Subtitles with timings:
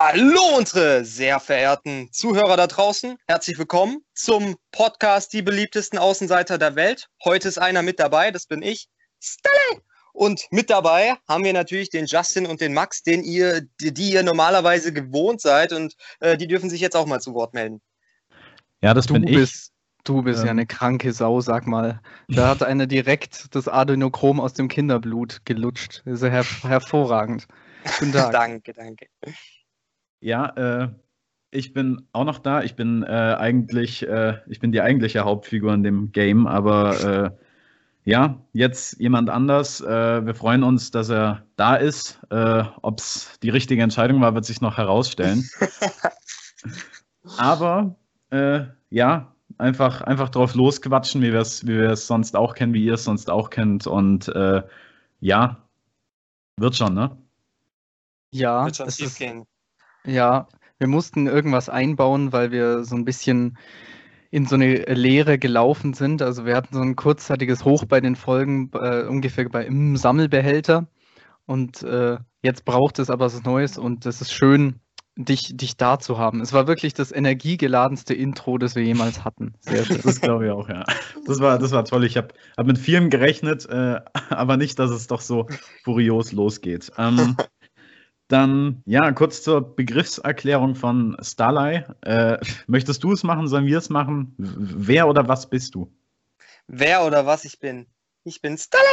[0.00, 3.16] Hallo unsere sehr verehrten Zuhörer da draußen.
[3.26, 7.08] Herzlich willkommen zum Podcast Die beliebtesten Außenseiter der Welt.
[7.24, 8.88] Heute ist einer mit dabei, das bin ich,
[9.18, 9.82] Stelle.
[10.12, 14.12] Und mit dabei haben wir natürlich den Justin und den Max, den ihr, die, die
[14.12, 17.80] ihr normalerweise gewohnt seid und äh, die dürfen sich jetzt auch mal zu Wort melden.
[18.80, 20.04] Ja, das du bin bist, ich.
[20.04, 20.44] Du bist Ähm.
[20.46, 22.00] ja eine kranke Sau, sag mal.
[22.28, 26.02] Da hat einer direkt das Adenochrom aus dem Kinderblut gelutscht.
[26.04, 27.48] Das ist ja her hervorragend.
[27.98, 28.30] Guten Tag.
[28.30, 29.08] danke, danke.
[30.20, 30.88] Ja, äh,
[31.50, 32.62] ich bin auch noch da.
[32.62, 37.30] Ich bin äh, eigentlich, äh, ich bin die eigentliche Hauptfigur in dem Game, aber äh,
[38.04, 39.80] ja, jetzt jemand anders.
[39.80, 42.20] Äh, wir freuen uns, dass er da ist.
[42.30, 45.48] Äh, Ob es die richtige Entscheidung war, wird sich noch herausstellen.
[47.36, 47.96] aber
[48.30, 52.94] äh, ja, einfach, einfach drauf losquatschen, wie wir es wie sonst auch kennen, wie ihr
[52.94, 53.86] es sonst auch kennt.
[53.86, 54.62] Und äh,
[55.20, 55.62] ja,
[56.56, 57.16] wird schon, ne?
[58.30, 59.46] Ja, Wird schon es ist, gehen.
[60.08, 60.48] Ja,
[60.78, 63.58] wir mussten irgendwas einbauen, weil wir so ein bisschen
[64.30, 66.22] in so eine Leere gelaufen sind.
[66.22, 70.86] Also wir hatten so ein kurzzeitiges Hoch bei den Folgen, äh, ungefähr bei im Sammelbehälter.
[71.46, 74.80] Und äh, jetzt braucht es aber was Neues und es ist schön,
[75.16, 76.40] dich, dich da zu haben.
[76.40, 79.54] Es war wirklich das energiegeladenste Intro, das wir jemals hatten.
[79.60, 80.00] Sehr schön.
[80.04, 80.84] Das glaube ich auch, ja.
[81.26, 82.04] Das war, das war toll.
[82.04, 85.46] Ich habe hab mit vielem gerechnet, äh, aber nicht, dass es doch so
[85.84, 86.92] furios losgeht.
[86.98, 87.36] Ähm,
[88.28, 91.84] dann, ja, kurz zur Begriffserklärung von Starley.
[92.02, 93.48] Äh, möchtest du es machen?
[93.48, 94.34] Sollen wir es machen?
[94.36, 95.90] Wer oder was bist du?
[96.66, 97.86] Wer oder was ich bin?
[98.24, 98.84] Ich bin Stelle.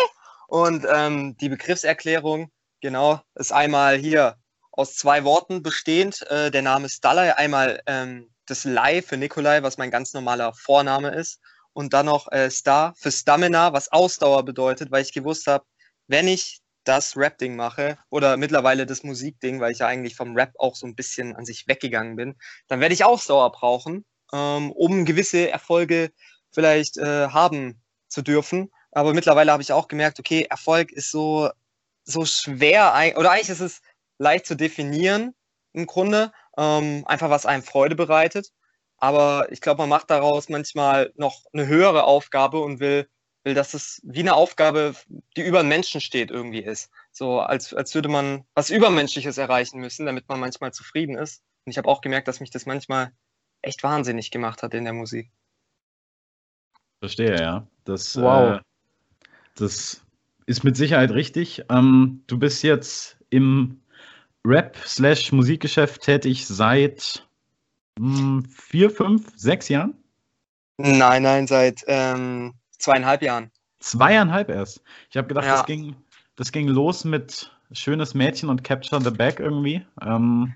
[0.48, 2.50] Und ähm, die Begriffserklärung,
[2.82, 4.38] genau, ist einmal hier
[4.72, 6.22] aus zwei Worten bestehend.
[6.30, 11.10] Äh, der Name Stallei, einmal ähm, das Lai für Nikolai, was mein ganz normaler Vorname
[11.10, 11.42] ist.
[11.74, 15.66] Und dann noch äh, Star für Stamina, was Ausdauer bedeutet, weil ich gewusst habe,
[16.08, 20.54] wenn ich das Rap-Ding mache oder mittlerweile das Musikding, weil ich ja eigentlich vom Rap
[20.58, 22.36] auch so ein bisschen an sich weggegangen bin,
[22.68, 26.12] dann werde ich Ausdauer brauchen, ähm, um gewisse Erfolge
[26.52, 28.72] vielleicht äh, haben zu dürfen.
[28.92, 31.50] Aber mittlerweile habe ich auch gemerkt, okay, Erfolg ist so,
[32.06, 33.82] so schwer, oder eigentlich ist es
[34.18, 35.36] leicht zu definieren
[35.74, 38.52] im Grunde, ähm, einfach was einem Freude bereitet.
[38.98, 43.10] Aber ich glaube, man macht daraus manchmal noch eine höhere Aufgabe und will,
[43.46, 44.96] will, dass es wie eine Aufgabe,
[45.38, 46.92] die über den Menschen steht, irgendwie ist.
[47.12, 51.44] So als, als würde man was Übermenschliches erreichen müssen, damit man manchmal zufrieden ist.
[51.66, 53.12] Und ich habe auch gemerkt, dass mich das manchmal
[53.62, 55.32] echt wahnsinnig gemacht hat in der Musik.
[57.00, 57.68] Verstehe, ja.
[57.86, 58.58] Das, Wow.
[58.58, 58.60] äh,
[59.56, 60.02] das
[60.48, 61.64] ist mit Sicherheit richtig.
[61.70, 63.82] Ähm, du bist jetzt im
[64.46, 67.28] Rap-Musikgeschäft tätig seit
[67.98, 69.96] hm, vier, fünf, sechs Jahren?
[70.78, 73.52] Nein, nein, seit ähm, zweieinhalb Jahren.
[73.80, 74.82] Zweieinhalb erst.
[75.10, 75.58] Ich habe gedacht, Ja.
[75.58, 75.96] das, ging,
[76.36, 79.86] das ging los mit Schönes Mädchen und Capture the Bag irgendwie.
[80.02, 80.54] Ähm,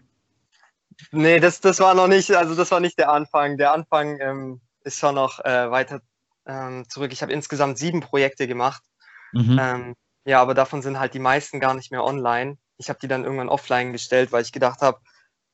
[1.11, 3.57] Nee, das, das war noch nicht, also das war nicht der Anfang.
[3.57, 6.01] Der Anfang ähm, ist schon noch äh, weiter
[6.45, 7.11] ähm, zurück.
[7.13, 8.83] Ich habe insgesamt sieben Projekte gemacht.
[9.31, 9.57] mhm.
[9.59, 12.57] Ähm, ja, aber davon sind halt die meisten gar nicht mehr online.
[12.77, 14.99] Ich habe die dann irgendwann offline gestellt, weil ich gedacht habe,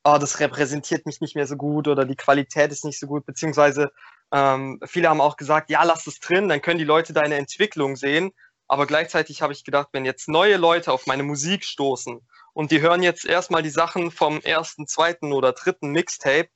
[0.06, 3.26] oh, das repräsentiert mich nicht mehr so gut oder die Qualität ist nicht so gut,
[3.26, 3.90] beziehungsweise
[4.32, 7.96] ähm, viele haben auch gesagt, ja, lass es drin, dann können die Leute deine Entwicklung
[7.96, 8.30] sehen.
[8.68, 12.20] Aber gleichzeitig habe ich gedacht, wenn jetzt neue Leute auf meine Musik stoßen
[12.52, 16.48] und die hören jetzt erstmal die Sachen vom ersten, zweiten oder dritten Mixtape,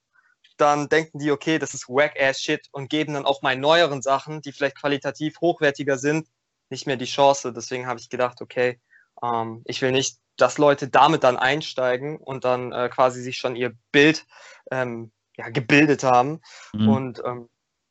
[0.56, 4.53] dann denken die, okay, das ist Whack-Ass-Shit und geben dann auch meinen neueren Sachen, die
[4.53, 6.28] vielleicht qualitativ hochwertiger sind,
[6.69, 7.53] nicht mehr die Chance.
[7.53, 8.81] Deswegen habe ich gedacht, okay,
[9.22, 13.56] ähm, ich will nicht, dass Leute damit dann einsteigen und dann äh, quasi sich schon
[13.56, 14.27] ihr Bild
[14.71, 16.41] ähm, ja, gebildet haben.
[16.73, 16.89] Mhm.
[16.89, 17.49] Und ähm,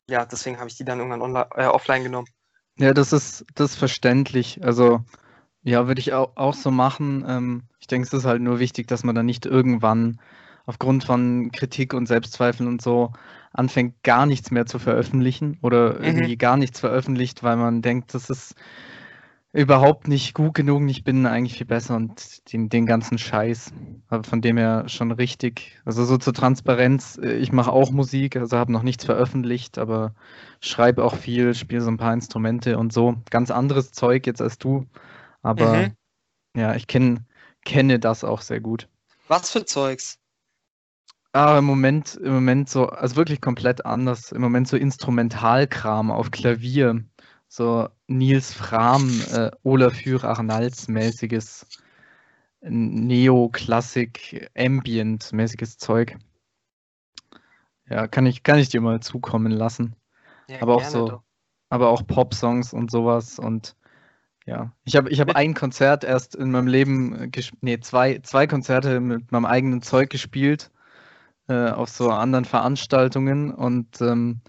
[0.09, 2.27] ja, deswegen habe ich die dann irgendwann online, äh, offline genommen.
[2.77, 4.63] Ja, das ist, das ist verständlich.
[4.63, 5.01] Also,
[5.63, 7.25] ja, würde ich auch, auch so machen.
[7.27, 10.19] Ähm, ich denke, es ist halt nur wichtig, dass man dann nicht irgendwann
[10.65, 13.11] aufgrund von Kritik und Selbstzweifeln und so
[13.51, 16.05] anfängt, gar nichts mehr zu veröffentlichen oder Mhm.
[16.05, 18.55] irgendwie gar nichts veröffentlicht, weil man denkt, das ist
[19.51, 23.71] überhaupt nicht gut genug, ich bin eigentlich viel besser und den, den ganzen Scheiß.
[24.07, 25.79] Aber von dem her schon richtig.
[25.85, 30.13] Also so zur Transparenz, äh, ich mache auch Musik, also habe noch nichts veröffentlicht, aber
[30.61, 33.15] schreibe auch viel, spiele so ein paar Instrumente und so.
[33.31, 34.85] Ganz anderes Zeug jetzt als du.
[35.41, 35.95] Aber Mhm.
[36.55, 37.25] ja, ich kenn,
[37.65, 38.87] kenne das auch sehr gut.
[39.27, 40.19] Was für Zeugs?
[41.31, 44.31] Aber im Moment, im Moment so, also wirklich komplett anders.
[44.31, 47.03] Im Moment so Instrumentalkram auf Klavier.
[47.51, 51.65] So Nils Fram, äh, Olafur Arnalds mäßiges
[52.61, 56.15] Neoklassik, Ambient-mäßiges Zeug.
[57.89, 59.95] Ja, kann ich, kann ich dir mal zukommen lassen.
[60.47, 61.23] Ja, Aber auch so, doch.
[61.69, 63.75] aber auch Pop-Songs und sowas und
[64.45, 68.45] Ja, ich habe ich hab ein Konzert erst in meinem Leben, äh, nee, zwei, zwei
[68.45, 70.69] Konzerte mit meinem eigenen Zeug gespielt,
[71.47, 74.41] äh, auf so anderen Veranstaltungen und ähm,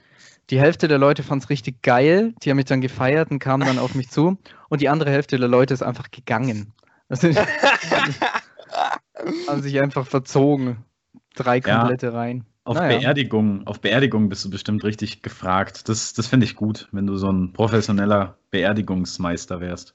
[0.50, 3.66] die Hälfte der Leute fand es richtig geil, die haben mich dann gefeiert und kamen
[3.66, 4.38] dann auf mich zu
[4.68, 6.72] und die andere Hälfte der Leute ist einfach gegangen.
[7.08, 7.28] Also,
[9.48, 10.84] haben sich einfach verzogen.
[11.34, 12.12] Drei komplette ja.
[12.12, 12.44] Reihen.
[12.64, 12.98] Auf naja.
[12.98, 15.88] Beerdigungen, auf Beerdigungen bist du bestimmt richtig gefragt.
[15.88, 19.94] Das, das finde ich gut, wenn du so ein professioneller Beerdigungsmeister wärst.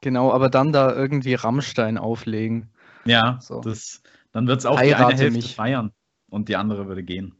[0.00, 2.70] Genau, aber dann da irgendwie Rammstein auflegen.
[3.04, 3.60] Ja, so.
[3.60, 4.02] das,
[4.32, 5.54] dann wird es auch Heirate die eine Hälfte mich.
[5.54, 5.92] feiern
[6.28, 7.36] und die andere würde gehen.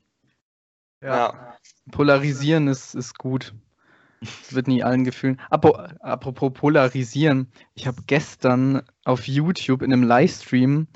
[1.03, 1.56] Ja.
[1.91, 3.55] Polarisieren ist, ist gut.
[4.21, 5.41] Es wird nie allen gefühlen.
[5.51, 10.89] Apropos polarisieren, ich habe gestern auf YouTube in einem Livestream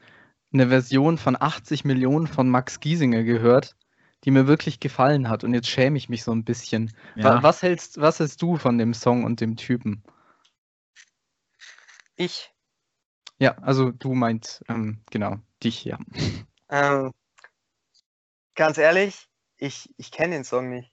[0.53, 3.77] eine Version von 80 Millionen von Max Giesinger gehört,
[4.25, 5.45] die mir wirklich gefallen hat.
[5.45, 6.93] Und jetzt schäme ich mich so ein bisschen.
[7.15, 7.43] Ja.
[7.43, 10.03] Was, hältst, was hältst du von dem Song und dem Typen?
[12.17, 12.53] Ich.
[13.39, 15.99] Ja, also du meinst, ähm, genau, dich, ja.
[16.69, 17.11] Ähm,
[18.55, 19.30] ganz ehrlich,
[19.61, 20.93] ich, ich kenne den Song nicht.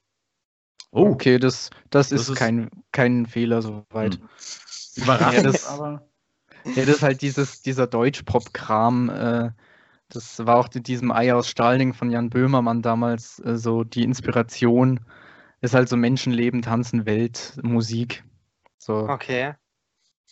[0.91, 4.15] Oh, okay, das, das, das ist, ist, kein, kein Fehler soweit.
[4.15, 4.29] Hm.
[4.95, 6.07] Überraschend, ja, das, aber.
[6.65, 9.09] Ja, das ist halt dieses, dieser Deutsch-Pop-Kram.
[9.09, 9.51] Äh,
[10.09, 14.03] das war auch in diesem Ei aus Stahl-Ding von Jan Böhmermann damals äh, so die
[14.03, 15.01] Inspiration.
[15.61, 18.23] Ist halt so Menschenleben, Tanzen, Welt, Musik.
[18.77, 19.09] So.
[19.09, 19.55] Okay.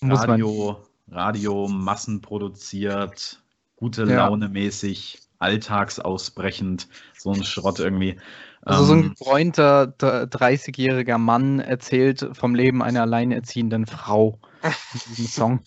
[0.02, 0.78] Muss Radio,
[1.08, 1.18] man...
[1.18, 3.42] Radio massenproduziert,
[3.76, 6.88] gute Laune mäßig, alltagsausbrechend,
[7.18, 8.20] so ein Schrott irgendwie.
[8.62, 15.28] Also so ein ähm, gebräunter 30-jähriger Mann erzählt vom Leben einer alleinerziehenden Frau in diesem
[15.28, 15.60] Song.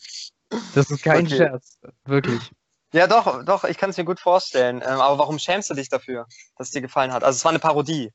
[0.74, 1.36] Das ist kein okay.
[1.36, 2.50] Scherz, wirklich.
[2.92, 4.76] Ja, doch, doch, ich kann es mir gut vorstellen.
[4.76, 6.26] Ähm, aber warum schämst du dich dafür,
[6.56, 7.22] dass es dir gefallen hat?
[7.22, 8.10] Also es war eine Parodie.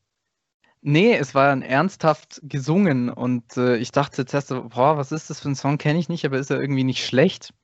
[0.82, 5.40] Nee, es war ernsthaft gesungen und äh, ich dachte zuerst so, boah, was ist das
[5.40, 7.54] für ein Song, kenne ich nicht, aber ist er irgendwie nicht schlecht?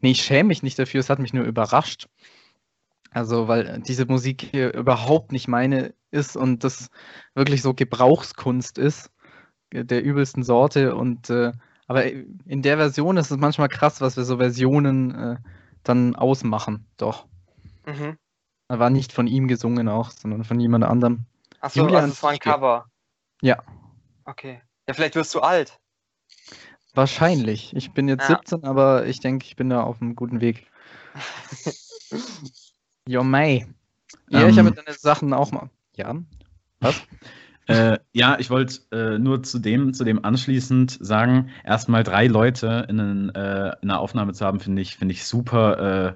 [0.00, 2.08] Nee, ich schäme mich nicht dafür, es hat mich nur überrascht.
[3.10, 6.90] Also, weil diese Musik hier überhaupt nicht meine ist und das
[7.34, 9.10] wirklich so Gebrauchskunst ist,
[9.72, 11.52] der übelsten Sorte und äh,
[11.86, 15.36] aber in der Version ist es manchmal krass, was wir so Versionen äh,
[15.82, 17.26] dann ausmachen, doch.
[17.84, 18.16] Mhm.
[18.68, 21.26] Er war nicht von ihm gesungen auch, sondern von jemand anderem.
[21.60, 22.86] Achso, also es war ein Cover.
[23.42, 23.58] Ja.
[24.24, 24.62] Okay.
[24.86, 25.80] Ja, vielleicht wirst du alt.
[26.94, 27.74] Wahrscheinlich.
[27.74, 28.36] Ich bin jetzt ja.
[28.36, 30.68] 17, aber ich denke, ich bin da auf einem guten Weg.
[33.10, 33.66] Jo, May.
[34.28, 35.68] Ja, ähm, ich habe deine Sachen auch mal.
[35.96, 36.14] Ja.
[36.80, 37.02] Was?
[37.66, 42.86] Äh, ja, ich wollte äh, nur zu dem, zu dem anschließend sagen, erstmal drei Leute
[42.88, 46.12] in, einen, äh, in einer Aufnahme zu haben, finde ich, find ich super äh,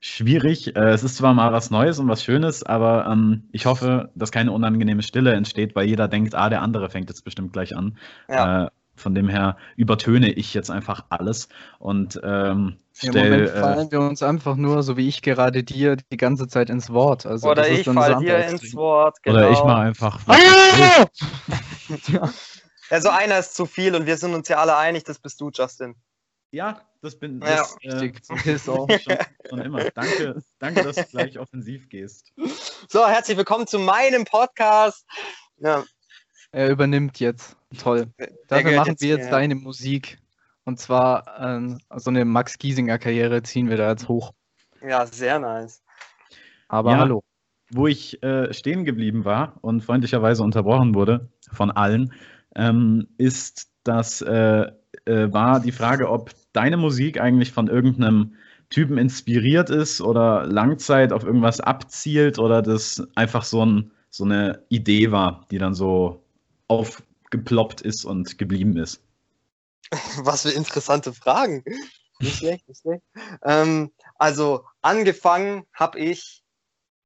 [0.00, 0.74] schwierig.
[0.76, 4.32] Äh, es ist zwar mal was Neues und was Schönes, aber ähm, ich hoffe, dass
[4.32, 7.98] keine unangenehme Stille entsteht, weil jeder denkt, ah, der andere fängt jetzt bestimmt gleich an.
[8.30, 8.70] Ja.
[8.96, 11.48] Äh, von dem her übertöne ich jetzt einfach alles
[11.78, 15.96] und ähm, stell, Im Moment fallen wir uns einfach nur, so wie ich gerade dir,
[15.96, 17.26] die ganze Zeit ins Wort.
[17.26, 19.38] Also, oder ich falle dir ins Wort, genau.
[19.38, 19.68] Oder ich genau.
[19.68, 20.20] mal einfach.
[20.26, 21.06] Ah!
[22.08, 22.32] ja.
[22.90, 25.40] ja, so einer ist zu viel und wir sind uns ja alle einig, das bist
[25.40, 25.96] du, Justin.
[26.50, 28.12] Ja, das bin das, ja, äh,
[28.44, 29.18] ist auch schon,
[29.48, 29.90] schon, immer.
[29.90, 32.32] Danke, danke, dass du gleich offensiv gehst.
[32.88, 35.04] So, herzlich willkommen zu meinem Podcast.
[35.56, 35.84] Ja.
[36.54, 37.56] Er übernimmt jetzt.
[37.78, 38.06] Toll.
[38.48, 40.18] Dafür machen wir jetzt deine Musik.
[40.62, 44.32] Und zwar ähm, so eine Max Giesinger-Karriere ziehen wir da jetzt hoch.
[44.80, 45.82] Ja, sehr nice.
[46.68, 47.24] Aber ja, hallo.
[47.70, 52.12] Wo ich äh, stehen geblieben war und freundlicherweise unterbrochen wurde von allen,
[52.54, 54.70] ähm, ist das äh,
[55.06, 58.36] äh, war die Frage, ob deine Musik eigentlich von irgendeinem
[58.70, 64.62] Typen inspiriert ist oder Langzeit auf irgendwas abzielt oder das einfach so, ein, so eine
[64.68, 66.23] Idee war, die dann so
[66.68, 69.02] aufgeploppt ist und geblieben ist.
[70.18, 71.64] Was für interessante Fragen.
[72.20, 73.02] Nicht schlecht, nicht schlecht.
[73.42, 76.42] Ähm, also angefangen habe ich,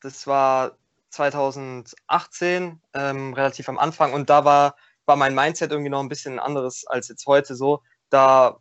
[0.01, 0.77] das war
[1.11, 6.39] 2018, ähm, relativ am Anfang, und da war, war mein Mindset irgendwie noch ein bisschen
[6.39, 7.83] anderes als jetzt heute so.
[8.11, 8.61] Da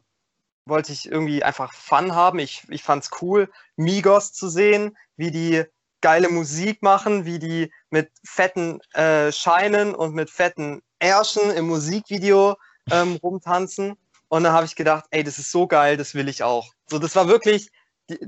[0.66, 2.40] wollte ich irgendwie einfach Fun haben.
[2.40, 5.64] Ich, ich fand es cool, Migos zu sehen, wie die
[6.02, 12.56] geile Musik machen, wie die mit fetten äh, Scheinen und mit fetten Ärschen im Musikvideo
[12.92, 13.98] ähm, rumtanzen.
[14.30, 16.74] Und dann habe ich gedacht, ey, das ist so geil, das will ich auch.
[16.88, 17.70] So, das war wirklich
[18.10, 18.20] die,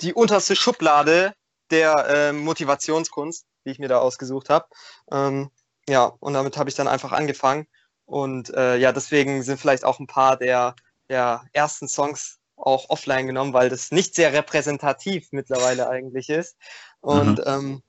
[0.00, 1.34] die unterste Schublade
[1.70, 4.66] der äh, Motivationskunst, die ich mir da ausgesucht habe.
[5.10, 5.50] Ähm,
[5.88, 7.66] ja, und damit habe ich dann einfach angefangen.
[8.06, 10.74] Und äh, ja, deswegen sind vielleicht auch ein paar der,
[11.08, 16.56] der ersten Songs auch offline genommen, weil das nicht sehr repräsentativ mittlerweile eigentlich ist.
[17.00, 17.44] Und mhm.
[17.46, 17.82] ähm,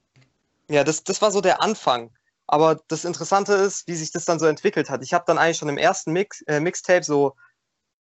[0.70, 2.12] ja, das, das war so der Anfang.
[2.52, 5.04] Aber das Interessante ist, wie sich das dann so entwickelt hat.
[5.04, 7.36] Ich habe dann eigentlich schon im ersten Mix, äh, Mixtape so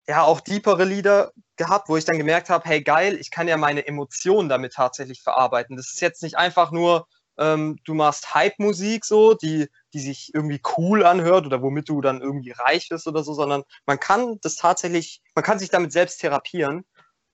[0.08, 3.58] ja auch deepere Lieder gehabt, wo ich dann gemerkt habe, hey geil, ich kann ja
[3.58, 5.76] meine Emotionen damit tatsächlich verarbeiten.
[5.76, 7.06] Das ist jetzt nicht einfach nur,
[7.38, 12.22] ähm, du machst Hype-Musik so, die, die sich irgendwie cool anhört oder womit du dann
[12.22, 16.22] irgendwie reich bist oder so, sondern man kann das tatsächlich, man kann sich damit selbst
[16.22, 16.86] therapieren.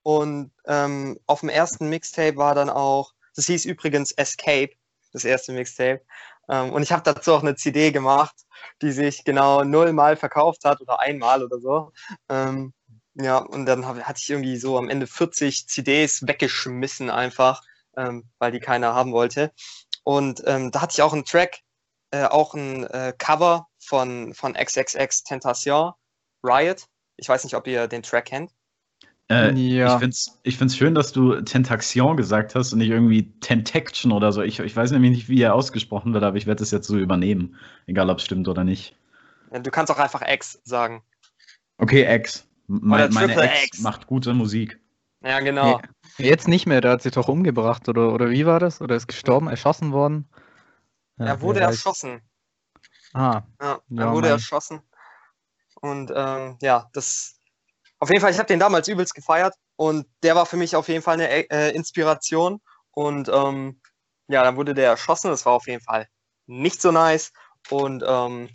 [0.03, 4.73] Und ähm, auf dem ersten Mixtape war dann auch, das hieß übrigens Escape,
[5.13, 6.03] das erste Mixtape.
[6.49, 8.35] Ähm, und ich habe dazu auch eine CD gemacht,
[8.83, 11.93] die sich genau nullmal verkauft hat oder einmal oder so.
[12.29, 12.73] Ähm,
[13.15, 17.63] ja, und dann hab, hatte ich irgendwie so am Ende 40 CDs weggeschmissen einfach,
[17.97, 19.53] ähm, weil die keiner haben wollte.
[20.05, 21.61] Und ähm, da hatte ich auch einen Track,
[22.13, 25.93] äh, auch ein äh, Cover von, von XXX Tentation,
[26.43, 26.87] Riot.
[27.17, 28.53] Ich weiß nicht, ob ihr den Track kennt.
[29.31, 29.95] Äh, ja.
[29.95, 34.11] Ich finde es ich find's schön, dass du Tentaxion gesagt hast und nicht irgendwie Tentaction
[34.11, 34.43] oder so.
[34.43, 36.97] Ich, ich weiß nämlich nicht, wie er ausgesprochen wird, aber ich werde es jetzt so
[36.97, 37.57] übernehmen.
[37.87, 38.97] Egal, ob es stimmt oder nicht.
[39.53, 41.03] Ja, du kannst auch einfach X sagen.
[41.77, 42.47] Okay, X.
[42.69, 44.81] Mein, meine Ex, X macht gute Musik.
[45.23, 45.81] Ja, genau.
[46.19, 48.81] Nee, jetzt nicht mehr, der hat sich doch umgebracht, oder, oder wie war das?
[48.81, 50.29] Oder ist gestorben, erschossen worden?
[51.19, 52.21] Ja, er wurde erschossen.
[53.13, 53.43] Ah.
[53.61, 54.37] Ja, er ja, wurde mein.
[54.37, 54.81] erschossen.
[55.81, 57.38] Und ähm, ja, das,
[57.99, 60.89] auf jeden Fall, ich habe den damals übelst gefeiert und der war für mich auf
[60.89, 62.61] jeden Fall eine äh, Inspiration.
[62.93, 63.81] Und ähm,
[64.29, 65.31] ja, dann wurde der erschossen.
[65.31, 66.09] Das war auf jeden Fall
[66.47, 67.33] nicht so nice.
[67.71, 68.51] Und ähm,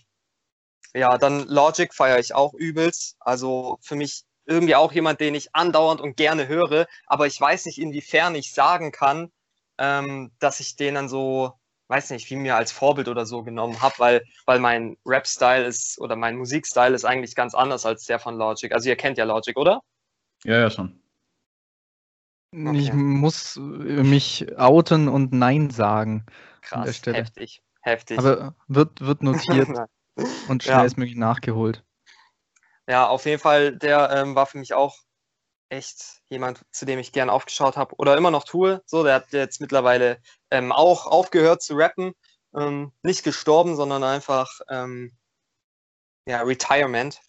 [0.93, 3.17] ja, dann Logic feiere ich auch übelst.
[3.19, 6.87] Also für mich irgendwie auch jemand, den ich andauernd und gerne höre.
[7.07, 9.31] Aber ich weiß nicht, inwiefern ich sagen kann,
[9.77, 11.53] ähm, dass ich den dann so
[11.93, 15.99] weiß nicht, wie mir als Vorbild oder so genommen habe, weil, weil mein Rap-Style ist
[15.99, 18.71] oder mein Musikstyle ist eigentlich ganz anders als der von Logic.
[18.71, 19.81] Also ihr kennt ja Logic, oder?
[20.43, 20.99] Ja, ja, schon.
[22.51, 22.79] Okay.
[22.79, 26.25] Ich muss mich outen und Nein sagen.
[26.61, 28.17] Krass, heftig, heftig.
[28.17, 29.69] Aber wird, wird notiert
[30.47, 31.19] und schnellstmöglich ja.
[31.19, 31.83] nachgeholt.
[32.87, 34.97] Ja, auf jeden Fall, der ähm, war für mich auch
[35.69, 38.81] echt jemand, zu dem ich gern aufgeschaut habe oder immer noch tue.
[38.85, 40.19] So, der hat jetzt mittlerweile
[40.53, 42.13] ähm, auch aufgehört zu rappen.
[42.55, 45.11] Ähm, nicht gestorben, sondern einfach ähm,
[46.27, 47.19] ja, Retirement.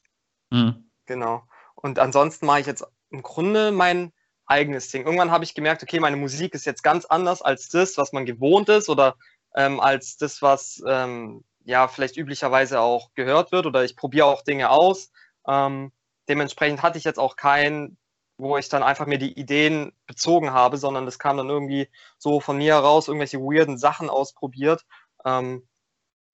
[0.50, 0.90] Mhm.
[1.07, 1.43] Genau.
[1.75, 4.12] Und ansonsten mache ich jetzt im Grunde mein
[4.47, 5.04] eigenes Ding.
[5.04, 8.26] Irgendwann habe ich gemerkt, okay, meine Musik ist jetzt ganz anders als das, was man
[8.26, 9.16] gewohnt ist oder
[9.57, 14.43] ähm, als das, was ähm, ja vielleicht üblicherweise auch gehört wird oder ich probiere auch
[14.43, 15.11] Dinge aus.
[15.49, 15.93] Ähm,
[16.28, 17.97] dementsprechend hatte ich jetzt auch kein
[18.38, 21.88] wo ich dann einfach mir die Ideen bezogen habe, sondern das kam dann irgendwie
[22.18, 24.84] so von mir heraus, irgendwelche weirden Sachen ausprobiert.
[25.24, 25.66] Ähm,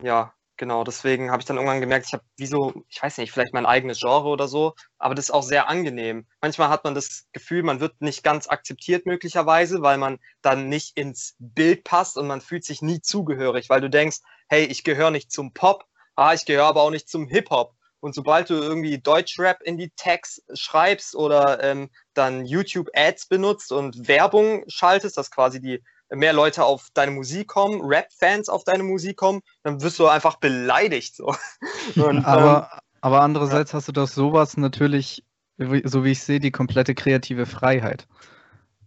[0.02, 3.32] ja, genau, deswegen habe ich dann irgendwann gemerkt, ich habe wie so, ich weiß nicht,
[3.32, 6.26] vielleicht mein eigenes Genre oder so, aber das ist auch sehr angenehm.
[6.40, 10.96] Manchmal hat man das Gefühl, man wird nicht ganz akzeptiert möglicherweise, weil man dann nicht
[10.96, 15.10] ins Bild passt und man fühlt sich nie zugehörig, weil du denkst, hey, ich gehöre
[15.10, 17.74] nicht zum Pop, ah, ich gehöre aber auch nicht zum Hip-Hop.
[18.00, 24.08] Und sobald du irgendwie Deutschrap in die Tags schreibst oder ähm, dann YouTube-Ads benutzt und
[24.08, 29.16] Werbung schaltest, dass quasi die mehr Leute auf deine Musik kommen, Rap-Fans auf deine Musik
[29.16, 31.16] kommen, dann wirst du einfach beleidigt.
[31.16, 31.34] So.
[31.96, 33.76] Und, aber, ähm, aber andererseits ja.
[33.76, 35.24] hast du doch sowas natürlich,
[35.58, 38.08] so wie ich sehe, die komplette kreative Freiheit.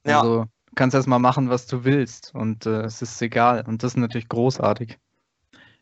[0.06, 0.20] Ja.
[0.20, 3.64] Also du kannst erstmal machen, was du willst und äh, es ist egal.
[3.66, 4.98] Und das ist natürlich großartig.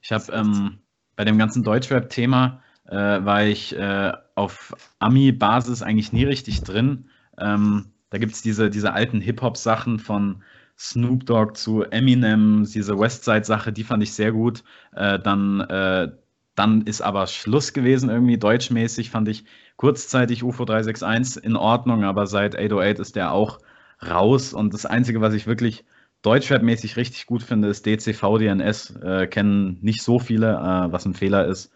[0.01, 0.79] Ich habe ähm,
[1.15, 7.09] bei dem ganzen Deutschrap-Thema äh, war ich äh, auf Ami-Basis eigentlich nie richtig drin.
[7.38, 10.43] Ähm, da gibt es diese, diese alten Hip-Hop-Sachen von
[10.77, 14.63] Snoop Dogg zu Eminem, diese Westside-Sache, die fand ich sehr gut.
[14.93, 16.11] Äh, dann, äh,
[16.55, 19.45] dann ist aber Schluss gewesen irgendwie, deutschmäßig fand ich
[19.77, 23.59] kurzzeitig UFO 361 in Ordnung, aber seit 808 ist der auch
[24.05, 24.53] raus.
[24.53, 25.85] Und das Einzige, was ich wirklich
[26.23, 28.95] Deutschrap-mäßig richtig gut finde, ist DCV DNS.
[29.03, 31.71] Äh, kennen nicht so viele, äh, was ein Fehler ist.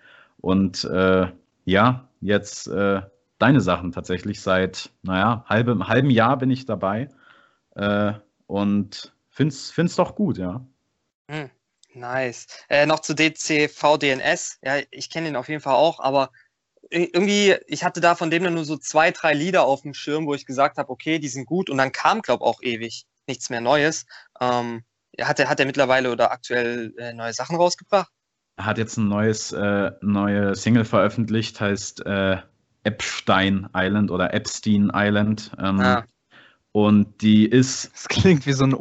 [0.46, 1.25] Und äh,
[1.64, 3.02] ja, jetzt äh,
[3.40, 4.42] deine Sachen tatsächlich.
[4.42, 7.10] Seit, naja, halbem, halben Jahr bin ich dabei
[7.75, 8.14] äh,
[8.46, 10.64] und find's, find's doch gut, ja.
[11.32, 11.50] Hm,
[11.96, 12.46] nice.
[12.70, 14.60] Äh, noch zu DCVDNS.
[14.62, 16.30] Ja, ich kenne ihn auf jeden Fall auch, aber
[16.92, 20.28] irgendwie, ich hatte da von dem dann nur so zwei, drei Lieder auf dem Schirm,
[20.28, 23.08] wo ich gesagt habe, okay, die sind gut und dann kam, glaube ich, auch ewig
[23.25, 24.06] nichts mehr Neues.
[24.40, 24.84] Ähm,
[25.20, 28.12] hat, er, hat er mittlerweile oder aktuell äh, neue Sachen rausgebracht?
[28.57, 32.38] Hat jetzt ein neues äh, neue Single veröffentlicht, heißt äh,
[32.83, 35.51] Epstein Island oder Epstein Island.
[35.59, 36.03] Ähm, ah.
[36.71, 37.91] Und die ist.
[37.93, 38.75] Das klingt wie so ein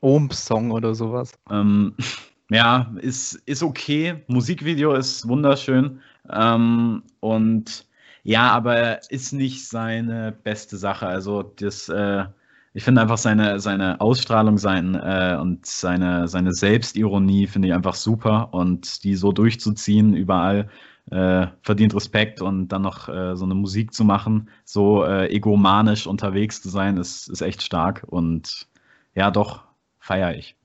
[0.00, 1.32] Ohm-Song oder sowas.
[1.50, 1.94] Ähm,
[2.50, 4.22] ja, ist, ist okay.
[4.26, 6.00] Musikvideo ist wunderschön.
[6.30, 7.86] Ähm, und
[8.22, 11.06] ja, aber ist nicht seine beste Sache.
[11.06, 12.24] Also das äh,
[12.72, 17.94] ich finde einfach seine, seine Ausstrahlung sein, äh, und seine, seine Selbstironie finde ich einfach
[17.94, 20.68] super und die so durchzuziehen überall
[21.10, 26.06] äh, verdient Respekt und dann noch äh, so eine Musik zu machen, so äh, egomanisch
[26.06, 28.68] unterwegs zu sein, ist, ist echt stark und
[29.14, 29.64] ja, doch,
[29.98, 30.56] feiere ich.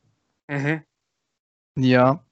[0.47, 0.81] Mhm.
[1.77, 2.23] Ja,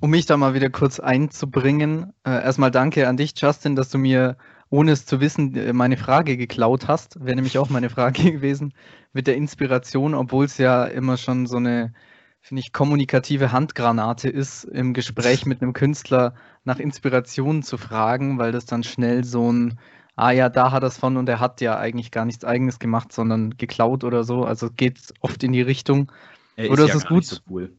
[0.00, 3.98] um mich da mal wieder kurz einzubringen, äh, erstmal danke an dich, Justin, dass du
[3.98, 4.36] mir,
[4.70, 7.24] ohne es zu wissen, äh, meine Frage geklaut hast.
[7.24, 8.74] Wäre nämlich auch meine Frage gewesen
[9.12, 11.92] mit der Inspiration, obwohl es ja immer schon so eine
[12.40, 16.34] finde ich, kommunikative Handgranate ist, im Gespräch mit einem Künstler
[16.64, 19.78] nach Inspirationen zu fragen, weil das dann schnell so ein,
[20.16, 22.78] ah ja, da hat er es von und er hat ja eigentlich gar nichts Eigenes
[22.78, 24.44] gemacht, sondern geklaut oder so.
[24.44, 26.10] Also geht oft in die Richtung.
[26.56, 27.24] Er oder ist, ja ist gut.
[27.24, 27.72] So cool.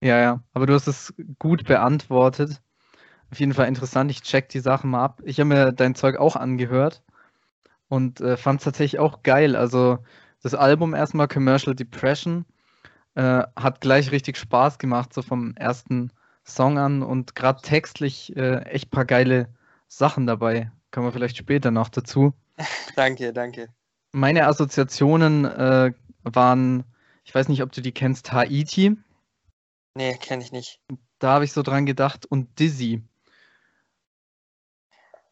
[0.00, 2.60] Ja, ja, aber du hast es gut beantwortet.
[3.30, 4.10] Auf jeden Fall interessant.
[4.10, 5.20] Ich check die Sachen mal ab.
[5.24, 7.02] Ich habe mir dein Zeug auch angehört
[7.88, 9.56] und äh, fand es tatsächlich auch geil.
[9.56, 9.98] Also
[10.42, 12.46] das Album erstmal Commercial Depression
[13.14, 16.10] äh, hat gleich richtig Spaß gemacht, so vom ersten
[16.44, 19.48] Song an und gerade textlich äh, echt paar geile
[19.88, 20.70] Sachen dabei.
[20.90, 22.32] Kommen wir vielleicht später noch dazu.
[22.96, 23.68] danke, danke.
[24.12, 25.92] Meine Assoziationen äh,
[26.22, 26.84] waren,
[27.24, 28.96] ich weiß nicht, ob du die kennst, Haiti.
[29.94, 30.80] Nee, kenne ich nicht.
[31.18, 33.02] Da habe ich so dran gedacht und Dizzy.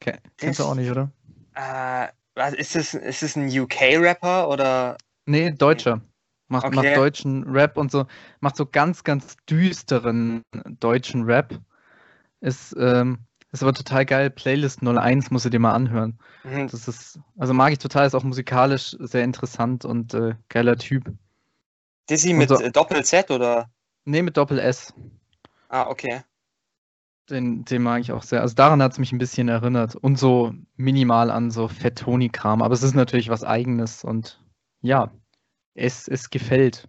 [0.00, 0.18] Okay.
[0.36, 1.10] Kennst du auch nicht, oder?
[1.54, 2.08] Äh,
[2.56, 4.96] ist es ist es ein UK-Rapper oder?
[5.24, 6.00] Nee, Deutscher.
[6.48, 6.76] Macht, okay.
[6.76, 8.06] macht deutschen Rap und so,
[8.38, 10.42] macht so ganz, ganz düsteren
[10.78, 11.58] deutschen Rap.
[12.40, 13.18] Ist, ähm,
[13.50, 14.30] ist aber total geil.
[14.30, 16.18] Playlist 01 musst du dir mal anhören.
[16.44, 16.68] Mhm.
[16.68, 21.12] Das ist, also mag ich total, ist auch musikalisch sehr interessant und äh, geiler Typ.
[22.08, 23.68] Dizzy mit so, Doppel-Z oder?
[24.04, 24.94] Nee, mit Doppel-S.
[25.68, 26.22] Ah, okay.
[27.28, 28.40] Den, den mag ich auch sehr.
[28.40, 29.96] Also daran hat es mich ein bisschen erinnert.
[29.96, 32.62] Und so minimal an so Fettoni-Kram.
[32.62, 34.40] Aber es ist natürlich was Eigenes und
[34.80, 35.10] ja,
[35.74, 36.88] es, es gefällt.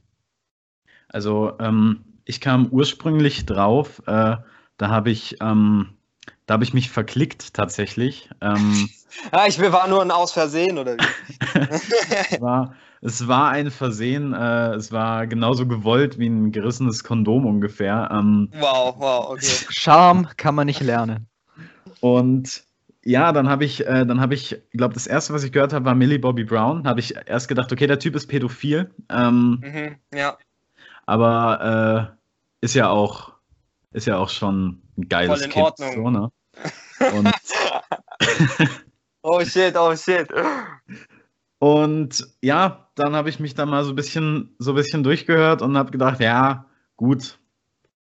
[1.10, 4.38] Also ähm, ich kam ursprünglich drauf, äh,
[4.77, 5.96] da habe ich, ähm,
[6.47, 8.29] da habe ich mich verklickt tatsächlich.
[8.41, 8.89] Ähm,
[9.31, 11.59] ah, ich war nur ein Aus Versehen oder wie?
[11.59, 17.45] es, war, es war ein Versehen, äh, es war genauso gewollt wie ein gerissenes Kondom
[17.45, 18.09] ungefähr.
[18.11, 19.65] Ähm, wow, wow, okay.
[19.69, 21.27] Charme kann man nicht lernen.
[21.99, 22.63] Und
[23.03, 25.86] ja, dann habe ich, äh, dann habe ich, glaube das erste, was ich gehört habe,
[25.86, 26.88] war Millie Bobby Brown.
[26.88, 28.89] Habe ich erst gedacht, okay, der Typ ist pädophil.
[29.10, 30.38] Ähm, mhm, ja.
[31.05, 32.15] Aber
[32.62, 33.33] äh, ist ja auch,
[33.91, 35.65] ist ja auch schon ein geiles Voll in Kind.
[35.65, 35.93] Ordnung.
[35.93, 36.31] So, ne?
[37.13, 37.32] Und
[39.22, 40.28] oh shit, oh shit.
[41.60, 45.62] Und ja, dann habe ich mich da mal so ein bisschen, so ein bisschen durchgehört
[45.62, 46.65] und habe gedacht, ja,
[46.96, 47.39] gut,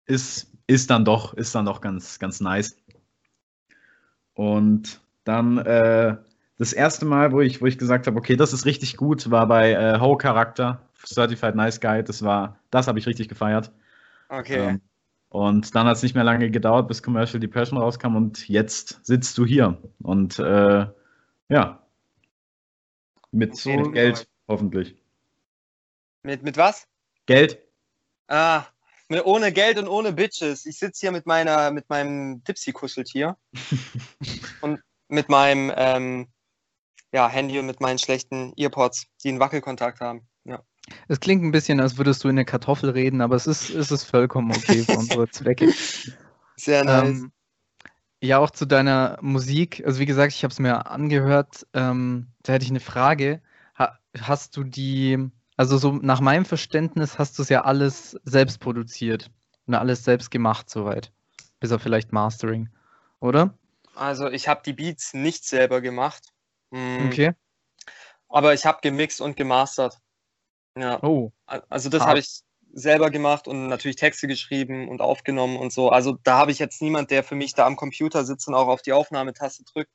[0.06, 2.76] ist, ist dann doch, ist dann doch ganz, ganz nice.
[4.34, 6.16] Und dann äh,
[6.58, 9.46] das erste Mal, wo ich, wo ich gesagt habe, okay, das ist richtig gut, war
[9.46, 12.02] bei äh, Ho Charakter, Certified Nice Guy.
[12.02, 13.72] Das war, das habe ich richtig gefeiert.
[14.28, 14.68] Okay.
[14.68, 14.80] Ähm,
[15.34, 19.36] und dann hat es nicht mehr lange gedauert, bis Commercial Depression rauskam und jetzt sitzt
[19.36, 19.82] du hier.
[20.00, 20.86] Und äh,
[21.48, 21.82] ja.
[23.32, 24.94] Mit, so, mit Geld, hoffentlich.
[26.22, 26.86] Mit, mit was?
[27.26, 27.58] Geld.
[28.28, 28.62] Ah,
[29.24, 30.66] ohne Geld und ohne Bitches.
[30.66, 33.36] Ich sitze hier mit meiner, mit meinem Dipsy-Kuscheltier
[34.60, 36.28] und mit meinem ähm,
[37.10, 40.28] ja, Handy und mit meinen schlechten Earpods, die einen Wackelkontakt haben.
[40.44, 40.62] Ja.
[41.08, 43.90] Es klingt ein bisschen, als würdest du in eine Kartoffel reden, aber es ist, es
[43.90, 45.72] ist vollkommen okay für unsere Zwecke.
[46.56, 47.08] Sehr nice.
[47.08, 47.32] Ähm,
[48.20, 49.82] ja, auch zu deiner Musik.
[49.86, 51.66] Also wie gesagt, ich habe es mir angehört.
[51.74, 53.42] Ähm, da hätte ich eine Frage.
[53.78, 58.58] Ha hast du die also so nach meinem Verständnis hast du es ja alles selbst
[58.58, 59.30] produziert
[59.66, 61.12] und alles selbst gemacht soweit.
[61.60, 62.68] Bis auf vielleicht Mastering,
[63.20, 63.56] oder?
[63.94, 66.32] Also ich habe die Beats nicht selber gemacht.
[66.70, 67.06] Mhm.
[67.06, 67.32] Okay.
[68.28, 69.98] Aber ich habe gemixt und gemastert.
[70.76, 71.02] Ja.
[71.02, 71.32] Oh.
[71.46, 72.40] Also das habe ich
[72.72, 75.90] selber gemacht und natürlich Texte geschrieben und aufgenommen und so.
[75.90, 78.66] Also da habe ich jetzt niemand, der für mich da am Computer sitzt und auch
[78.66, 79.92] auf die Aufnahmetaste drückt.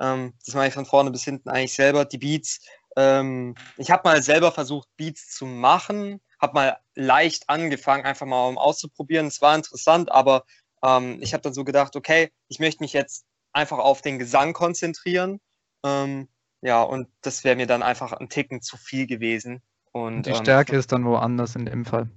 [0.00, 2.06] Ähm, das mache ich von vorne bis hinten eigentlich selber.
[2.06, 2.60] Die Beats
[2.96, 8.48] ähm, ich habe mal selber versucht, Beats zu machen, habe mal leicht angefangen, einfach mal
[8.48, 9.26] um auszuprobieren.
[9.26, 10.44] Es war interessant, aber
[10.82, 14.52] ähm, ich habe dann so gedacht, okay, ich möchte mich jetzt einfach auf den Gesang
[14.52, 15.40] konzentrieren.
[15.84, 16.28] Ähm,
[16.60, 19.62] ja, und das wäre mir dann einfach ein Ticken zu viel gewesen.
[19.94, 22.08] Und, die ähm, Stärke ist dann woanders in dem Fall.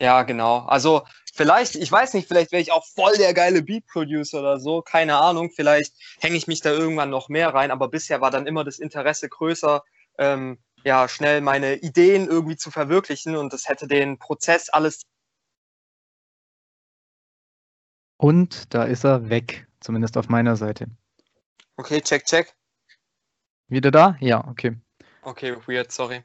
[0.00, 0.60] Ja, genau.
[0.60, 1.02] Also
[1.34, 5.18] vielleicht, ich weiß nicht, vielleicht wäre ich auch voll der geile Beat-Producer oder so, keine
[5.18, 5.50] Ahnung.
[5.54, 8.78] Vielleicht hänge ich mich da irgendwann noch mehr rein, aber bisher war dann immer das
[8.78, 9.84] Interesse größer,
[10.16, 15.02] ähm, ja, schnell meine Ideen irgendwie zu verwirklichen und das hätte den Prozess alles.
[18.16, 20.86] Und da ist er weg, zumindest auf meiner Seite.
[21.76, 22.54] Okay, check, check.
[23.68, 24.16] Wieder da?
[24.20, 24.78] Ja, okay.
[25.20, 26.24] Okay, weird, sorry.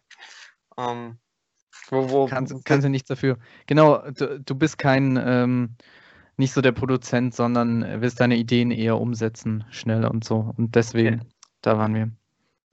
[0.78, 1.18] Ähm,
[1.90, 3.38] wo, wo, kannst, kannst du nichts dafür.
[3.68, 5.76] Genau, du, du bist kein ähm,
[6.38, 10.54] nicht so der Produzent, sondern willst deine Ideen eher umsetzen, schnell und so.
[10.58, 11.30] Und deswegen, okay.
[11.62, 12.12] da waren wir.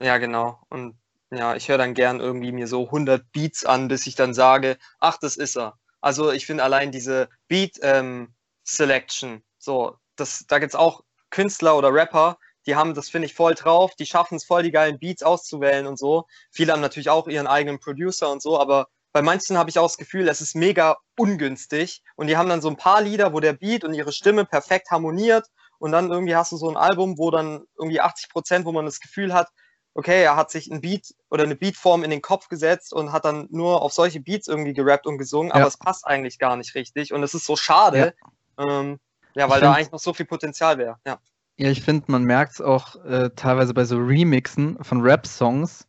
[0.01, 0.59] Ja, genau.
[0.69, 0.95] Und
[1.31, 4.77] ja, ich höre dann gern irgendwie mir so 100 Beats an, bis ich dann sage,
[4.99, 5.77] ach, das ist er.
[6.01, 11.77] Also ich finde allein diese Beat ähm, Selection, so, das, da gibt es auch Künstler
[11.77, 14.99] oder Rapper, die haben das, finde ich, voll drauf, die schaffen es voll, die geilen
[14.99, 16.25] Beats auszuwählen und so.
[16.51, 19.87] Viele haben natürlich auch ihren eigenen Producer und so, aber bei manchen habe ich auch
[19.87, 23.39] das Gefühl, es ist mega ungünstig und die haben dann so ein paar Lieder, wo
[23.39, 25.47] der Beat und ihre Stimme perfekt harmoniert
[25.77, 28.85] und dann irgendwie hast du so ein Album, wo dann irgendwie 80 Prozent, wo man
[28.85, 29.49] das Gefühl hat,
[29.93, 33.25] okay, er hat sich ein Beat oder eine Beatform in den Kopf gesetzt und hat
[33.25, 35.55] dann nur auf solche Beats irgendwie gerappt und gesungen, ja.
[35.55, 38.15] aber es passt eigentlich gar nicht richtig und es ist so schade,
[38.57, 38.99] ja, ähm,
[39.35, 40.97] ja weil da eigentlich noch so viel Potenzial wäre.
[41.05, 41.19] Ja.
[41.63, 45.87] Ja, ich finde, man merkt es auch äh, teilweise bei so Remixen von Rap-Songs,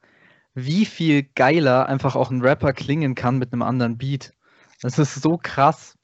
[0.55, 4.33] wie viel geiler einfach auch ein Rapper klingen kann mit einem anderen Beat.
[4.83, 5.99] Das ist so krass.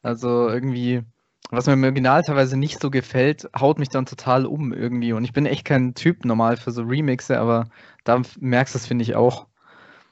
[0.00, 1.02] Also irgendwie,
[1.50, 5.12] was mir im Original teilweise nicht so gefällt, haut mich dann total um irgendwie.
[5.12, 7.68] Und ich bin echt kein Typ normal für so Remixe, aber
[8.04, 9.48] da merkst du es, finde ich, auch.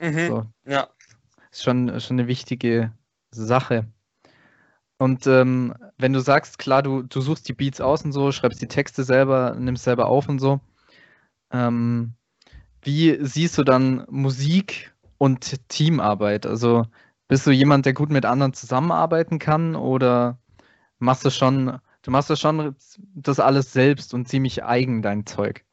[0.00, 0.26] Mhm.
[0.26, 0.44] So.
[0.66, 0.88] Ja.
[1.52, 2.90] Ist schon, schon eine wichtige
[3.30, 3.86] Sache.
[4.98, 8.62] Und ähm, wenn du sagst, klar, du, du suchst die Beats aus und so, schreibst
[8.62, 10.60] die Texte selber, nimmst selber auf und so,
[11.50, 12.14] ähm,
[12.82, 16.46] wie siehst du dann Musik und Teamarbeit?
[16.46, 16.86] Also
[17.28, 20.38] bist du jemand, der gut mit anderen zusammenarbeiten kann oder
[20.98, 22.76] machst du schon, du machst du schon
[23.14, 25.64] das alles selbst und ziemlich eigen dein Zeug?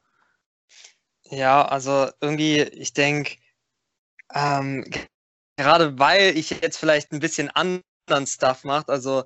[1.24, 3.36] Ja, also irgendwie, ich denke,
[4.34, 4.84] ähm,
[5.56, 7.50] gerade weil ich jetzt vielleicht ein bisschen
[8.06, 9.24] anderen Stuff mache, also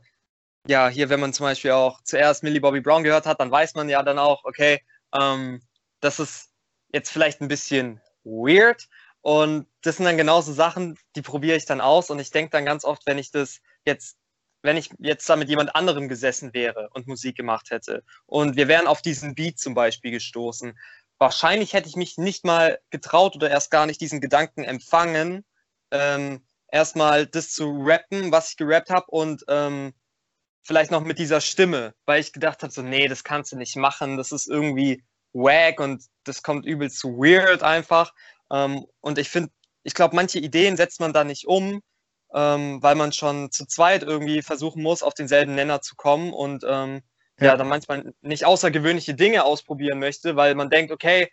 [0.69, 3.75] ja, hier, wenn man zum Beispiel auch zuerst Millie Bobby Brown gehört hat, dann weiß
[3.75, 4.83] man ja dann auch, okay,
[5.15, 5.63] ähm,
[6.01, 6.51] das ist
[6.93, 8.89] jetzt vielleicht ein bisschen weird.
[9.21, 12.11] Und das sind dann genauso Sachen, die probiere ich dann aus.
[12.11, 14.17] Und ich denke dann ganz oft, wenn ich das jetzt,
[14.63, 18.69] wenn ich jetzt da mit jemand anderem gesessen wäre und Musik gemacht hätte und wir
[18.69, 20.79] wären auf diesen Beat zum Beispiel gestoßen,
[21.19, 25.45] wahrscheinlich hätte ich mich nicht mal getraut oder erst gar nicht diesen Gedanken empfangen,
[25.91, 29.95] ähm, erstmal das zu rappen, was ich gerappt habe und ähm,
[30.63, 33.77] vielleicht noch mit dieser Stimme, weil ich gedacht habe, so, nee, das kannst du nicht
[33.77, 38.13] machen, das ist irgendwie wack und das kommt übel zu weird einfach.
[38.51, 39.51] Ähm, und ich finde,
[39.85, 41.83] ich glaube, manche Ideen setzt man da nicht um,
[42.35, 46.65] ähm, weil man schon zu zweit irgendwie versuchen muss, auf denselben Nenner zu kommen und
[46.67, 47.03] ähm,
[47.39, 47.47] ja.
[47.47, 47.57] ja.
[47.57, 51.31] dann manchmal nicht außergewöhnliche Dinge ausprobieren möchte, weil man denkt, okay,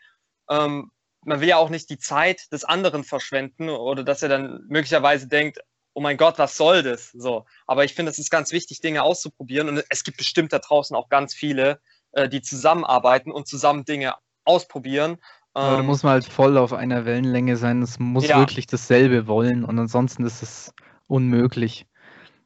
[0.49, 0.91] ähm,
[1.25, 5.27] man will ja auch nicht die Zeit des anderen verschwenden oder dass er dann möglicherweise
[5.27, 5.59] denkt,
[5.93, 7.11] oh mein Gott, was soll das?
[7.11, 7.45] So.
[7.67, 10.95] Aber ich finde, es ist ganz wichtig, Dinge auszuprobieren und es gibt bestimmt da draußen
[10.95, 11.79] auch ganz viele,
[12.13, 15.17] äh, die zusammenarbeiten und zusammen Dinge ausprobieren.
[15.53, 17.81] Aber da ähm, muss man halt voll auf einer Wellenlänge sein.
[17.81, 18.39] Es muss ja.
[18.39, 20.73] wirklich dasselbe wollen und ansonsten ist es
[21.07, 21.85] unmöglich.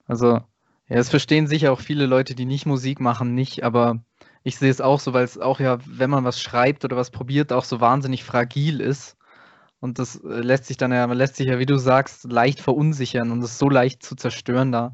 [0.08, 0.42] Also,
[0.90, 4.04] ja, es verstehen sicher auch viele Leute, die nicht Musik machen, nicht, aber
[4.48, 7.12] ich sehe es auch so, weil es auch ja, wenn man was schreibt oder was
[7.12, 9.18] probiert, auch so wahnsinnig fragil ist.
[9.82, 12.62] Und das äh, lässt sich dann ja, man lässt sich ja, wie du sagst, leicht
[12.62, 14.94] verunsichern und ist so leicht zu zerstören da.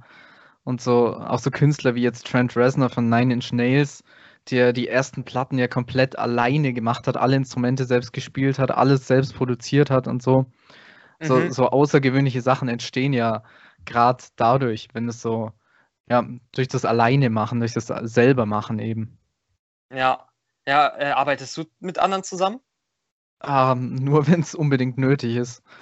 [0.64, 4.04] Und so, auch so Künstler wie jetzt Trent Reznor von Nine Inch Nails,
[4.50, 9.06] der die ersten Platten ja komplett alleine gemacht hat, alle Instrumente selbst gespielt hat, alles
[9.06, 10.48] selbst produziert hat und so.
[11.22, 11.28] Mhm.
[11.28, 13.44] So, so außergewöhnliche Sachen entstehen ja
[13.86, 15.52] gerade dadurch, wenn es so,
[16.10, 19.20] ja, durch das Alleine machen, durch das selber machen eben.
[19.94, 20.28] Ja,
[20.68, 22.60] ja, äh, arbeitest du mit anderen zusammen?
[23.44, 25.64] Ähm, nur wenn es unbedingt nötig ist.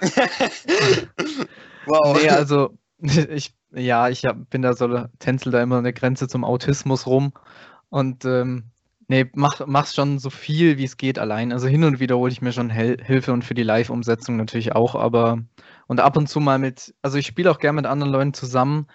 [1.86, 2.18] wow.
[2.20, 6.44] Nee, also ich, ja, ich hab, bin da so, tänzel da immer eine Grenze zum
[6.44, 7.32] Autismus rum
[7.88, 8.64] und ähm,
[9.08, 11.52] nee, mach, mach's schon so viel, wie es geht allein.
[11.52, 14.72] Also hin und wieder hole ich mir schon Hel Hilfe und für die Live-Umsetzung natürlich
[14.72, 15.38] auch, aber
[15.86, 18.86] und ab und zu mal mit, also ich spiele auch gerne mit anderen Leuten zusammen,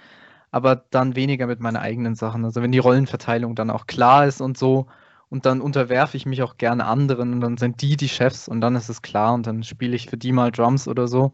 [0.51, 2.45] aber dann weniger mit meinen eigenen Sachen.
[2.45, 4.87] Also wenn die Rollenverteilung dann auch klar ist und so,
[5.29, 8.61] und dann unterwerfe ich mich auch gerne anderen und dann sind die die Chefs und
[8.61, 11.33] dann ist es klar und dann spiele ich für die mal Drums oder so.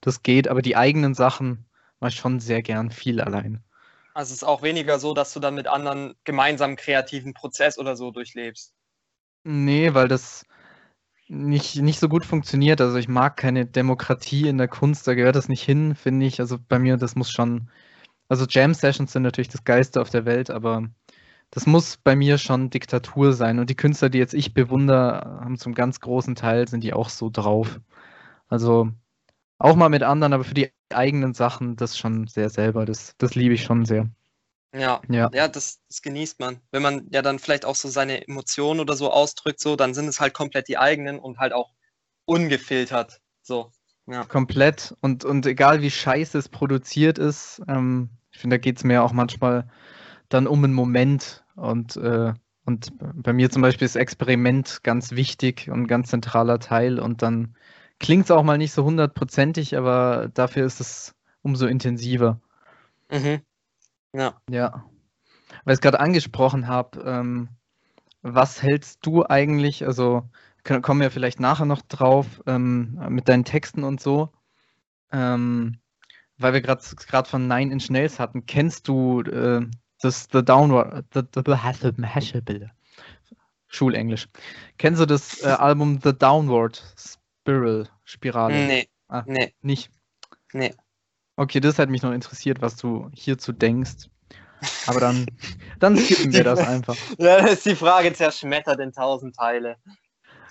[0.00, 1.64] Das geht, aber die eigenen Sachen
[2.00, 3.62] mache ich schon sehr gern viel allein.
[4.14, 7.96] Also es ist auch weniger so, dass du dann mit anderen gemeinsam kreativen Prozess oder
[7.96, 8.72] so durchlebst.
[9.42, 10.46] Nee, weil das
[11.28, 12.80] nicht, nicht so gut funktioniert.
[12.80, 16.40] Also ich mag keine Demokratie in der Kunst, da gehört das nicht hin, finde ich.
[16.40, 17.70] Also bei mir, das muss schon.
[18.28, 20.88] Also Jam-Sessions sind natürlich das Geiste auf der Welt, aber
[21.50, 23.58] das muss bei mir schon Diktatur sein.
[23.58, 27.08] Und die Künstler, die jetzt ich bewundere, haben zum ganz großen Teil, sind die auch
[27.08, 27.80] so drauf.
[28.48, 28.90] Also
[29.58, 32.86] auch mal mit anderen, aber für die eigenen Sachen, das schon sehr selber.
[32.86, 34.10] Das, das liebe ich schon sehr.
[34.74, 36.60] Ja, ja, ja das, das, genießt man.
[36.72, 40.08] Wenn man ja dann vielleicht auch so seine Emotionen oder so ausdrückt, so, dann sind
[40.08, 41.72] es halt komplett die eigenen und halt auch
[42.24, 43.20] ungefiltert.
[43.42, 43.70] So.
[44.06, 44.24] Ja.
[44.24, 44.96] Komplett.
[45.00, 49.04] Und, und egal wie scheiße es produziert ist, ähm, ich finde, da geht es mir
[49.04, 49.68] auch manchmal
[50.28, 52.32] dann um einen Moment und, äh,
[52.64, 57.22] und bei mir zum Beispiel ist Experiment ganz wichtig und ein ganz zentraler Teil und
[57.22, 57.54] dann
[58.00, 62.40] klingt es auch mal nicht so hundertprozentig, aber dafür ist es umso intensiver.
[63.10, 63.40] Mhm.
[64.12, 64.34] Ja.
[64.50, 64.84] Ja.
[65.64, 67.48] Weil ich es gerade angesprochen habe, ähm,
[68.22, 70.28] was hältst du eigentlich, also
[70.64, 74.30] kommen wir vielleicht nachher noch drauf, ähm, mit deinen Texten und so,
[75.12, 75.78] ähm,
[76.38, 79.66] weil wir gerade von Nine Inch Nails hatten, kennst du äh,
[80.04, 82.66] das The Downward, the, the, the,
[83.68, 84.28] Schulenglisch,
[84.78, 88.54] kennst du das äh, Album The Downward Spiral, Spirale?
[88.54, 89.52] Nee, ah, nee.
[89.62, 89.90] Nicht?
[90.52, 90.74] Nee.
[91.36, 94.08] Okay, das hat mich noch interessiert, was du hierzu denkst.
[94.86, 95.26] Aber dann,
[95.80, 96.96] dann skippen wir das einfach.
[97.18, 99.76] Ja, das ist die Frage zerschmettert in tausend Teile.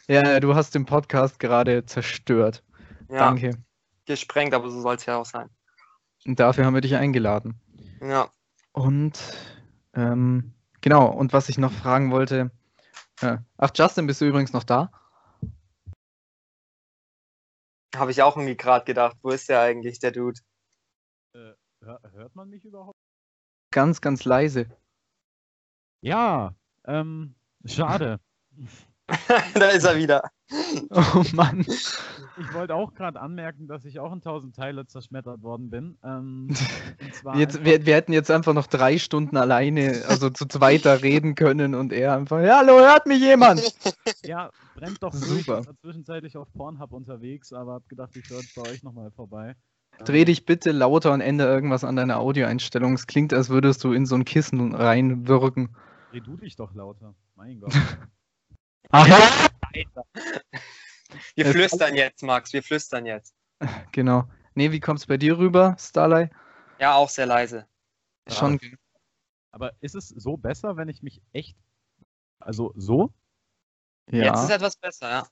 [0.08, 2.64] Ja, du hast den Podcast gerade zerstört.
[3.10, 3.58] Ja, Danke.
[4.06, 5.50] Gesprengt, aber so soll es ja auch sein.
[6.26, 7.60] Und dafür haben wir dich eingeladen.
[8.02, 8.30] Ja.
[8.74, 9.20] Und
[9.94, 12.52] ähm, genau, und was ich noch fragen wollte.
[13.22, 14.92] Äh, ach, Justin, bist du übrigens noch da?
[17.96, 19.18] Habe ich auch irgendwie gerade gedacht.
[19.22, 20.42] Wo ist der eigentlich, der Dude?
[21.36, 22.98] Äh, hört man mich überhaupt?
[23.72, 24.66] Ganz, ganz leise.
[26.02, 26.56] Ja,
[26.86, 28.20] ähm, schade.
[29.56, 30.24] da ist er wieder.
[30.92, 31.62] Oh Mann.
[31.62, 35.98] Ich wollte auch gerade anmerken, dass ich auch in tausend Teile zerschmettert worden bin.
[36.04, 36.48] Ähm,
[37.36, 41.76] jetzt, wir, wir, hätten jetzt einfach noch drei Stunden alleine, also zu zweiter reden können
[41.76, 43.62] und er einfach, ja, hallo, hört mich jemand?
[44.26, 45.60] Ja, brennt doch Super.
[45.60, 49.56] Ich war zwischenzeitlich auf Pornhub unterwegs, aber hab gedacht, ich höre bei euch nochmal vorbei.
[50.06, 52.94] Dreh dich bitte lauter und ändere irgendwas an deiner Audioeinstellung.
[52.94, 55.76] Es klingt, als würdest du in so ein Kissen reinwirken.
[56.12, 57.14] Dreh du dich doch lauter.
[57.36, 57.74] Mein Gott.
[58.90, 59.50] Ach ja!
[61.36, 63.36] Wir flüstern jetzt, Max, wir flüstern jetzt.
[63.92, 64.28] Genau.
[64.56, 66.32] Nee, wie kommt es bei dir rüber, Starlight?
[66.80, 67.68] Ja, auch sehr leise.
[68.28, 68.60] Schon.
[69.52, 71.58] Aber ist es so besser, wenn ich mich echt.
[72.40, 73.14] Also so?
[74.12, 74.26] Ja.
[74.26, 75.28] Jetzt ist etwas besser, ja.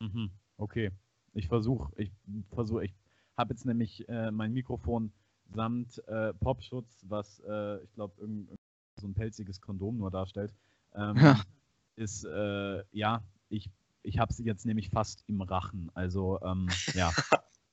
[0.00, 0.30] Mhm.
[0.56, 0.90] Okay.
[1.34, 2.12] Ich versuche, ich
[2.54, 2.94] versuche, ich
[3.36, 5.12] habe jetzt nämlich äh, mein Mikrofon
[5.54, 8.14] samt äh, Popschutz, was äh, ich glaube
[8.96, 10.52] so ein pelziges Kondom nur darstellt.
[10.94, 11.40] Ähm, ja.
[12.02, 13.70] Ist äh, ja, ich
[14.02, 15.88] ich habe sie jetzt nämlich fast im Rachen.
[15.94, 17.12] Also ähm, ja.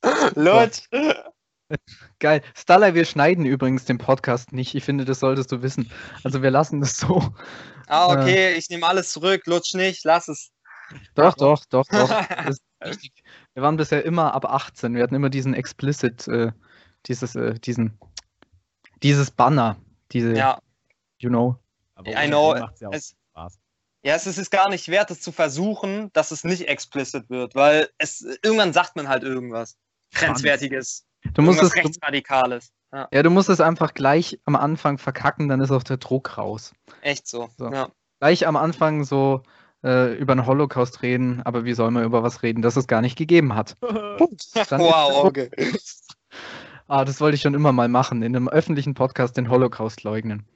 [0.35, 0.87] Lutsch.
[2.19, 2.43] Geil.
[2.55, 4.75] Starlight, wir schneiden übrigens den Podcast nicht.
[4.75, 5.91] Ich finde, das solltest du wissen.
[6.23, 7.33] Also wir lassen das so.
[7.87, 9.47] Ah, okay, äh, ich nehme alles zurück.
[9.47, 10.51] Lutsch nicht, lass es.
[11.15, 12.09] Doch, doch, doch, doch.
[12.79, 14.93] wir waren bisher immer ab 18.
[14.93, 16.51] Wir hatten immer diesen explicit, äh,
[17.07, 17.97] dieses, äh, diesen,
[19.01, 19.77] dieses Banner,
[20.11, 20.59] diese, ja.
[21.17, 21.57] you know.
[21.95, 22.55] Aber I know.
[22.91, 23.15] Es,
[24.01, 27.89] ja, es ist gar nicht wert, es zu versuchen, dass es nicht explicit wird, weil
[27.97, 29.77] es irgendwann sagt man halt irgendwas
[30.13, 32.71] grenzwertiges, du musst es, rechtsradikales.
[32.93, 33.07] Ja.
[33.11, 36.73] ja, du musst es einfach gleich am Anfang verkacken, dann ist auch der Druck raus.
[37.01, 37.49] Echt so.
[37.57, 37.71] so.
[37.71, 37.89] Ja.
[38.19, 39.43] Gleich am Anfang so
[39.83, 43.01] äh, über den Holocaust reden, aber wie soll man über was reden, das es gar
[43.01, 43.77] nicht gegeben hat?
[43.81, 45.51] wow, okay.
[46.87, 50.47] ah, das wollte ich schon immer mal machen, in einem öffentlichen Podcast den Holocaust leugnen.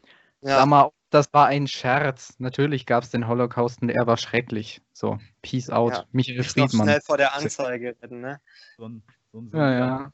[0.42, 0.58] Ja.
[0.58, 2.40] Sag mal, das war ein Scherz.
[2.40, 4.82] Natürlich gab es den Holocaust und er war schrecklich.
[4.94, 5.94] So, Peace out.
[5.94, 6.06] Ja.
[6.12, 6.88] Michael Friedmann.
[6.88, 8.42] schnell vor der Anzeige retten, ne?
[8.78, 10.12] So ein, so ein ja, ja.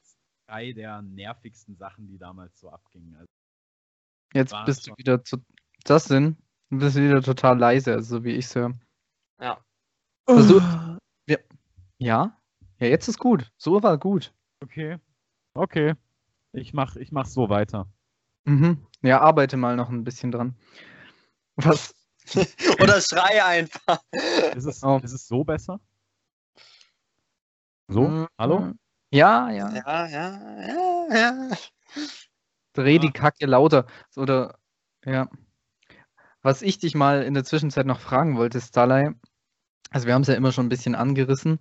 [0.47, 3.15] drei der nervigsten Sachen, die damals so abgingen.
[3.15, 3.27] Also,
[4.33, 5.37] Jetzt bist du wieder zu.
[5.85, 6.37] Das sind,
[6.69, 8.77] du bist wieder total leise, also so wie ich es höre.
[9.39, 9.63] Ja.
[10.25, 10.61] Versuch,
[11.27, 11.37] ja.
[11.97, 12.37] ja?
[12.79, 13.49] Ja, jetzt ist gut.
[13.57, 14.33] So war gut.
[14.61, 14.97] Okay.
[15.53, 15.95] Okay.
[16.51, 17.87] Ich mach, ich mach so weiter.
[18.43, 18.85] Mhm.
[19.01, 20.55] Ja, arbeite mal noch ein bisschen dran.
[21.63, 21.93] Was?
[22.81, 24.01] Oder schrei einfach.
[24.55, 24.99] Ist es, oh.
[25.03, 25.79] ist es so besser?
[27.87, 28.07] So?
[28.07, 28.27] Mhm.
[28.37, 28.73] Hallo?
[29.11, 29.73] Ja, ja.
[29.73, 31.49] Ja, ja, ja, ja.
[32.73, 32.99] Dreh ja.
[32.99, 33.87] die Kacke lauter.
[34.15, 34.57] Oder,
[35.03, 35.27] ja.
[36.41, 39.09] Was ich dich mal in der Zwischenzeit noch fragen wollte, Starley,
[39.89, 41.59] also wir haben es ja immer schon ein bisschen angerissen.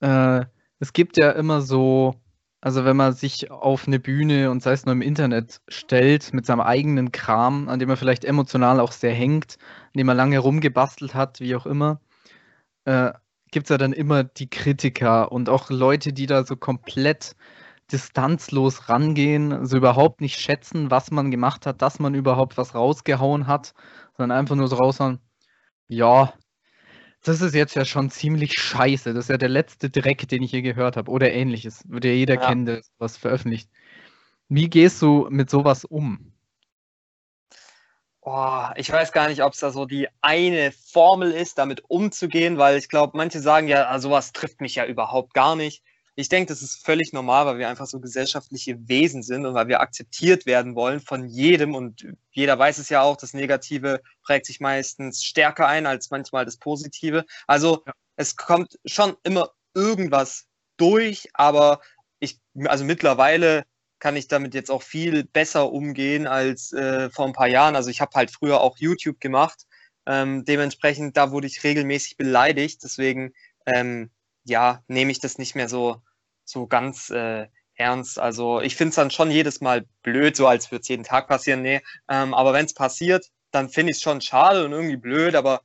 [0.00, 0.44] Äh,
[0.78, 2.19] es gibt ja immer so
[2.60, 6.46] also wenn man sich auf eine Bühne und sei es nur im Internet stellt mit
[6.46, 10.38] seinem eigenen Kram, an dem man vielleicht emotional auch sehr hängt, an dem man lange
[10.38, 12.00] rumgebastelt hat, wie auch immer,
[12.84, 13.12] äh,
[13.52, 17.36] gibt es ja dann immer die Kritiker und auch Leute, die da so komplett
[17.92, 23.46] distanzlos rangehen, so überhaupt nicht schätzen, was man gemacht hat, dass man überhaupt was rausgehauen
[23.46, 23.74] hat,
[24.16, 25.20] sondern einfach nur so raushauen,
[25.88, 26.32] ja,
[27.22, 29.12] das ist jetzt ja schon ziemlich scheiße.
[29.12, 31.10] Das ist ja der letzte Dreck, den ich je gehört habe.
[31.10, 31.84] Oder ähnliches.
[31.88, 32.46] Würde ja jeder ja.
[32.46, 33.68] kennen, der was veröffentlicht.
[34.48, 36.32] Wie gehst du mit sowas um?
[38.22, 42.58] Oh, ich weiß gar nicht, ob es da so die eine Formel ist, damit umzugehen,
[42.58, 45.82] weil ich glaube, manche sagen ja, ah, sowas trifft mich ja überhaupt gar nicht.
[46.20, 49.68] Ich denke, das ist völlig normal, weil wir einfach so gesellschaftliche Wesen sind und weil
[49.68, 54.46] wir akzeptiert werden wollen von jedem und jeder weiß es ja auch, das Negative prägt
[54.46, 57.24] sich meistens stärker ein als manchmal das Positive.
[57.46, 57.92] Also ja.
[58.16, 61.80] es kommt schon immer irgendwas durch, aber
[62.18, 63.64] ich, also mittlerweile
[63.98, 67.76] kann ich damit jetzt auch viel besser umgehen als äh, vor ein paar Jahren.
[67.76, 69.66] Also ich habe halt früher auch YouTube gemacht.
[70.06, 72.82] Ähm, dementsprechend, da wurde ich regelmäßig beleidigt.
[72.82, 73.32] Deswegen,
[73.66, 74.10] ähm,
[74.44, 76.02] ja, nehme ich das nicht mehr so,
[76.50, 78.18] so ganz äh, ernst.
[78.18, 81.28] Also ich finde es dann schon jedes Mal blöd, so als würde es jeden Tag
[81.28, 81.62] passieren.
[81.62, 85.34] Nee, ähm, aber wenn es passiert, dann finde ich es schon schade und irgendwie blöd,
[85.34, 85.62] aber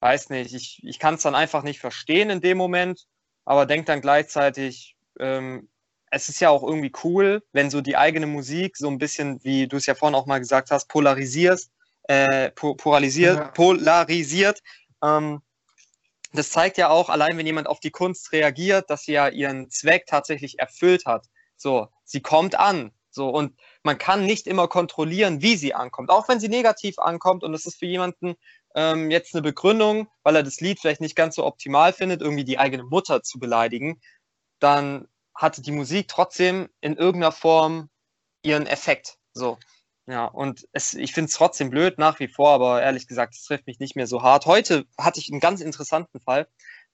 [0.00, 3.06] weiß nicht, ich, ich kann es dann einfach nicht verstehen in dem Moment,
[3.44, 5.68] aber denke dann gleichzeitig, ähm,
[6.10, 9.66] es ist ja auch irgendwie cool, wenn so die eigene Musik so ein bisschen, wie
[9.66, 11.70] du es ja vorhin auch mal gesagt hast, polarisierst,
[12.04, 13.48] äh, polarisiert, ja.
[13.48, 14.62] polarisiert.
[15.02, 15.40] Ähm,
[16.32, 19.70] das zeigt ja auch, allein wenn jemand auf die Kunst reagiert, dass sie ja ihren
[19.70, 21.26] Zweck tatsächlich erfüllt hat.
[21.56, 22.92] So, sie kommt an.
[23.10, 27.44] So, und man kann nicht immer kontrollieren, wie sie ankommt, auch wenn sie negativ ankommt.
[27.44, 28.34] Und das ist für jemanden
[28.74, 32.44] ähm, jetzt eine Begründung, weil er das Lied vielleicht nicht ganz so optimal findet, irgendwie
[32.44, 34.02] die eigene Mutter zu beleidigen,
[34.58, 37.88] dann hatte die Musik trotzdem in irgendeiner Form
[38.42, 39.18] ihren Effekt.
[39.32, 39.58] So.
[40.08, 43.42] Ja, und es, ich finde es trotzdem blöd nach wie vor, aber ehrlich gesagt, es
[43.42, 44.46] trifft mich nicht mehr so hart.
[44.46, 46.48] Heute hatte ich einen ganz interessanten Fall.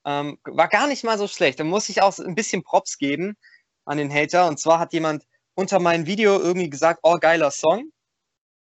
[0.07, 1.61] Ähm, war gar nicht mal so schlecht.
[1.61, 3.37] Da muss ich auch ein bisschen Props geben
[3.85, 4.49] an den Hater.
[4.49, 7.93] Und zwar hat jemand unter meinem Video irgendwie gesagt, oh, geiler Song.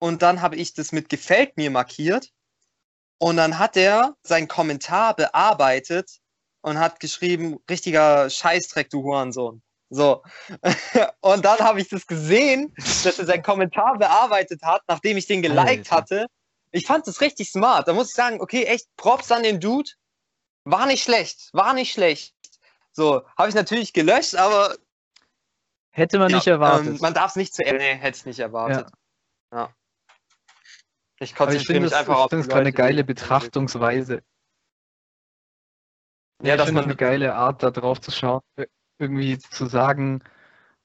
[0.00, 2.30] Und dann habe ich das mit gefällt mir markiert.
[3.18, 6.18] Und dann hat er seinen Kommentar bearbeitet
[6.62, 9.62] und hat geschrieben, richtiger Scheißdreck, du Hurensohn.
[9.94, 10.22] So.
[11.20, 15.42] Und dann habe ich das gesehen, dass er seinen Kommentar bearbeitet hat, nachdem ich den
[15.42, 16.26] geliked hatte.
[16.72, 17.86] Ich fand das richtig smart.
[17.86, 19.90] Da muss ich sagen, okay, echt Props an den Dude.
[20.64, 22.34] War nicht schlecht, war nicht schlecht.
[22.90, 24.76] So, habe ich natürlich gelöscht, aber.
[25.90, 26.86] Hätte man ja, nicht erwartet.
[26.86, 28.88] Ähm, man darf es nicht zu Ende, nee, hätte ich nicht erwartet.
[29.52, 29.58] Ja.
[29.58, 29.74] ja.
[31.20, 32.24] Ich konzentriere mich einfach auf.
[32.26, 34.22] Ich finde es eine geile Betrachtungsweise.
[36.42, 38.40] Ja, das ist eine geile Art, da drauf zu schauen.
[38.98, 40.22] Irgendwie zu sagen,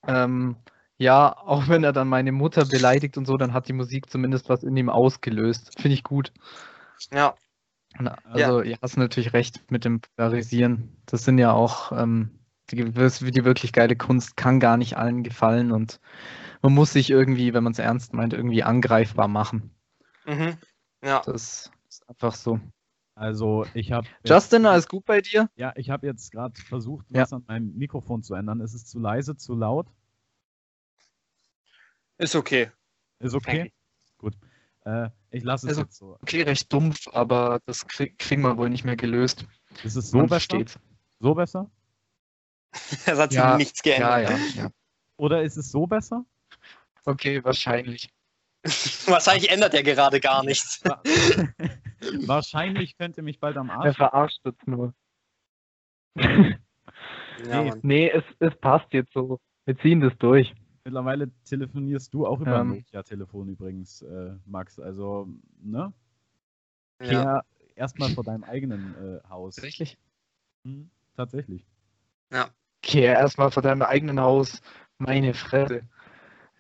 [0.07, 0.55] ähm,
[0.97, 4.49] ja, auch wenn er dann meine Mutter beleidigt und so, dann hat die Musik zumindest
[4.49, 5.79] was in ihm ausgelöst.
[5.79, 6.33] Finde ich gut.
[7.13, 7.35] Ja.
[8.25, 8.77] Also, ja.
[8.81, 10.97] hast natürlich recht mit dem Polarisieren.
[11.05, 15.71] Das sind ja auch, ähm, die, die wirklich geile Kunst kann gar nicht allen gefallen
[15.71, 15.99] und
[16.61, 19.71] man muss sich irgendwie, wenn man es ernst meint, irgendwie angreifbar machen.
[20.25, 20.57] Mhm.
[21.03, 21.21] Ja.
[21.25, 22.59] Das ist einfach so.
[23.19, 24.07] Also ich habe.
[24.25, 25.49] Justin, alles gut bei dir?
[25.57, 27.35] Ja, ich habe jetzt gerade versucht, was ja.
[27.37, 28.61] an meinem Mikrofon zu ändern.
[28.61, 29.87] Ist es zu leise, zu laut?
[32.17, 32.71] Ist okay.
[33.19, 33.59] Ist okay?
[33.59, 33.73] okay.
[34.19, 34.35] Gut.
[34.85, 36.17] Äh, ich lasse es also, jetzt so.
[36.21, 39.45] Okay, recht dumpf, aber das krieg, kriegen wir wohl nicht mehr gelöst.
[39.83, 40.39] Ist es so besser?
[40.39, 40.79] Steht.
[41.19, 41.69] So besser?
[43.05, 44.29] Es hat sich ja, nichts geändert.
[44.29, 44.69] Ja, ja, ja.
[45.17, 46.23] Oder ist es so besser?
[47.03, 48.09] Okay, wahrscheinlich.
[49.07, 50.81] Wahrscheinlich ändert er gerade gar nichts.
[52.25, 53.85] Wahrscheinlich könnte mich bald am Arsch.
[53.85, 54.93] Er verarscht es nur.
[56.15, 59.39] ja, nee, nee es, es passt jetzt so.
[59.65, 60.53] Wir ziehen das durch.
[60.83, 64.79] Mittlerweile telefonierst du auch über ähm, ein Nokia-Telefon übrigens, äh, Max.
[64.79, 65.27] Also,
[65.61, 65.93] ne?
[67.01, 67.43] Ja.
[67.75, 69.55] erstmal vor deinem eigenen äh, Haus.
[69.55, 69.97] Tatsächlich?
[70.65, 71.65] Hm, tatsächlich.
[72.31, 72.49] Ja.
[72.81, 74.61] Kehr erstmal vor deinem eigenen Haus.
[74.97, 75.83] Meine Fresse.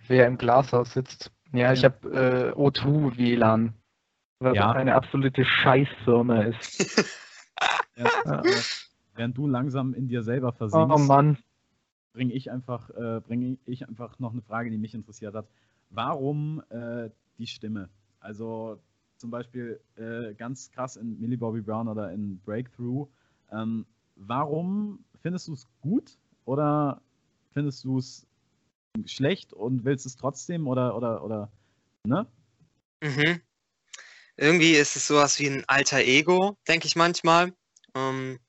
[0.07, 1.31] Wer im Glashaus sitzt.
[1.51, 1.73] Ja, ja.
[1.73, 3.73] ich habe äh, O2 WLAN,
[4.39, 4.71] was ja.
[4.71, 7.05] eine absolute Scheißfirma ist.
[7.95, 8.41] ja.
[9.15, 11.37] Während du langsam in dir selber versinkst, oh, Mann.
[12.13, 15.47] bringe ich einfach, äh, bringe ich einfach noch eine Frage, die mich interessiert hat.
[15.89, 17.89] Warum äh, die Stimme?
[18.19, 18.79] Also
[19.17, 23.07] zum Beispiel äh, ganz krass in Millie Bobby Brown oder in Breakthrough.
[23.51, 27.01] Ähm, warum findest du es gut oder
[27.51, 28.25] findest du es
[29.05, 31.51] schlecht und willst es trotzdem oder, oder, oder,
[32.05, 32.25] ne?
[33.01, 33.41] Mhm.
[34.39, 37.51] Irgendwie ist es sowas wie ein alter Ego, denke ich manchmal.
[37.93, 38.39] Ähm,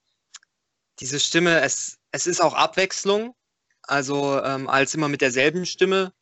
[1.00, 3.34] diese Stimme, es, es ist auch Abwechslung,
[3.82, 6.12] also ähm, als immer mit derselben Stimme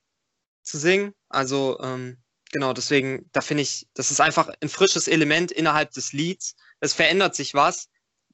[0.63, 1.13] zu singen.
[1.29, 2.17] Also ähm,
[2.51, 6.57] genau, deswegen, da finde ich, das ist einfach ein frisches Element innerhalb des Lieds.
[6.81, 7.91] Es verändert sich was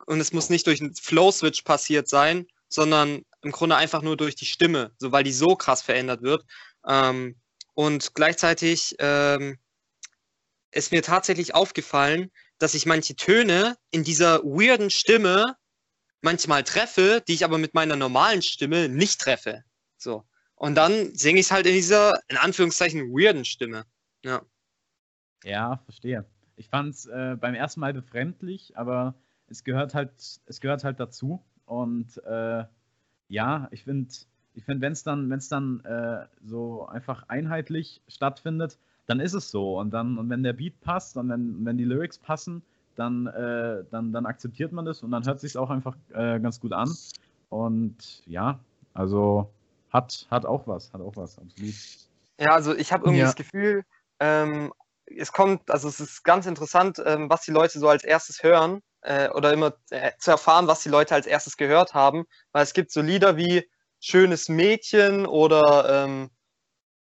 [0.07, 4.37] und es muss nicht durch einen Flow-Switch passiert sein, sondern im Grunde einfach nur durch
[4.37, 6.45] die Stimme, so weil die so krass verändert wird.
[6.87, 7.41] Ähm,
[7.75, 9.59] und gleichzeitig ähm,
[10.75, 15.57] ist mir tatsächlich aufgefallen, dass ich manche Töne in dieser weirden Stimme
[16.21, 19.63] manchmal treffe, die ich aber mit meiner normalen Stimme nicht treffe.
[19.97, 20.25] So.
[20.55, 23.85] Und dann singe ich es halt in dieser, in Anführungszeichen, weirden Stimme.
[24.25, 24.43] Ja.
[25.45, 26.25] Ja, verstehe.
[26.57, 29.15] Ich fand es äh, beim ersten Mal befremdlich, aber
[29.49, 30.13] es gehört halt,
[30.47, 31.45] es gehört halt dazu.
[31.67, 32.65] Und äh,
[33.29, 34.15] ja, ich finde,
[34.55, 39.51] ich find, wenn es dann, wenn's dann äh, so einfach einheitlich stattfindet, dann ist es
[39.51, 39.79] so.
[39.79, 42.63] Und dann, und wenn der Beat passt und wenn, wenn die Lyrics passen,
[42.97, 46.61] dann, äh, dann, dann akzeptiert man das und dann hört sich auch einfach äh, ganz
[46.61, 46.97] gut an.
[47.51, 48.59] Und ja,
[48.95, 49.51] also
[49.91, 51.75] hat, hat auch was, hat auch was, absolut.
[52.39, 53.27] Ja, also ich habe irgendwie Ja.
[53.27, 53.85] das Gefühl,
[54.21, 54.73] ähm,
[55.07, 58.81] es kommt, also es ist ganz interessant, ähm, was die Leute so als erstes hören
[59.03, 62.73] äh, oder immer äh, zu erfahren, was die Leute als erstes gehört haben, weil es
[62.73, 63.69] gibt so Lieder wie
[64.01, 66.31] Schönes Mädchen oder ähm,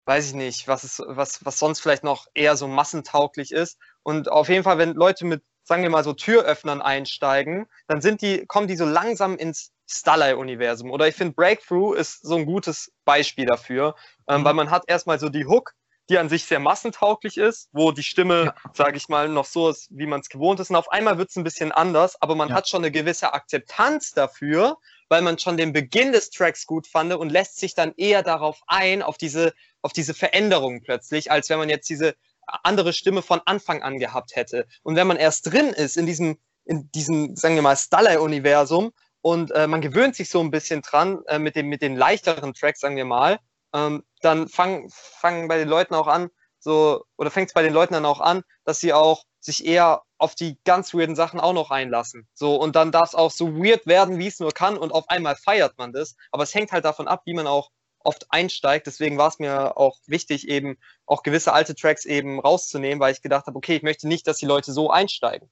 [0.08, 3.78] weiß ich nicht, was, ist, was, was sonst vielleicht noch eher so massentauglich ist.
[4.02, 8.22] Und auf jeden Fall, wenn Leute mit, sagen wir mal, so Türöffnern einsteigen, dann sind
[8.22, 10.90] die, kommen die so langsam ins Starlight-Universum.
[10.90, 13.94] Oder ich finde, Breakthrough ist so ein gutes Beispiel dafür,
[14.28, 14.44] ähm, Mhm.
[14.46, 15.72] weil man hat erstmal so die Hook,
[16.08, 18.54] die an sich sehr massentauglich ist, wo die Stimme, Ja.
[18.72, 20.70] sage ich mal, noch so ist, wie man es gewohnt ist.
[20.70, 22.54] Und auf einmal wird es ein bisschen anders, aber man Ja.
[22.54, 24.78] hat schon eine gewisse Akzeptanz dafür,
[25.08, 28.60] weil man schon den Beginn des Tracks gut fand und lässt sich dann eher darauf
[28.66, 29.52] ein, auf diese,
[29.82, 32.14] auf diese Veränderung plötzlich, als wenn man jetzt diese
[32.62, 34.66] andere Stimme von Anfang an gehabt hätte.
[34.82, 39.50] Und wenn man erst drin ist in diesem, in diesem, sagen wir mal, Starlight-Universum und
[39.52, 42.80] äh, man gewöhnt sich so ein bisschen dran äh, mit, dem, mit den leichteren Tracks,
[42.80, 43.38] sagen wir mal,
[43.74, 46.28] ähm, dann fangen fangen bei den Leuten auch an,
[46.58, 50.02] so, oder fängt es bei den Leuten dann auch an, dass sie auch sich eher
[50.18, 52.26] auf die ganz weirden Sachen auch noch einlassen.
[52.34, 55.08] So, und dann darf es auch so weird werden, wie es nur kann, und auf
[55.08, 56.16] einmal feiert man das.
[56.32, 57.70] Aber es hängt halt davon ab, wie man auch
[58.00, 58.86] oft einsteigt.
[58.86, 60.76] Deswegen war es mir auch wichtig, eben
[61.06, 64.38] auch gewisse alte Tracks eben rauszunehmen, weil ich gedacht habe, okay, ich möchte nicht, dass
[64.38, 65.48] die Leute so einsteigen.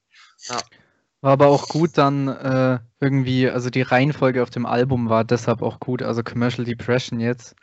[1.21, 5.61] War aber auch gut dann äh, irgendwie, also die Reihenfolge auf dem Album war deshalb
[5.61, 7.55] auch gut, also Commercial Depression jetzt,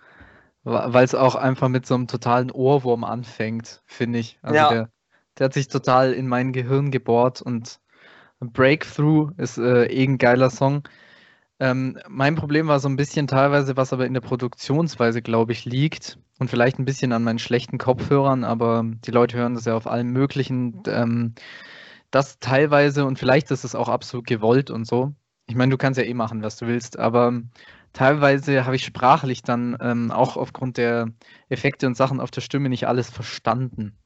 [0.65, 4.39] weil es auch einfach mit so einem totalen Ohrwurm anfängt, finde ich.
[4.43, 4.69] Also Ja.
[4.69, 4.91] der,
[5.39, 7.81] der hat sich total in mein Gehirn gebohrt und
[8.41, 10.87] Breakthrough ist äh, eh ein geiler Song.
[11.61, 15.65] Ähm, mein Problem war so ein bisschen teilweise, was aber in der Produktionsweise, glaube ich,
[15.65, 19.77] liegt und vielleicht ein bisschen an meinen schlechten Kopfhörern, aber die Leute hören das ja
[19.77, 21.35] auf allen möglichen, ähm,
[22.11, 25.15] das teilweise und vielleicht ist es auch absolut gewollt und so.
[25.47, 27.43] Ich meine, du kannst ja eh machen, was du willst, aber
[27.93, 31.09] teilweise habe ich sprachlich dann ähm, auch aufgrund der
[31.49, 33.97] Effekte und Sachen auf der Stimme nicht alles verstanden.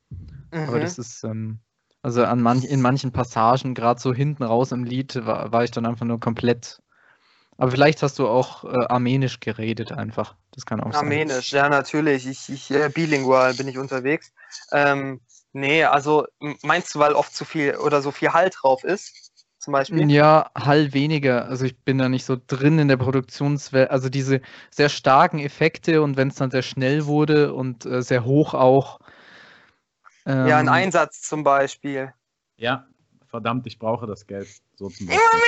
[0.65, 0.81] Aber Mhm.
[0.81, 1.61] das ist, ähm,
[2.03, 5.71] also an manch, in manchen Passagen, gerade so hinten raus im Lied, war, war ich
[5.71, 6.83] dann einfach nur komplett.
[7.59, 10.37] Aber vielleicht hast du auch äh, Armenisch geredet einfach.
[10.53, 11.25] Das kann auch sein.
[11.27, 12.27] Armenisch, ja, natürlich.
[12.27, 14.33] Ich, ich äh, bilingual bin ich unterwegs.
[14.73, 15.21] Ähm,
[15.53, 16.27] nee, also
[16.63, 19.13] meinst du, weil oft zu viel oder so viel Halt drauf ist,
[19.59, 20.09] zum Beispiel?
[20.11, 21.47] Ja, Hall weniger.
[21.49, 23.91] Also ich bin da nicht so drin in der Produktionswelt.
[23.91, 24.41] Also diese
[24.71, 28.99] sehr starken Effekte und wenn es dann sehr schnell wurde und äh, sehr hoch auch.
[30.29, 32.13] Ja, ein ähm, Einsatz zum Beispiel.
[32.57, 32.87] Ja,
[33.27, 34.49] verdammt, ich brauche das Geld.
[34.77, 35.39] So zum Immer Beispiel.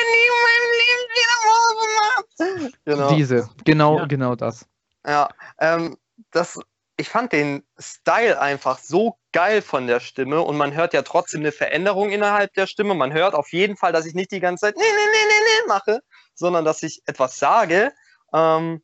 [2.85, 3.15] Genau.
[3.15, 4.07] Diese, genau, Ja.
[4.07, 4.67] genau das.
[5.07, 5.29] Ja,
[5.59, 5.99] ähm,
[6.31, 6.59] das,
[6.97, 11.41] ich fand den Style einfach so geil von der Stimme und man hört ja trotzdem
[11.41, 12.95] eine Veränderung innerhalb der Stimme.
[12.95, 15.45] Man hört auf jeden Fall, dass ich nicht die ganze Zeit nee, nee, nee, nee,
[15.45, 16.03] nee mache,
[16.35, 17.93] sondern dass ich etwas sage.
[18.33, 18.83] Ähm,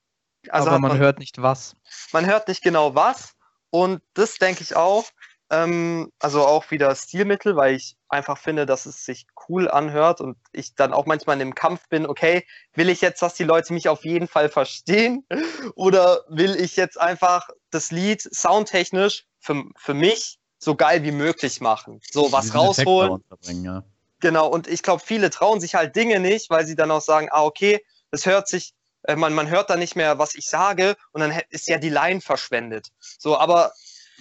[0.48, 1.74] also Aber hat man, hört nicht was.
[2.12, 3.34] man hört nicht genau was.
[3.70, 5.04] Und das denke ich auch.
[5.48, 10.36] Ähm, also auch wieder Stilmittel, weil ich einfach finde, dass es sich cool anhört und
[10.52, 12.44] ich dann auch manchmal in dem Kampf bin, okay,
[12.74, 15.24] will ich jetzt, dass die Leute mich auf jeden Fall verstehen?
[15.76, 21.60] Oder will ich jetzt einfach das Lied soundtechnisch für, für mich so geil wie möglich
[21.60, 22.00] machen?
[22.10, 23.22] So was rausholen.
[23.62, 23.84] ja.
[24.20, 27.28] Genau, und ich glaube, viele trauen sich halt Dinge nicht, weil sie dann auch sagen,
[27.30, 28.72] ah, okay, es hört sich,
[29.02, 31.90] äh, man, man hört dann nicht mehr, was ich sage, und dann ist ja die
[31.90, 32.88] Line verschwendet.
[33.18, 33.72] So, aber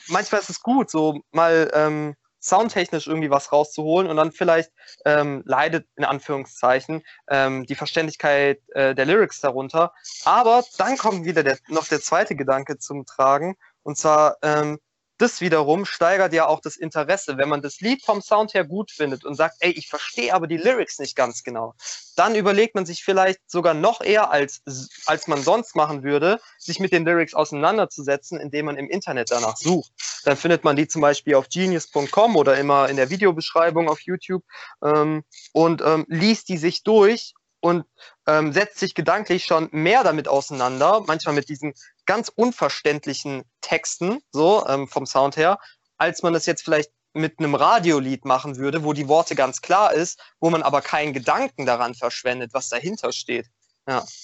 [0.08, 4.72] manchmal ist es gut, so mal ähm, soundtechnisch irgendwie was rauszuholen und dann vielleicht
[5.06, 9.94] ähm, leidet in Anführungszeichen ähm, die Verständlichkeit äh, der Lyrics darunter.
[10.26, 14.80] Aber dann kommt wieder der, noch der zweite Gedanke zum Tragen, und zwar ähm,
[15.18, 17.38] das wiederum steigert ja auch das Interesse.
[17.38, 20.48] Wenn man das Lied vom Sound her gut findet und sagt, ey, ich verstehe aber
[20.48, 21.74] die Lyrics nicht ganz genau,
[22.16, 24.62] dann überlegt man sich vielleicht sogar noch eher, als,
[25.06, 29.58] als man sonst machen würde, sich mit den Lyrics auseinanderzusetzen, indem man im Internet danach
[29.58, 29.92] sucht.
[30.26, 34.44] Dann findet man die zum Beispiel auf genius.com oder immer in der Videobeschreibung auf YouTube
[34.84, 37.86] ähm, und ähm, liest die sich durch und
[38.28, 41.74] ähm, setzt sich gedanklich schon mehr damit auseinander, manchmal mit diesen
[42.06, 45.60] ganz unverständlichen Texten, so ähm, vom Sound her,
[45.98, 49.94] als man das jetzt vielleicht mit einem Radiolied machen würde, wo die Worte ganz klar
[49.94, 53.48] ist, wo man aber keinen Gedanken daran verschwendet, was dahinter steht.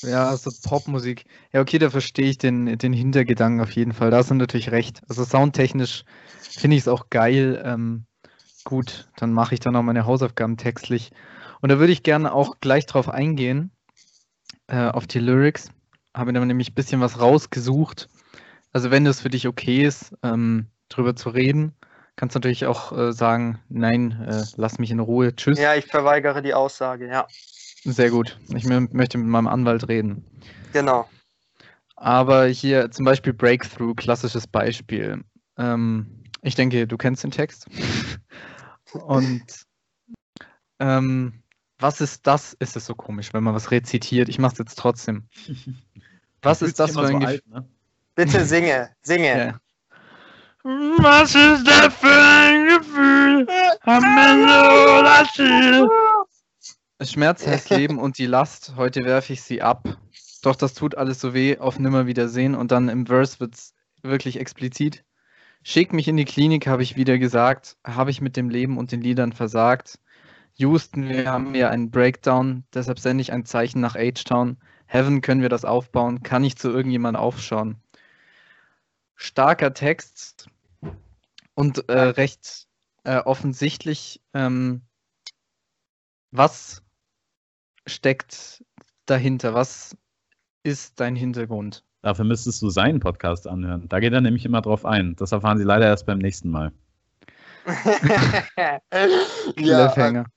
[0.01, 1.25] Ja, also Popmusik.
[1.53, 4.09] Ja, okay, da verstehe ich den, den Hintergedanken auf jeden Fall.
[4.09, 5.01] Da hast du natürlich recht.
[5.07, 6.03] Also soundtechnisch
[6.41, 7.61] finde ich es auch geil.
[7.63, 8.05] Ähm,
[8.63, 11.11] gut, dann mache ich dann auch meine Hausaufgaben textlich.
[11.61, 13.71] Und da würde ich gerne auch gleich drauf eingehen,
[14.71, 15.69] äh, auf die Lyrics.
[16.15, 18.09] habe mir nämlich ein bisschen was rausgesucht.
[18.71, 21.73] Also wenn das für dich okay ist, ähm, drüber zu reden,
[22.15, 25.59] kannst du natürlich auch äh, sagen, nein, äh, lass mich in Ruhe, tschüss.
[25.59, 27.27] Ja, ich verweigere die Aussage, ja.
[27.83, 28.37] Sehr gut.
[28.55, 30.25] Ich möchte mit meinem Anwalt reden.
[30.71, 31.09] Genau.
[31.95, 35.23] Aber hier zum Beispiel Breakthrough, klassisches Beispiel.
[35.57, 37.67] Ähm, ich denke, du kennst den Text.
[38.93, 39.43] Und
[40.79, 41.41] ähm,
[41.81, 42.53] was ist das?
[42.53, 44.29] Ist es so komisch, wenn man was rezitiert?
[44.29, 45.27] Ich mache es jetzt trotzdem.
[46.43, 47.41] Was ist das für ein so Gefühl?
[47.53, 47.67] Ne?
[48.15, 49.37] Bitte singe, singe.
[49.37, 49.59] Ja.
[50.63, 53.47] Was ist das für ein Gefühl?
[53.81, 55.87] Am Ende oder Ziel?
[57.01, 58.73] Schmerz heißt Leben und die Last.
[58.75, 59.97] Heute werfe ich sie ab.
[60.41, 61.57] Doch das tut alles so weh.
[61.57, 62.55] Auf Nimmerwiedersehen.
[62.55, 65.03] Und dann im Verse wird es wirklich explizit.
[65.63, 67.77] Schick mich in die Klinik, habe ich wieder gesagt.
[67.83, 69.99] Habe ich mit dem Leben und den Liedern versagt.
[70.55, 72.63] Houston, wir haben hier einen Breakdown.
[72.73, 74.57] Deshalb sende ich ein Zeichen nach H-Town.
[74.85, 76.21] Heaven können wir das aufbauen.
[76.23, 77.77] Kann ich zu irgendjemand aufschauen?
[79.15, 80.49] Starker Text
[81.53, 82.67] und äh, recht
[83.03, 84.21] äh, offensichtlich.
[84.33, 84.81] Ähm,
[86.31, 86.83] was
[87.87, 88.63] steckt
[89.05, 89.53] dahinter?
[89.53, 89.95] Was
[90.63, 91.83] ist dein Hintergrund?
[92.01, 93.87] Dafür müsstest du seinen Podcast anhören.
[93.87, 95.15] Da geht er nämlich immer drauf ein.
[95.15, 96.71] Das erfahren Sie leider erst beim nächsten Mal.
[99.57, 100.31] ja,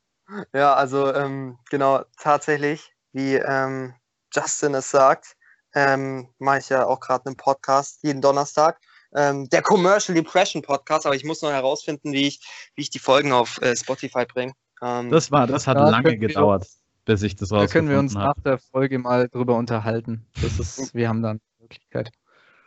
[0.53, 3.95] ja, also ähm, genau, tatsächlich, wie ähm,
[4.33, 5.37] Justin es sagt,
[5.75, 8.81] ähm, mache ich ja auch gerade einen Podcast jeden Donnerstag.
[9.15, 12.41] Ähm, der Commercial Depression Podcast, aber ich muss noch herausfinden, wie ich,
[12.75, 14.53] wie ich die Folgen auf äh, Spotify bringe.
[14.83, 16.67] Ähm, das war, das hat lange gedauert,
[17.05, 20.27] bis ich das rausgefunden Da können wir uns nach der Folge mal drüber unterhalten.
[20.43, 22.11] Das ist, wir haben dann Möglichkeit.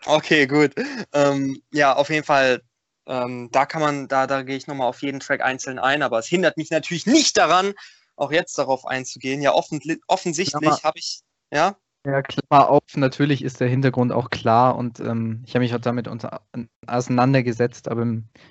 [0.05, 0.73] Okay, gut.
[1.13, 2.61] Ähm, ja, auf jeden Fall,
[3.07, 6.19] ähm, da kann man, da, da gehe ich nochmal auf jeden Track einzeln ein, aber
[6.19, 7.73] es hindert mich natürlich nicht daran,
[8.15, 9.41] auch jetzt darauf einzugehen.
[9.41, 11.77] Ja, offen, offensichtlich habe ich, ja.
[12.05, 15.81] Ja, Klammer auf, natürlich ist der Hintergrund auch klar und ähm, ich habe mich auch
[15.81, 16.41] damit unter,
[16.85, 18.05] auseinandergesetzt, aber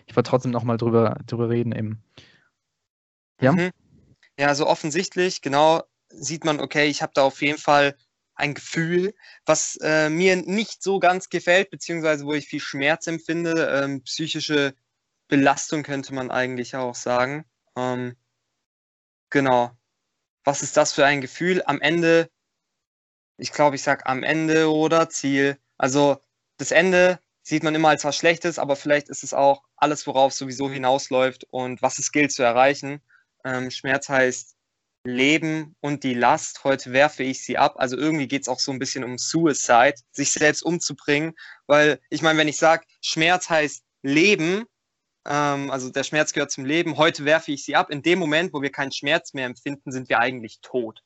[0.06, 2.02] ich wollte trotzdem nochmal drüber, drüber reden eben.
[3.40, 3.52] Ja?
[3.52, 3.70] Mhm.
[4.38, 7.96] Ja, so offensichtlich, genau, sieht man, okay, ich habe da auf jeden Fall
[8.36, 9.14] ein Gefühl,
[9.46, 13.82] was äh, mir nicht so ganz gefällt, beziehungsweise wo ich viel Schmerz empfinde.
[13.82, 14.74] Ähm, psychische
[15.28, 17.44] Belastung könnte man eigentlich auch sagen.
[17.76, 18.16] Ähm,
[19.30, 19.72] genau.
[20.44, 21.62] Was ist das für ein Gefühl?
[21.66, 22.30] Am Ende,
[23.38, 25.58] ich glaube, ich sage am Ende oder Ziel.
[25.78, 26.18] Also
[26.58, 30.32] das Ende sieht man immer als was Schlechtes, aber vielleicht ist es auch alles, worauf
[30.32, 33.00] es sowieso hinausläuft und was es gilt zu erreichen.
[33.44, 34.55] Ähm, Schmerz heißt
[35.06, 36.64] Leben und die Last.
[36.64, 37.76] Heute werfe ich sie ab.
[37.78, 41.34] Also irgendwie geht es auch so ein bisschen um Suicide, sich selbst umzubringen.
[41.66, 44.64] Weil ich meine, wenn ich sage, Schmerz heißt Leben,
[45.26, 47.90] ähm, also der Schmerz gehört zum Leben, heute werfe ich sie ab.
[47.90, 51.00] In dem Moment, wo wir keinen Schmerz mehr empfinden, sind wir eigentlich tot.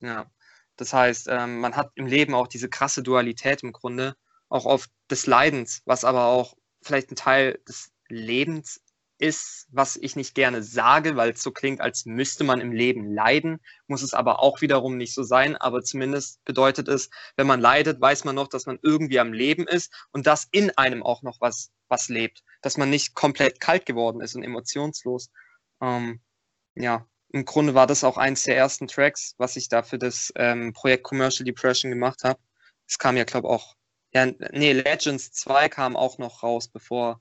[0.00, 0.30] Ja.
[0.76, 4.14] Das heißt, ähm, man hat im Leben auch diese krasse Dualität im Grunde,
[4.48, 8.80] auch auf des Leidens, was aber auch vielleicht ein Teil des Lebens
[9.18, 13.12] ist, was ich nicht gerne sage, weil es so klingt, als müsste man im Leben
[13.12, 15.56] leiden, muss es aber auch wiederum nicht so sein.
[15.56, 19.66] Aber zumindest bedeutet es, wenn man leidet, weiß man noch, dass man irgendwie am Leben
[19.66, 23.86] ist und dass in einem auch noch was, was lebt, dass man nicht komplett kalt
[23.86, 25.30] geworden ist und emotionslos.
[25.80, 26.20] Ähm,
[26.74, 30.32] ja, im Grunde war das auch eins der ersten Tracks, was ich da für das
[30.36, 32.40] ähm, Projekt Commercial Depression gemacht habe.
[32.86, 33.74] Es kam ja, glaube ich, auch,
[34.12, 37.20] ja, nee, Legends 2 kam auch noch raus, bevor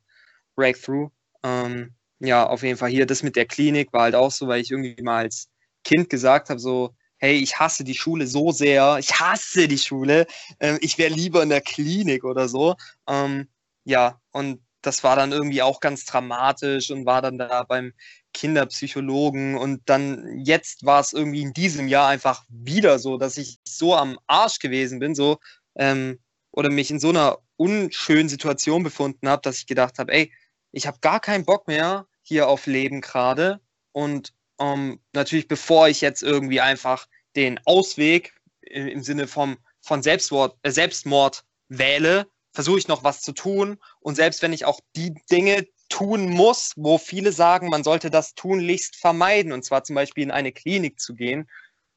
[0.55, 1.09] Breakthrough.
[1.45, 2.89] Ähm, ja, auf jeden Fall.
[2.89, 5.49] Hier das mit der Klinik war halt auch so, weil ich irgendwie mal als
[5.83, 10.25] Kind gesagt habe, so, hey, ich hasse die Schule so sehr, ich hasse die Schule,
[10.59, 12.75] ähm, ich wäre lieber in der Klinik oder so.
[13.07, 13.47] Ähm,
[13.83, 17.93] ja, und das war dann irgendwie auch ganz dramatisch und war dann da beim
[18.33, 19.55] Kinderpsychologen.
[19.55, 23.95] Und dann jetzt war es irgendwie in diesem Jahr einfach wieder so, dass ich so
[23.95, 25.39] am Arsch gewesen bin, so
[25.75, 26.19] ähm,
[26.51, 30.31] oder mich in so einer unschönen Situation befunden habe, dass ich gedacht habe, ey,
[30.75, 33.61] ich habe gar keinen Bock mehr hier auf Leben gerade.
[33.93, 37.07] Und ähm, natürlich, bevor ich jetzt irgendwie einfach
[37.37, 43.21] den Ausweg im, im Sinne vom, von Selbstmord, äh, Selbstmord wähle, versuche ich noch was
[43.21, 43.77] zu tun.
[44.01, 48.35] Und selbst wenn ich auch die Dinge tun muss, wo viele sagen, man sollte das
[48.35, 51.49] tunlichst vermeiden, und zwar zum Beispiel in eine Klinik zu gehen,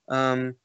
[0.08, 0.56] ähm,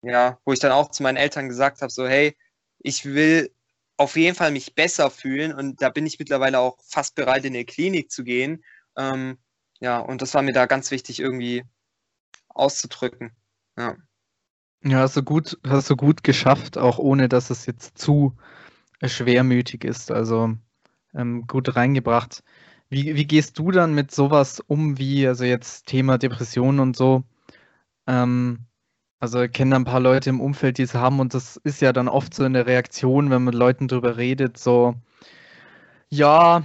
[0.00, 2.34] ja, wo ich dann auch zu meinen Eltern gesagt habe, so, hey,
[2.78, 3.52] ich will
[3.98, 7.52] auf jeden Fall mich besser fühlen und da bin ich mittlerweile auch fast bereit, in
[7.52, 8.64] die Klinik zu gehen.
[8.96, 9.38] Ähm,
[9.80, 11.64] ja, und das war mir da ganz wichtig, irgendwie
[12.48, 13.32] auszudrücken.
[13.76, 13.96] Ja.
[14.84, 18.36] Ja, hast du gut, hast du gut geschafft, auch ohne dass es jetzt zu
[19.02, 20.12] schwermütig ist.
[20.12, 20.54] Also
[21.14, 22.44] ähm, gut reingebracht.
[22.88, 27.24] Wie, wie gehst du dann mit sowas um, wie, also jetzt Thema Depressionen und so?
[28.06, 28.67] Ähm,
[29.20, 31.92] Also ich kenne ein paar Leute im Umfeld, die es haben und das ist ja
[31.92, 34.94] dann oft so eine Reaktion, wenn man mit Leuten drüber redet, so,
[36.10, 36.64] ja,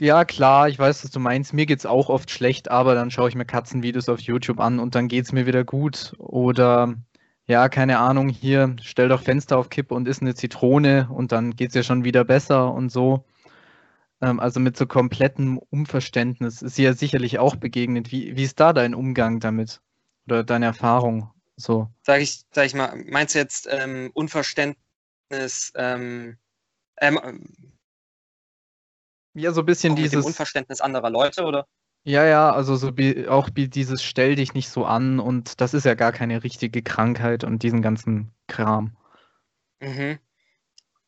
[0.00, 3.10] ja klar, ich weiß, was du meinst, mir geht es auch oft schlecht, aber dann
[3.10, 6.14] schaue ich mir Katzenvideos auf YouTube an und dann geht es mir wieder gut.
[6.18, 6.94] Oder
[7.46, 11.56] ja, keine Ahnung, hier, stell doch Fenster auf Kippe und isst eine Zitrone und dann
[11.56, 13.24] geht es ja schon wieder besser und so.
[14.20, 18.12] Ähm, also mit so komplettem Unverständnis ist sie ja sicherlich auch begegnet.
[18.12, 19.80] Wie, wie ist da dein Umgang damit?
[20.26, 21.33] Oder deine Erfahrung?
[21.56, 21.88] So.
[22.02, 26.38] Sag ich, sag ich mal, meinst du jetzt ähm, Unverständnis, ähm,
[27.00, 27.74] ähm,
[29.34, 30.24] ja, so ein bisschen dieses.
[30.24, 31.66] Unverständnis anderer Leute, oder?
[32.04, 32.92] Ja, ja, also so
[33.28, 36.82] auch wie dieses Stell dich nicht so an und das ist ja gar keine richtige
[36.82, 38.96] Krankheit und diesen ganzen Kram.
[39.80, 40.18] Mhm.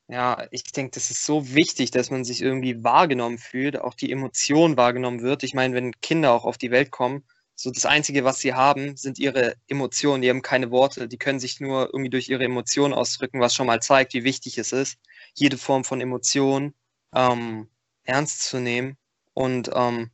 [0.08, 4.10] Ja, ich denke, das ist so wichtig, dass man sich irgendwie wahrgenommen fühlt, auch die
[4.10, 5.42] Emotion wahrgenommen wird.
[5.42, 7.24] Ich meine, wenn Kinder auch auf die Welt kommen,
[7.56, 10.22] so das Einzige, was sie haben, sind ihre Emotionen.
[10.22, 11.08] Die haben keine Worte.
[11.08, 14.58] Die können sich nur irgendwie durch ihre Emotionen ausdrücken, was schon mal zeigt, wie wichtig
[14.58, 14.98] es ist,
[15.34, 16.74] jede Form von Emotion
[17.14, 17.68] ähm,
[18.04, 18.98] ernst zu nehmen.
[19.32, 20.10] Und ähm,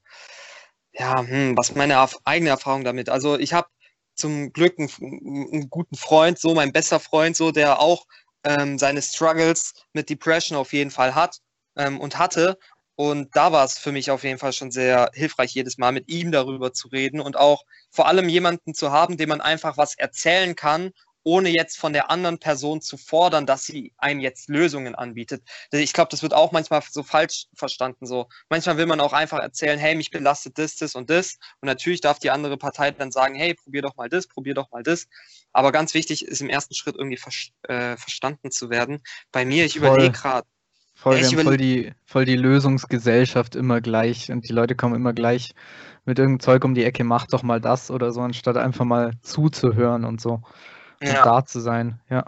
[0.92, 3.08] ja, hm, was meine erf eigene Erfahrung damit?
[3.08, 3.68] Also ich habe
[4.14, 4.90] zum Glück einen,
[5.52, 8.06] einen, guten Freund, so mein bester Freund, so der auch
[8.44, 11.38] ähm, seine Struggles mit Depression auf jeden Fall hat
[11.76, 12.58] ähm, und hatte.
[12.94, 16.08] Und da war es für mich auf jeden Fall schon sehr hilfreich, jedes Mal mit
[16.08, 19.96] ihm darüber zu reden und auch vor allem jemanden zu haben, dem man einfach was
[19.96, 20.92] erzählen kann,
[21.24, 25.42] ohne jetzt von der anderen Person zu fordern, dass sie einem jetzt Lösungen anbietet.
[25.70, 28.06] Ich glaube, das wird auch manchmal so falsch verstanden.
[28.06, 31.38] So manchmal will man auch einfach erzählen, hey, mich belastet das, das und das.
[31.60, 34.70] Und natürlich darf die andere Partei dann sagen, hey, probier doch mal das, probier doch
[34.70, 35.06] mal das.
[35.52, 37.32] Aber ganz wichtig ist im ersten Schritt irgendwie ver
[37.68, 39.00] äh, verstanden zu werden.
[39.30, 40.46] Bei mir, ich überlege gerade,
[40.94, 45.54] Voll, haben voll die, voll die Lösungsgesellschaft immer gleich und die Leute kommen immer gleich
[46.04, 49.12] mit irgendeinem Zeug um die Ecke, mach doch mal das oder so, anstatt einfach mal
[49.22, 50.42] zuzuhören und so
[51.00, 51.24] und ja.
[51.24, 52.24] da zu sein, ja.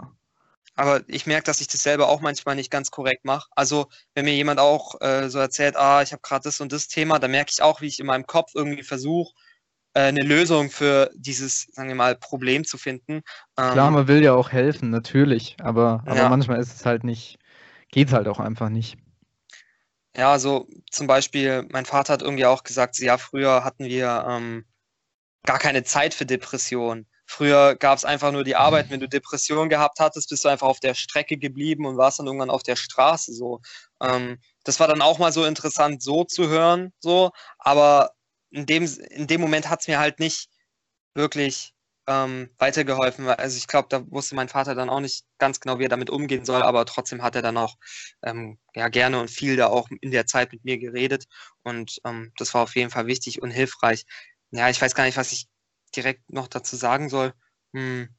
[0.77, 3.47] Aber ich merke, dass ich das selber auch manchmal nicht ganz korrekt mache.
[3.55, 6.89] Also wenn mir jemand auch äh, so erzählt, ah, ich habe gerade das und das
[6.89, 9.33] Thema, dann merke ich auch, wie ich in meinem Kopf irgendwie versuche,
[9.93, 13.21] äh, eine Lösung für dieses, sagen wir mal, Problem zu finden.
[13.55, 16.29] Klar, ähm, man will ja auch helfen, natürlich, aber, aber ja.
[16.29, 17.39] manchmal ist es halt nicht
[17.95, 18.97] geht halt auch einfach nicht.
[20.17, 24.65] Ja, also zum Beispiel, mein Vater hat irgendwie auch gesagt, ja, früher hatten wir ähm,
[25.43, 27.07] gar keine Zeit für Depressionen.
[27.25, 28.89] Früher gab es einfach nur die Arbeit.
[28.89, 32.25] Wenn du Depressionen gehabt hattest, bist du einfach auf der Strecke geblieben und warst dann
[32.25, 33.61] irgendwann auf der Straße so.
[34.01, 37.31] Ähm, das war dann auch mal so interessant, so zu hören, so.
[37.59, 38.11] Aber
[38.51, 40.49] in dem, in dem Moment hat es mir halt nicht
[41.13, 41.73] wirklich
[42.07, 43.27] ähm, weitergeholfen.
[43.27, 46.09] Also ich glaube, da wusste mein Vater dann auch nicht ganz genau, wie er damit
[46.09, 47.75] umgehen soll, aber trotzdem hat er dann auch
[48.23, 51.25] ähm, ja, gerne und viel da auch in der Zeit mit mir geredet
[51.63, 54.05] und ähm, das war auf jeden Fall wichtig und hilfreich.
[54.51, 55.47] Ja, ich weiß gar nicht, was ich
[55.95, 57.33] direkt noch dazu sagen soll.
[57.73, 58.09] Hm.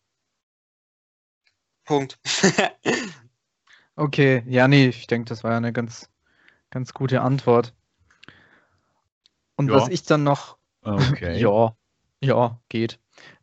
[1.84, 2.18] Punkt.
[3.96, 6.10] okay, ja, nee, ich denke, das war ja eine ganz,
[6.70, 7.74] ganz gute Antwort.
[9.56, 9.76] Und ja.
[9.76, 10.58] was ich dann noch.
[10.82, 11.38] Okay.
[11.40, 11.76] ja,
[12.20, 12.98] ja, geht.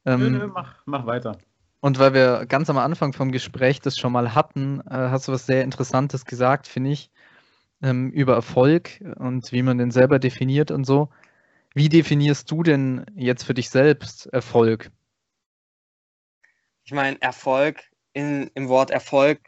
[0.05, 1.37] Ähm, nö, nö, mach, mach weiter.
[1.79, 5.31] Und weil wir ganz am Anfang vom Gespräch das schon mal hatten, äh, hast du
[5.33, 7.11] was sehr Interessantes gesagt, finde ich,
[7.81, 11.09] ähm, über Erfolg und wie man den selber definiert und so.
[11.73, 14.91] Wie definierst du denn jetzt für dich selbst Erfolg?
[16.85, 17.81] Ich meine, Erfolg,
[18.13, 19.39] in, im Wort Erfolg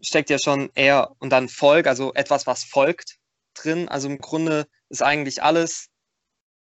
[0.00, 3.18] steckt ja schon eher und dann Volk, also etwas, was folgt
[3.54, 3.88] drin.
[3.88, 5.90] Also im Grunde ist eigentlich alles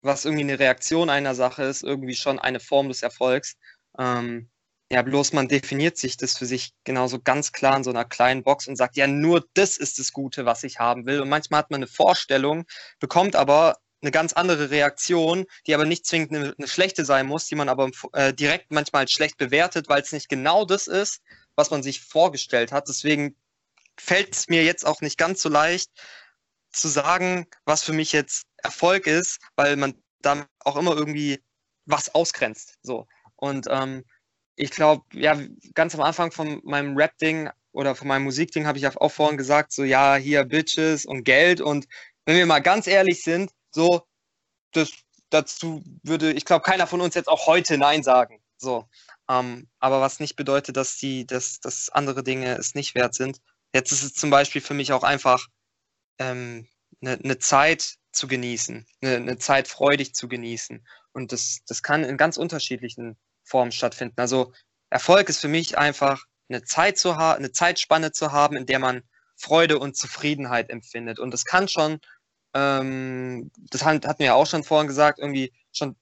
[0.01, 3.55] was irgendwie eine Reaktion einer Sache ist, irgendwie schon eine Form des Erfolgs.
[3.97, 4.49] Ähm,
[4.89, 8.43] ja, bloß man definiert sich das für sich genauso ganz klar in so einer kleinen
[8.43, 11.21] Box und sagt, ja, nur das ist das Gute, was ich haben will.
[11.21, 12.65] Und manchmal hat man eine Vorstellung,
[12.99, 17.47] bekommt aber eine ganz andere Reaktion, die aber nicht zwingend eine, eine schlechte sein muss,
[17.47, 21.21] die man aber äh, direkt manchmal als schlecht bewertet, weil es nicht genau das ist,
[21.55, 22.87] was man sich vorgestellt hat.
[22.87, 23.35] Deswegen
[23.97, 25.89] fällt es mir jetzt auch nicht ganz so leicht,
[26.71, 31.41] zu sagen, was für mich jetzt Erfolg ist, weil man damit auch immer irgendwie
[31.85, 32.77] was ausgrenzt.
[32.81, 33.07] So.
[33.35, 34.03] Und ähm,
[34.55, 35.39] ich glaube, ja,
[35.73, 39.71] ganz am Anfang von meinem Rap-Ding oder von meinem Musikding habe ich auch vorhin gesagt,
[39.71, 41.61] so ja, hier Bitches und Geld.
[41.61, 41.87] Und
[42.25, 44.01] wenn wir mal ganz ehrlich sind, so,
[44.71, 44.91] das,
[45.29, 48.41] dazu würde, ich glaube, keiner von uns jetzt auch heute Nein sagen.
[48.57, 48.89] So.
[49.29, 53.39] Ähm, aber was nicht bedeutet, dass die, dass, dass andere Dinge es nicht wert sind.
[53.73, 55.45] Jetzt ist es zum Beispiel für mich auch einfach
[56.17, 56.67] ähm,
[57.01, 60.85] eine, eine Zeit zu genießen, eine, eine Zeit freudig zu genießen.
[61.11, 64.19] Und das, das kann in ganz unterschiedlichen Formen stattfinden.
[64.19, 64.53] Also
[64.89, 68.79] Erfolg ist für mich einfach eine Zeit zu haben, eine Zeitspanne zu haben, in der
[68.79, 69.03] man
[69.35, 71.19] Freude und Zufriedenheit empfindet.
[71.19, 71.99] Und das kann schon,
[72.53, 75.95] ähm, das hatten wir ja auch schon vorhin gesagt, irgendwie schon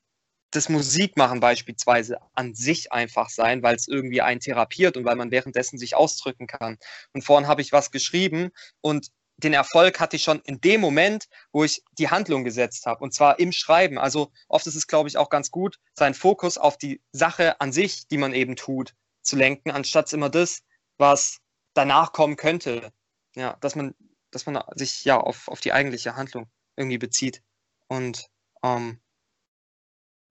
[0.51, 5.31] das Musikmachen beispielsweise an sich einfach sein, weil es irgendwie einen therapiert und weil man
[5.31, 6.77] währenddessen sich ausdrücken kann.
[7.13, 8.51] Und vorhin habe ich was geschrieben
[8.81, 13.03] und den Erfolg hatte ich schon in dem Moment, wo ich die Handlung gesetzt habe,
[13.03, 13.97] und zwar im Schreiben.
[13.97, 17.71] Also oft ist es, glaube ich, auch ganz gut, seinen Fokus auf die Sache an
[17.71, 20.61] sich, die man eben tut, zu lenken, anstatt immer das,
[20.97, 21.39] was
[21.73, 22.91] danach kommen könnte.
[23.35, 23.93] Ja, dass man,
[24.31, 27.41] dass man sich ja auf, auf die eigentliche Handlung irgendwie bezieht.
[27.87, 28.27] Und
[28.63, 29.01] ähm,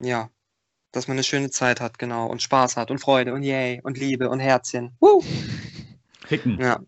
[0.01, 0.29] ja,
[0.91, 3.97] dass man eine schöne Zeit hat, genau, und Spaß hat und Freude und Yay und
[3.97, 4.95] Liebe und Herzchen.
[4.99, 5.23] Woo!
[6.25, 6.59] Ficken.
[6.59, 6.79] Ja.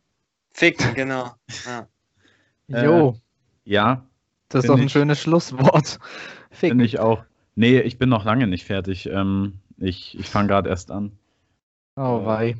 [0.51, 1.36] Ficken, genau.
[1.65, 1.88] Ja.
[2.72, 3.15] Äh, Jo,
[3.65, 4.03] Ja,
[4.49, 5.99] das ist doch ein ich- schönes Schlusswort.
[6.51, 6.70] Fick.
[6.72, 7.24] finde ich auch.
[7.55, 9.07] Nee, ich bin noch lange nicht fertig.
[9.07, 11.11] Ähm, ich ich fange gerade erst an.
[11.95, 12.55] Oh wei.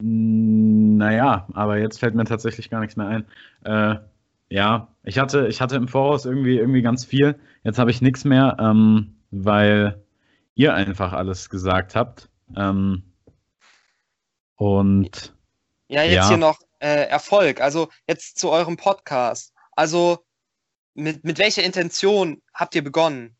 [0.00, 3.24] Mm, Naja, aber jetzt fällt mir tatsächlich gar nichts mehr ein.
[3.64, 3.96] Äh,
[4.50, 7.38] ja, ich hatte, ich hatte im Voraus irgendwie, irgendwie ganz viel.
[7.64, 10.02] Jetzt habe ich nichts mehr, ähm, weil
[10.54, 12.28] ihr einfach alles gesagt habt.
[12.54, 13.02] Ähm,
[14.56, 15.34] und
[15.88, 16.28] Ja, jetzt Ja.
[16.28, 17.60] hier noch äh, Erfolg.
[17.60, 19.52] Also jetzt zu eurem Podcast.
[19.72, 20.18] Also
[20.94, 23.36] mit, mit welcher Intention habt ihr begonnen?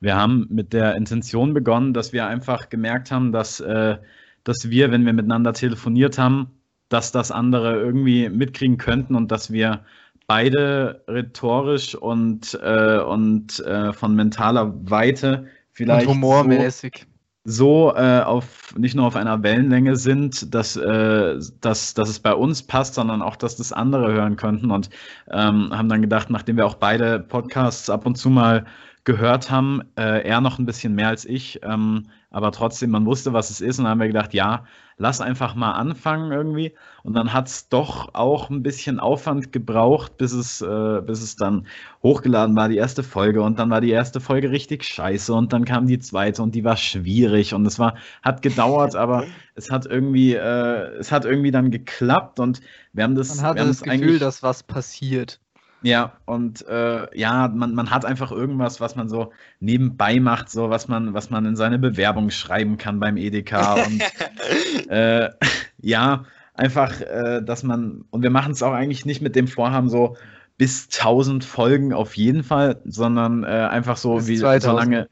[0.00, 3.96] wir haben mit der Intention begonnen, dass wir einfach gemerkt haben, dass, äh,
[4.44, 6.50] dass wir, wenn wir miteinander telefoniert haben,
[6.88, 9.84] dass das andere irgendwie mitkriegen könnten und dass wir
[10.26, 17.00] beide rhetorisch und, äh, und äh, von mentaler Weite vielleicht Und humormäßig.
[17.00, 17.15] so,
[17.46, 22.34] so äh, auf nicht nur auf einer Wellenlänge sind, dass, äh, dass, dass es bei
[22.34, 24.72] uns passt, sondern auch, dass das andere hören könnten.
[24.72, 24.90] Und
[25.30, 28.66] ähm, haben dann gedacht, nachdem wir auch beide Podcasts ab und zu mal
[29.04, 33.32] gehört haben, äh, er noch ein bisschen mehr als ich, ähm, aber trotzdem, man wusste,
[33.32, 34.64] was es ist und dann haben wir gedacht, ja,
[34.98, 36.74] lass einfach mal anfangen irgendwie.
[37.02, 41.36] Und dann hat es doch auch ein bisschen Aufwand gebraucht, bis es, äh, bis es
[41.36, 41.66] dann
[42.02, 43.42] hochgeladen war, die erste Folge.
[43.42, 46.64] Und dann war die erste Folge richtig scheiße und dann kam die zweite und die
[46.64, 47.54] war schwierig.
[47.54, 49.24] Und es war, hat gedauert, aber
[49.54, 52.40] es hat irgendwie, äh, es hat irgendwie dann geklappt.
[52.40, 52.60] Und
[52.92, 55.40] wir haben das, Man hatte wir haben das Gefühl, dass was passiert.
[55.82, 60.70] Ja, und äh, ja, man, man hat einfach irgendwas, was man so nebenbei macht, so
[60.70, 63.74] was man, was man in seine Bewerbung schreiben kann beim Edeka.
[63.84, 64.02] Und
[64.88, 65.30] äh,
[65.80, 66.24] ja,
[66.54, 70.16] einfach, äh, dass man, und wir machen es auch eigentlich nicht mit dem Vorhaben, so
[70.56, 74.62] bis 1000 Folgen auf jeden Fall, sondern äh, einfach so, Bis wie 2000.
[74.62, 75.08] solange,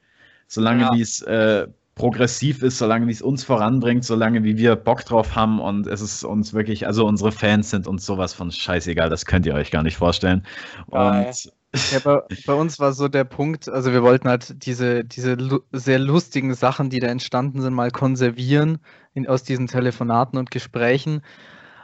[0.49, 0.93] solange Ja.
[0.95, 5.37] wie es äh, progressiv ist, solange wie es uns voranbringt, solange wie wir Bock drauf
[5.37, 9.27] haben und es ist uns wirklich, also unsere Fans sind uns sowas von scheißegal, das
[9.27, 10.45] könnt ihr euch gar nicht vorstellen.
[10.91, 11.27] Geil.
[11.29, 11.53] Und
[11.91, 15.61] Ja, bei, bei uns war so der Punkt, also wir wollten halt diese, diese lu
[15.73, 18.79] sehr lustigen Sachen, die da entstanden sind, mal konservieren
[19.13, 21.23] in, aus diesen Telefonaten und Gesprächen.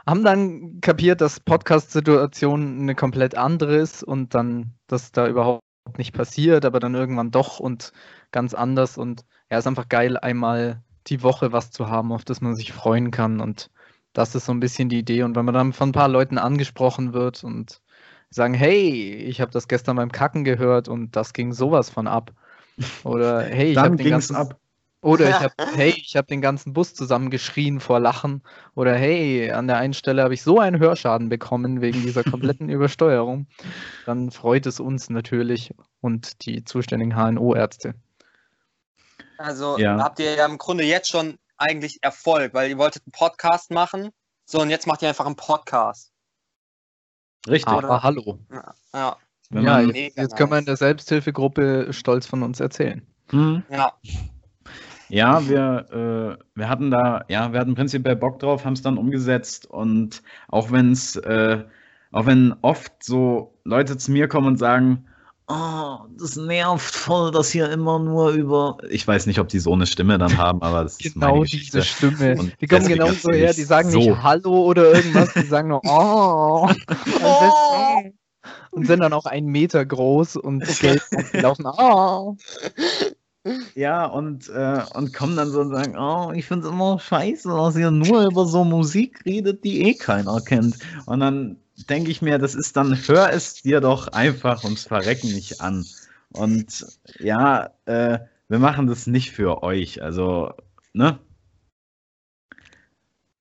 [0.07, 5.61] Haben dann kapiert, dass Podcast-Situation eine komplett andere ist und dann, dass da überhaupt
[5.97, 7.91] nicht passiert, aber dann irgendwann doch und
[8.31, 8.97] ganz anders.
[8.97, 12.71] Und ja, ist einfach geil, einmal die Woche was zu haben, auf das man sich
[12.71, 13.41] freuen kann.
[13.41, 13.69] Und
[14.13, 15.23] das ist so ein bisschen die Idee.
[15.23, 17.81] Und wenn man dann von ein paar Leuten angesprochen wird und
[18.29, 22.31] sagen, hey, ich habe das gestern beim Kacken gehört und das ging sowas von ab.
[23.03, 24.57] Oder hey, ich habe den ganzen ab.
[25.01, 28.43] oder ich habe hey, ich habe den ganzen Bus zusammengeschrien vor Lachen
[28.73, 32.69] oder hey, an der einen Stelle habe ich so einen Hörschaden bekommen wegen dieser kompletten
[32.69, 33.47] Übersteuerung.
[34.05, 37.95] Dann freut es uns natürlich und die zuständigen HNO-Ärzte.
[39.41, 39.97] Also Ja.
[39.97, 44.11] habt ihr ja im Grunde jetzt schon eigentlich Erfolg, weil ihr wolltet einen Podcast machen.
[44.45, 46.11] So, und jetzt macht ihr einfach einen Podcast.
[47.47, 47.71] Richtig.
[47.73, 48.39] Aber hallo.
[48.51, 49.17] Ja, ja.
[49.53, 53.05] Ja, jetzt, jetzt können wir in der Selbsthilfegruppe stolz von uns erzählen.
[53.29, 53.63] Hm.
[53.69, 53.93] ja.
[55.09, 58.97] Ja, wir, äh, wir hatten da, ja, wir hatten prinzipiell Bock drauf, haben es dann
[58.97, 61.65] umgesetzt und auch wenn es, äh,
[62.13, 65.09] auch wenn oft so Leute zu mir kommen und sagen,
[65.51, 69.73] oh, das nervt voll, dass hier immer nur über, ich weiß nicht, ob die so
[69.73, 71.79] eine Stimme dann haben, aber das ist meine Genau Geschichte.
[71.79, 72.37] diese Stimme.
[72.39, 73.99] Und Die kommen genau so her, die sagen so.
[73.99, 76.67] nicht Hallo oder irgendwas, die sagen nur Oh.
[76.67, 78.13] Und sind,
[78.71, 81.01] und sind dann auch einen Meter groß und gelb
[81.33, 81.65] laufen.
[81.65, 82.35] Oh.
[83.73, 87.49] Ja, und, äh, und kommen dann so und sagen, oh, ich finde es immer scheiße,
[87.49, 90.75] dass ihr nur über so Musik redet, die eh keiner kennt.
[91.07, 91.57] Und dann
[91.89, 95.85] denke ich mir, das ist dann, hör es dir doch einfach ums Verrecken nicht an.
[96.29, 96.85] Und
[97.19, 100.01] ja, äh, wir machen das nicht für euch.
[100.01, 100.53] Also,
[100.93, 101.19] ne?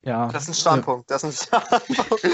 [0.03, 0.29] Ja.
[0.29, 1.11] Das ist ein Standpunkt.
[1.11, 1.61] Das ist ein
[1.95, 2.25] Standpunkt.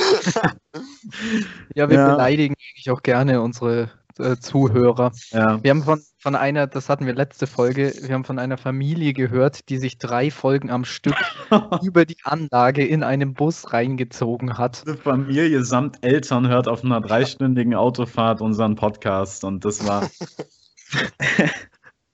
[1.74, 2.10] Ja, wir Ja.
[2.12, 5.12] beleidigen eigentlich auch gerne unsere äh, Zuhörer.
[5.30, 5.62] Ja.
[5.62, 9.12] Wir haben von, von einer, das hatten wir letzte Folge, wir haben von einer Familie
[9.12, 11.16] gehört, die sich drei Folgen am Stück
[11.82, 14.84] über die Anlage in einem Bus reingezogen hat.
[14.86, 20.08] Eine Familie samt Eltern hört auf einer dreistündigen Autofahrt unseren Podcast und das war.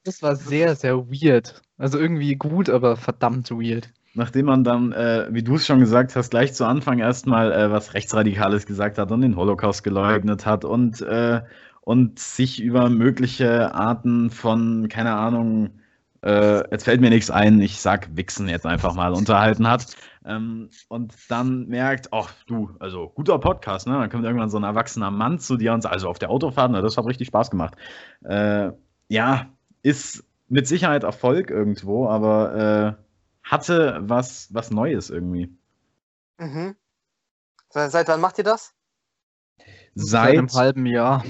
[0.05, 1.63] Das war sehr, sehr weird.
[1.79, 3.89] Also irgendwie gut, aber verdammt weird.
[4.15, 7.71] Nachdem man dann, äh, wie du es schon gesagt hast, gleich zu Anfang erstmal äh,
[7.71, 11.41] was Rechtsradikales gesagt hat und den Holocaust geleugnet hat und, äh,
[11.83, 15.71] und sich über mögliche Arten von, keine Ahnung,
[16.23, 19.97] äh, jetzt fällt mir nichts ein, ich sag Wichsen jetzt einfach mal, unterhalten hat.
[20.25, 23.95] Ähm, und dann merkt, ach du, also guter Podcast, ne?
[23.95, 26.71] Dann kommt irgendwann so ein erwachsener Mann zu dir und sagt, also auf der Autofahrt,
[26.71, 27.75] ne, das hat richtig Spaß gemacht.
[28.23, 28.71] Äh,
[29.09, 29.47] ja,
[29.83, 33.03] ist mit Sicherheit Erfolg irgendwo, aber äh,
[33.43, 35.51] hatte was, was Neues irgendwie.
[36.39, 36.77] Mhm.
[37.71, 38.73] Seit wann macht ihr das?
[39.95, 41.25] Seit, Seit einem halben Jahr.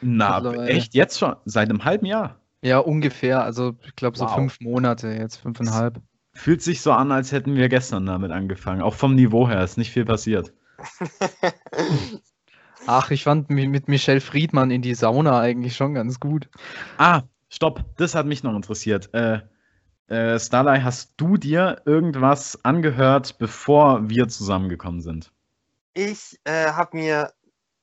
[0.00, 1.36] Na, echt jetzt schon?
[1.44, 2.40] Seit einem halben Jahr?
[2.62, 3.42] Ja, ungefähr.
[3.42, 4.34] Also ich glaube so wow.
[4.34, 6.00] fünf Monate, jetzt fünfeinhalb.
[6.32, 8.82] Fühlt sich so an, als hätten wir gestern damit angefangen.
[8.82, 10.52] Auch vom Niveau her ist nicht viel passiert.
[12.86, 16.48] Ach, ich fand mit Michelle Friedmann in die Sauna eigentlich schon ganz gut.
[16.96, 19.12] Ah, stopp, das hat mich noch interessiert.
[19.12, 19.40] Äh,
[20.08, 25.32] äh, Starlight, hast du dir irgendwas angehört, bevor wir zusammengekommen sind?
[25.92, 27.32] Ich äh, habe mir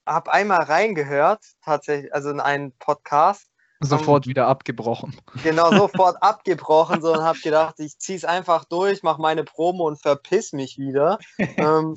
[0.06, 3.49] hab einmal reingehört, tatsächlich, also in einen Podcast
[3.82, 5.16] Sofort um, wieder abgebrochen.
[5.43, 9.86] Genau, sofort abgebrochen so, und habe gedacht, ich ziehe es einfach durch, mache meine Promo
[9.88, 11.20] und verpiss mich wieder.
[11.38, 11.95] ähm,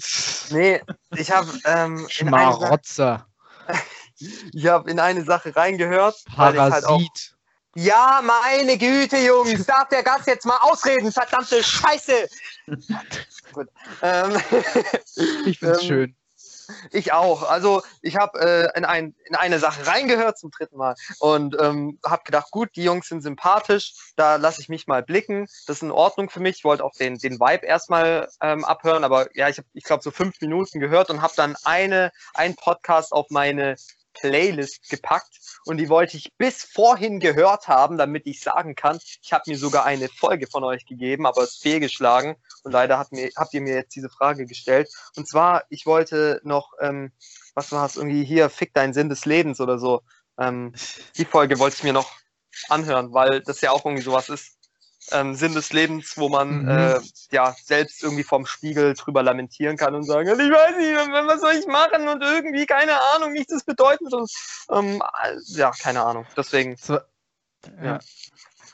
[0.51, 0.81] nee,
[1.17, 1.49] ich habe.
[1.65, 3.27] Ähm, Schmarotzer.
[4.53, 6.17] ich habe in eine Sache reingehört.
[6.35, 6.73] Parasit.
[6.73, 7.01] Halt auch,
[7.77, 12.29] ja, meine Güte, Jungs, darf der Gast jetzt mal ausreden, verdammte Scheiße!
[13.53, 13.69] Gut.
[14.03, 14.37] Ähm,
[15.47, 16.17] ich find's ähm, schön.
[16.91, 17.49] Ich auch.
[17.49, 21.99] Also ich habe äh, in, ein, in eine Sache reingehört zum dritten Mal und ähm,
[22.05, 25.47] habe gedacht, gut, die Jungs sind sympathisch, da lasse ich mich mal blicken.
[25.67, 26.59] Das ist in Ordnung für mich.
[26.59, 30.03] Ich wollte auch den, den Vibe erstmal ähm, abhören, aber ja, ich habe, ich glaube,
[30.03, 33.77] so fünf Minuten gehört und habe dann eine, einen Podcast auf meine
[34.15, 39.33] Playlist gepackt und die wollte ich bis vorhin gehört haben, damit ich sagen kann, ich
[39.33, 43.31] habe mir sogar eine Folge von euch gegeben, aber es fehlgeschlagen und leider hat mir,
[43.37, 44.89] habt ihr mir jetzt diese Frage gestellt.
[45.17, 47.13] Und zwar, ich wollte noch, ähm,
[47.55, 50.03] was war es, irgendwie hier, fick deinen Sinn des Lebens oder so.
[50.39, 50.75] Ähm,
[51.17, 52.11] die Folge wollte ich mir noch
[52.69, 54.59] anhören, weil das ja auch irgendwie sowas ist
[55.13, 56.69] ähm, Sinn des Lebens, wo man mhm.
[56.69, 57.01] äh,
[57.31, 61.53] ja selbst irgendwie vorm Spiegel drüber lamentieren kann und sagen, ich weiß nicht, was soll
[61.53, 64.31] ich machen und irgendwie keine Ahnung, nichts ist bedeutend und
[64.71, 65.03] ähm,
[65.47, 66.27] ja, keine Ahnung.
[66.37, 66.77] Deswegen.
[66.77, 67.01] Zwei,
[67.83, 67.99] ja.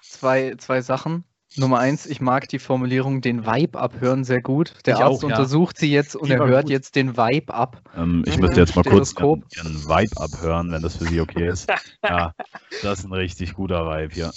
[0.03, 1.25] zwei, zwei Sachen.
[1.57, 4.75] Nummer eins, ich mag die Formulierung den Vibe abhören sehr gut.
[4.87, 5.37] Der ich Arzt auch, ja.
[5.37, 6.73] untersucht sie jetzt und die er hört gut.
[6.73, 7.83] jetzt den Vibe ab.
[7.97, 11.49] Ähm, ich müsste jetzt mal kurz ihren, ihren Vibe abhören, wenn das für Sie okay
[11.49, 11.71] ist.
[12.03, 12.35] ja,
[12.83, 14.33] das ist ein richtig guter Vibe hier.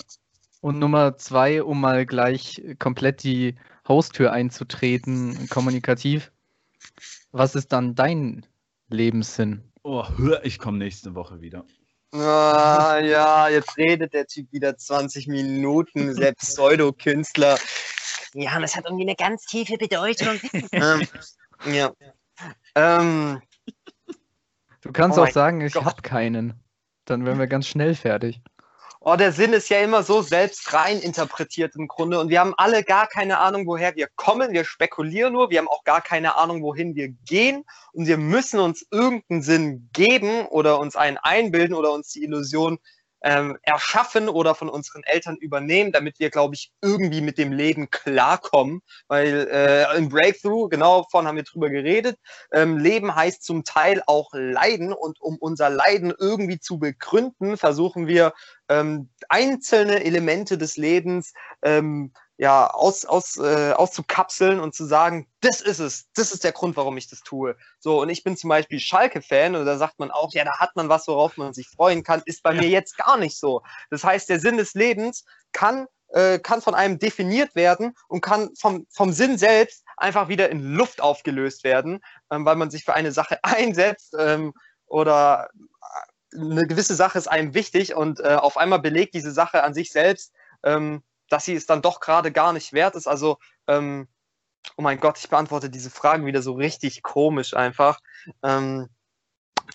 [0.61, 3.55] Und Nummer zwei, um mal gleich komplett die
[3.87, 6.31] Haustür einzutreten, kommunikativ.
[7.31, 8.45] Was ist dann dein
[8.89, 9.63] Lebenssinn?
[9.83, 10.03] Oh,
[10.43, 11.65] ich komme nächste Woche wieder.
[12.19, 17.57] Ah, ja, jetzt redet der Typ wieder 20 Minuten, der Pseudokünstler.
[18.33, 20.39] Ja, das hat irgendwie eine ganz tiefe Bedeutung.
[20.71, 21.07] ähm,
[21.65, 21.91] ja.
[22.75, 23.41] Ähm,
[24.81, 26.53] du kannst oh auch sagen, ich habe keinen.
[27.05, 28.41] Dann wären wir ganz schnell fertig
[28.99, 32.19] oh, der Sinn ist ja immer so selbst rein interpretiert im Grunde.
[32.19, 34.51] Und wir haben alle gar keine Ahnung, woher wir kommen.
[34.51, 37.63] Wir spekulieren nur, wir haben auch gar keine Ahnung, wohin wir gehen.
[37.93, 42.79] Und wir müssen uns irgendeinen Sinn geben oder uns einen einbilden oder uns die Illusion
[43.27, 47.89] ähm, erschaffen oder von unseren Eltern übernehmen, damit wir, glaube ich, irgendwie mit dem Leben
[47.89, 48.81] klarkommen.
[49.09, 52.17] Weil äh, im Breakthrough, genau vorhin haben wir drüber geredet,
[52.53, 58.07] ähm, Leben heißt zum Teil auch Leiden und um unser Leiden irgendwie zu begründen, versuchen
[58.07, 58.31] wir
[58.69, 65.59] ähm, einzelne Elemente des Lebens ähm, ja, aus, aus, äh, auszukapseln und zu sagen, das
[65.61, 67.55] ist es, das ist der Grund, warum ich das tue.
[67.79, 70.75] So, und ich bin zum Beispiel Schalke-Fan und da sagt man auch, ja, da hat
[70.75, 73.63] man was, worauf man sich freuen kann, ist bei mir jetzt gar nicht so.
[73.89, 78.51] Das heißt, der Sinn des Lebens kann, äh, kann von einem definiert werden und kann
[78.55, 82.93] vom, vom Sinn selbst einfach wieder in Luft aufgelöst werden, ähm, weil man sich für
[82.93, 84.53] eine Sache einsetzt ähm,
[84.85, 85.49] oder
[86.33, 89.73] äh, eine gewisse Sache ist einem wichtig und äh, auf einmal belegt diese Sache an
[89.73, 90.33] sich selbst,
[90.63, 93.07] ähm, dass sie es dann doch gerade gar nicht wert ist.
[93.07, 94.07] Also, ähm,
[94.75, 97.99] oh mein Gott, ich beantworte diese Fragen wieder so richtig komisch einfach.
[98.43, 98.89] Ähm,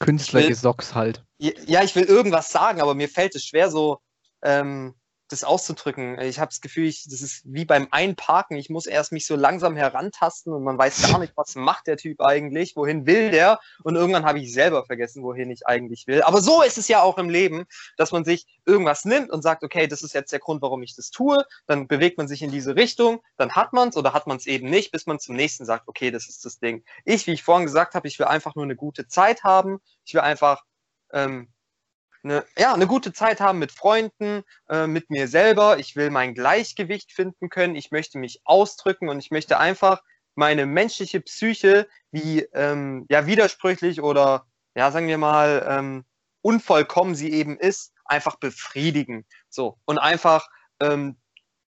[0.00, 1.24] Künstlergesocks halt.
[1.38, 4.00] Ja, ich will irgendwas sagen, aber mir fällt es schwer, so
[4.42, 4.94] ähm,
[5.33, 6.20] das auszudrücken.
[6.20, 8.57] Ich habe das Gefühl, ich, das ist wie beim Einparken.
[8.57, 11.97] Ich muss erst mich so langsam herantasten und man weiß gar nicht, was macht der
[11.97, 13.59] Typ eigentlich, wohin will der.
[13.83, 16.22] Und irgendwann habe ich selber vergessen, wohin ich eigentlich will.
[16.22, 17.64] Aber so ist es ja auch im Leben,
[17.97, 20.95] dass man sich irgendwas nimmt und sagt, okay, das ist jetzt der Grund, warum ich
[20.95, 21.45] das tue.
[21.66, 24.47] Dann bewegt man sich in diese Richtung, dann hat man es oder hat man es
[24.47, 26.85] eben nicht, bis man zum nächsten sagt, okay, das ist das Ding.
[27.05, 29.80] Ich, wie ich vorhin gesagt habe, ich will einfach nur eine gute Zeit haben.
[30.05, 30.62] Ich will einfach
[31.12, 31.49] ähm,
[32.25, 35.79] eine, ja, eine gute Zeit haben mit Freunden, äh, mit mir selber.
[35.79, 37.75] Ich will mein Gleichgewicht finden können.
[37.75, 40.03] Ich möchte mich ausdrücken und ich möchte einfach
[40.35, 46.05] meine menschliche Psyche, wie ähm, ja widersprüchlich oder ja, sagen wir mal, ähm,
[46.41, 49.27] unvollkommen sie eben ist, einfach befriedigen.
[49.49, 49.79] So.
[49.85, 50.49] Und einfach
[50.81, 51.18] ähm,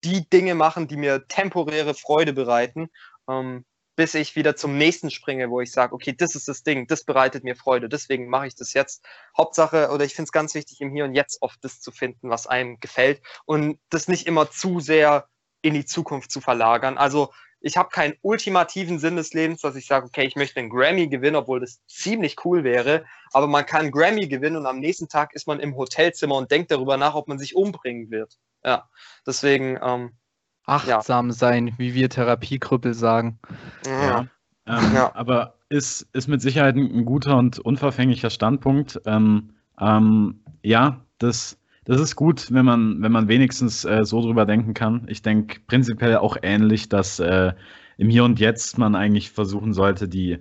[0.04, 2.90] die Dinge machen, die mir temporäre Freude bereiten.
[3.28, 3.64] Ähm,
[3.96, 7.04] bis ich wieder zum nächsten springe, wo ich sage, okay, das ist das Ding, das
[7.04, 9.04] bereitet mir Freude, deswegen mache ich das jetzt.
[9.36, 12.30] Hauptsache, oder ich finde es ganz wichtig, im Hier und Jetzt oft das zu finden,
[12.30, 15.28] was einem gefällt und das nicht immer zu sehr
[15.62, 16.98] in die Zukunft zu verlagern.
[16.98, 20.68] Also ich habe keinen ultimativen Sinn des Lebens, dass ich sage, okay, ich möchte einen
[20.68, 24.80] Grammy gewinnen, obwohl das ziemlich cool wäre, aber man kann einen Grammy gewinnen und am
[24.80, 28.38] nächsten Tag ist man im Hotelzimmer und denkt darüber nach, ob man sich umbringen wird.
[28.62, 28.88] Ja,
[29.26, 30.18] deswegen ähm,
[30.66, 31.32] achtsam ja.
[31.32, 33.38] sein, wie wir Therapiekrüppel sagen.
[33.86, 34.26] Ja.
[34.66, 35.14] Ähm, ja.
[35.14, 39.00] Aber ist, ist mit Sicherheit ein, guter und unverfänglicher Standpunkt.
[39.06, 39.50] Ähm,
[39.80, 44.74] ähm, ja, das, das ist gut, wenn man, wenn man wenigstens äh, so drüber denken
[44.74, 45.06] kann.
[45.08, 47.52] Ich denke prinzipiell auch ähnlich, dass äh,
[47.98, 50.38] im Hier und Jetzt man eigentlich versuchen sollte, die,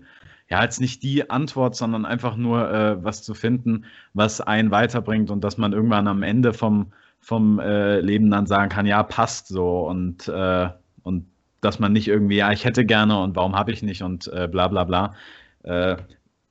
[0.50, 5.32] ja, jetzt nicht die Antwort, sondern einfach nur äh, was zu finden, was einen weiterbringt
[5.32, 6.94] und dass man irgendwann am Ende vom,
[7.24, 10.70] vom äh, Leben dann sagen kann, ja, passt so und, äh,
[11.04, 11.26] und
[11.62, 14.48] dass man nicht irgendwie, ja, ich hätte gerne und warum habe ich nicht und äh,
[14.48, 15.16] bla bla bla.
[15.64, 15.96] Äh,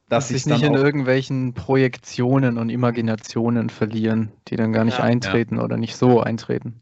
[0.09, 5.57] dass sich nicht in irgendwelchen Projektionen und Imaginationen verlieren, die dann gar nicht ja, eintreten
[5.57, 5.63] ja.
[5.63, 6.81] oder nicht so eintreten.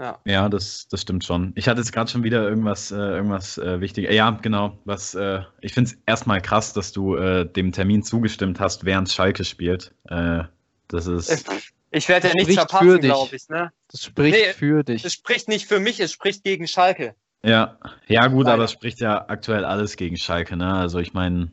[0.00, 1.52] Ja, ja das, das stimmt schon.
[1.56, 4.14] Ich hatte jetzt gerade schon wieder irgendwas, äh, irgendwas äh, Wichtiges.
[4.14, 4.78] Ja, genau.
[4.84, 9.10] Was, äh, ich finde es erstmal krass, dass du äh, dem Termin zugestimmt hast, während
[9.10, 9.94] Schalke spielt.
[10.08, 10.44] Äh,
[10.88, 11.48] das ist.
[11.96, 13.48] Ich werde ja nichts verpassen, glaube ich.
[13.48, 13.72] Ne?
[13.88, 15.04] Das spricht nee, für dich.
[15.04, 17.14] Es spricht nicht für mich, es spricht gegen Schalke.
[17.42, 18.54] Ja, ja gut, Leider.
[18.54, 20.56] aber es spricht ja aktuell alles gegen Schalke.
[20.56, 20.74] Ne?
[20.74, 21.52] Also ich meine,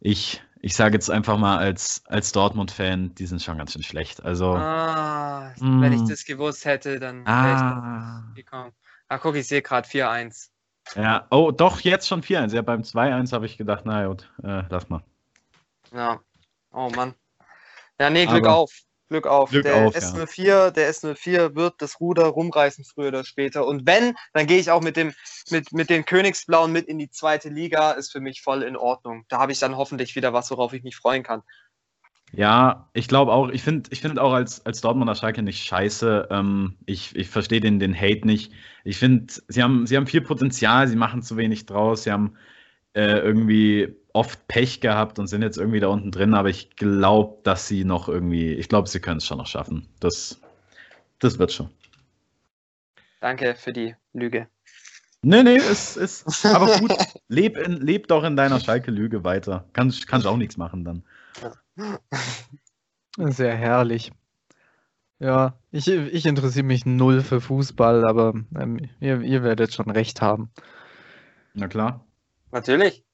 [0.00, 4.22] ich, ich sage jetzt einfach mal als, als Dortmund-Fan, die sind schon ganz schön schlecht.
[4.22, 5.80] Also, ah, mm.
[5.80, 7.44] wenn ich das gewusst hätte, dann ah.
[7.44, 8.72] wäre ich gekommen.
[9.08, 10.50] Ach guck, ich sehe gerade 4-1.
[10.96, 12.54] Ja, oh, doch, jetzt schon 4-1.
[12.54, 15.02] Ja, beim 2-1 habe ich gedacht, na gut, äh, lass mal.
[15.94, 16.20] Ja,
[16.72, 17.14] oh Mann.
[17.98, 18.82] Ja, nee, Glück Aber, auf.
[19.12, 19.50] Glück auf.
[19.50, 20.70] Glück der auf, S04, ja.
[20.70, 23.66] der S04 wird das Ruder rumreißen früher oder später.
[23.66, 25.12] Und wenn, dann gehe ich auch mit dem
[25.50, 27.92] mit, mit den Königsblauen mit in die zweite Liga.
[27.92, 29.24] Ist für mich voll in Ordnung.
[29.28, 31.42] Da habe ich dann hoffentlich wieder was, worauf ich mich freuen kann.
[32.34, 36.28] Ja, ich glaube auch, ich finde ich find auch als, als Dortmunder Schalke nicht scheiße.
[36.30, 38.52] Ähm, ich ich verstehe den, den Hate nicht.
[38.84, 42.34] Ich finde, sie haben, sie haben viel Potenzial, sie machen zu wenig draus, sie haben
[42.94, 47.38] äh, irgendwie oft Pech gehabt und sind jetzt irgendwie da unten drin, aber ich glaube,
[47.44, 49.88] dass sie noch irgendwie, ich glaube, sie können es schon noch schaffen.
[50.00, 50.40] Das,
[51.18, 51.70] das wird schon.
[53.20, 54.48] Danke für die Lüge.
[55.22, 56.92] Nee, nee, ist, ist aber gut.
[57.28, 59.68] leb, in, leb doch in deiner Schalke-Lüge weiter.
[59.72, 61.04] Kannst, kannst auch nichts machen dann.
[63.16, 64.12] Sehr herrlich.
[65.20, 70.20] Ja, ich, ich interessiere mich null für Fußball, aber ähm, ihr, ihr werdet schon recht
[70.20, 70.50] haben.
[71.54, 72.04] Na klar.
[72.50, 73.04] Natürlich.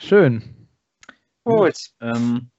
[0.00, 0.68] Schön.
[1.42, 1.74] Gut.
[2.00, 2.50] Ähm,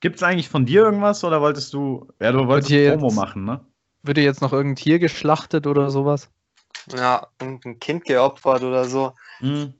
[0.00, 3.44] Gibt es eigentlich von dir irgendwas oder wolltest du, ja, du wolltest Promo jetzt, machen,
[3.44, 3.64] ne?
[4.02, 6.28] Wird dir jetzt noch irgendein Tier geschlachtet oder sowas?
[6.92, 9.14] Ja, irgendein Kind geopfert oder so.
[9.38, 9.74] Hm.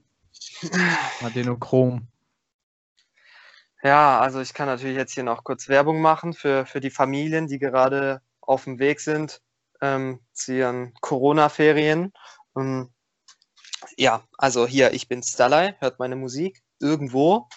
[1.21, 2.07] Adenochrom.
[3.83, 7.47] Ja, also ich kann natürlich jetzt hier noch kurz Werbung machen für, für die Familien,
[7.47, 9.41] die gerade auf dem Weg sind
[9.81, 12.13] ähm, zu ihren Corona-Ferien.
[12.55, 12.93] Ähm,
[13.97, 17.47] ja, also hier, ich bin Starlight, hört meine Musik irgendwo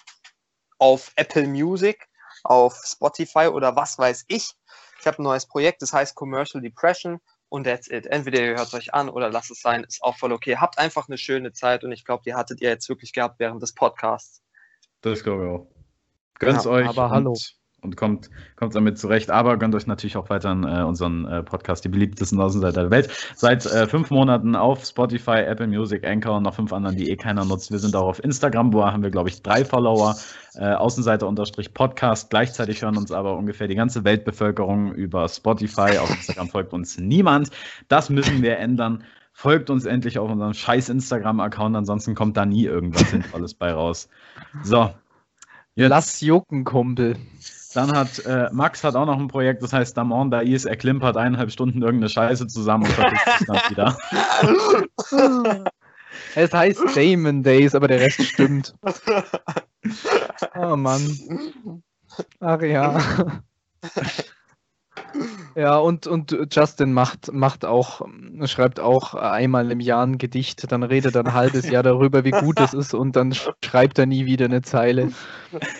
[0.79, 2.07] auf Apple Music,
[2.43, 4.53] auf Spotify oder was weiß ich.
[4.99, 7.19] Ich habe ein neues Projekt, das heißt Commercial Depression
[7.49, 8.07] und that's it.
[8.07, 10.57] Entweder ihr hört es euch an oder lasst es sein, ist auch voll okay.
[10.57, 13.61] Habt einfach eine schöne Zeit und ich glaube, die hattet ihr jetzt wirklich gehabt während
[13.61, 14.41] des Podcasts.
[15.01, 15.67] Das glaube ich auch.
[16.39, 16.87] Gönnt's ja, euch.
[16.87, 17.35] Aber hallo
[17.87, 19.31] und kommt, kommt damit zurecht.
[19.31, 23.09] Aber gönnt euch natürlich auch weiterhin äh, unseren äh, Podcast, die beliebtesten Außenseiter der Welt.
[23.35, 27.15] Seit äh, fünf Monaten auf Spotify, Apple Music, Anchor und noch fünf anderen, die eh
[27.15, 27.71] keiner nutzt.
[27.71, 30.15] Wir sind auch auf Instagram, wo haben wir, glaube ich, drei Follower.
[30.55, 32.31] Äh, Außenseiter-Podcast.
[32.31, 35.99] Gleichzeitig hören uns aber ungefähr die ganze Weltbevölkerung über Spotify.
[35.99, 37.51] Auf Instagram folgt uns niemand.
[37.89, 39.03] Das müssen wir ändern.
[39.33, 44.09] Folgt uns endlich auf unserem scheiß Instagram-Account, ansonsten kommt da nie irgendwas Sinnvolles bei raus.
[44.63, 44.89] So.
[45.75, 45.89] Jetzt.
[45.89, 47.17] Lass jucken, Kumpel.
[47.73, 51.17] Dann hat äh, Max hat auch noch ein Projekt, das heißt Damon Dais, er klimpert
[51.17, 53.97] eineinhalb Stunden irgendeine Scheiße zusammen und verpisst sich dann wieder.
[56.35, 58.75] es heißt Damon Days, aber der Rest stimmt.
[60.55, 61.17] Oh Mann.
[62.39, 62.99] Ach ja.
[65.55, 68.01] Ja, und, und Justin macht, macht auch,
[68.45, 72.31] schreibt auch einmal im Jahr ein Gedicht, dann redet er ein halbes Jahr darüber, wie
[72.31, 75.11] gut es ist und dann schreibt er nie wieder eine Zeile.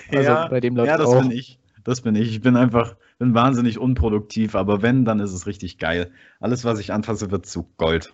[0.09, 1.21] Also ja, bei dem läuft ja, das auch.
[1.21, 1.59] bin ich.
[1.87, 2.31] Das bin ich.
[2.31, 6.11] Ich bin einfach, bin wahnsinnig unproduktiv, aber wenn, dann ist es richtig geil.
[6.41, 8.13] Alles, was ich anfasse, wird zu Gold.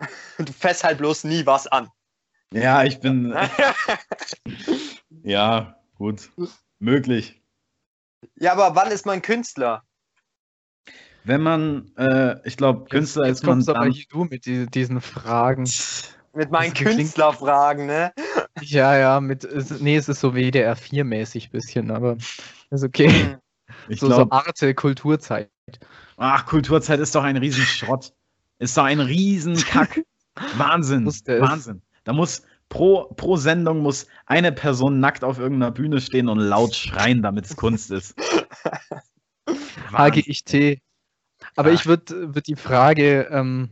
[0.38, 1.88] Du fässt halt bloß nie was an.
[2.52, 3.34] Ja, ich bin.
[5.24, 6.30] ja, gut.
[6.78, 7.42] Möglich.
[8.36, 9.82] ja, aber wann ist man Künstler?
[11.24, 14.66] Wenn man, äh, ich glaube, Künstler jetzt, ist man kommst aber hier du mit die,
[14.66, 15.68] diesen Fragen.
[16.34, 18.12] Mit meinen Künstlerfragen, ne?
[18.62, 19.46] Ja, ja, mit,
[19.80, 22.16] nee, es ist so WDR 4-mäßig bisschen, aber
[22.70, 23.36] ist okay.
[23.88, 25.50] Ich so, so glaube, Arte Kulturzeit.
[26.16, 28.12] ach, Kulturzeit ist doch ein Riesenschrott.
[28.58, 30.02] Ist doch ein Riesenkack.
[30.56, 31.06] Wahnsinn.
[31.06, 31.82] Wahnsinn.
[32.04, 36.74] Da muss pro, pro Sendung muss eine Person nackt auf irgendeiner Bühne stehen und laut
[36.74, 38.14] schreien, damit es Kunst ist.
[39.92, 40.80] HGIT.
[41.56, 43.70] Aber ich würde würd die Frage ähm,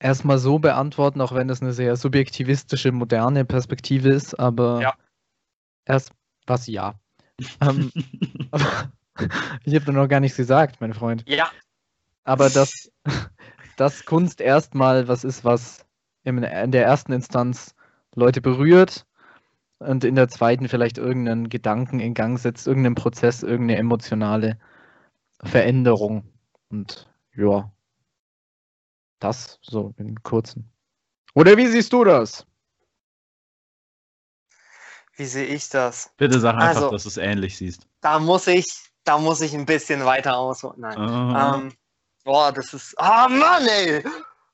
[0.00, 4.94] erstmal so beantworten, auch wenn das eine sehr subjektivistische, moderne Perspektive ist, aber Ja.
[5.84, 6.12] erst
[6.46, 6.94] was ja.
[7.60, 7.92] ähm,
[8.50, 8.92] aber
[9.64, 11.24] ich habe noch gar nichts gesagt, mein Freund.
[11.28, 11.50] Ja,
[12.24, 12.90] Aber dass,
[13.76, 15.84] dass Kunst erstmal was ist, was
[16.24, 17.74] in der ersten Instanz
[18.14, 19.06] Leute berührt
[19.78, 24.58] und in der zweiten vielleicht irgendeinen Gedanken in Gang setzt, irgendeinen Prozess, irgendeine emotionale
[25.42, 26.24] Veränderung.
[26.70, 27.70] Und ja,
[29.18, 30.70] das so in kurzen.
[31.34, 32.46] Oder wie siehst du das?
[35.18, 36.10] wie sehe ich das?
[36.16, 37.86] Bitte sag einfach, Also- dass du es ähnlich siehst.
[38.00, 38.64] Da muss ich,
[39.04, 40.80] da muss ich ein bisschen weiter ausholen.
[40.80, 40.96] Nein.
[40.96, 41.56] Ah.
[41.56, 41.72] Ähm,
[42.24, 42.94] boah, das ist.
[42.98, 44.04] Ah, Mann, ey!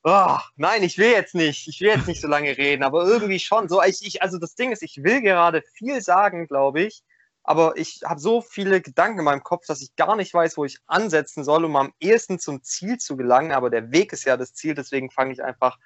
[0.03, 1.67] Oh, nein, ich will jetzt nicht.
[1.67, 3.69] Ich will jetzt nicht so lange reden, aber irgendwie schon.
[3.69, 7.03] So, ich, ich, also das Ding ist, ich will gerade viel sagen, glaube ich.
[7.47, 10.65] Aber ich habe so viele Gedanken in meinem Kopf, dass ich gar nicht weiß, wo
[10.65, 13.51] ich ansetzen soll, um am ehesten zum Ziel zu gelangen.
[13.51, 15.77] Aber der Weg ist ja das Ziel, deswegen fange ich einfach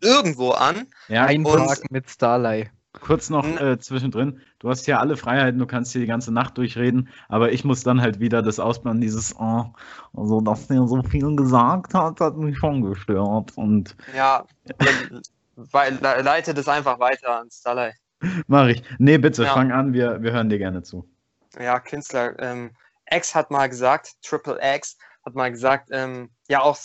[0.00, 0.86] irgendwo an.
[1.08, 2.70] ja, Einparken mit Starlight.
[3.00, 4.40] kurz noch äh, zwischendrin.
[4.60, 7.82] Du hast ja alle Freiheiten, du kannst hier die ganze Nacht durchreden, aber ich muss
[7.82, 9.66] dann halt wieder das ausbauen, dieses, oh,
[10.16, 13.56] also, dass der so viel gesagt hat, hat mich schon gestört.
[13.56, 14.44] Und Ja,
[14.80, 15.22] le-
[15.56, 17.96] weil, le- leite das einfach weiter an Starlight.
[18.46, 18.82] mach ich.
[18.98, 19.54] Nee, bitte, Ja.
[19.54, 21.08] fang an, wir, wir hören dir gerne zu.
[21.58, 22.38] ja, Künstler.
[22.40, 22.72] Ähm,
[23.10, 26.78] X hat mal gesagt, Triple X hat mal gesagt, ähm, ja, auch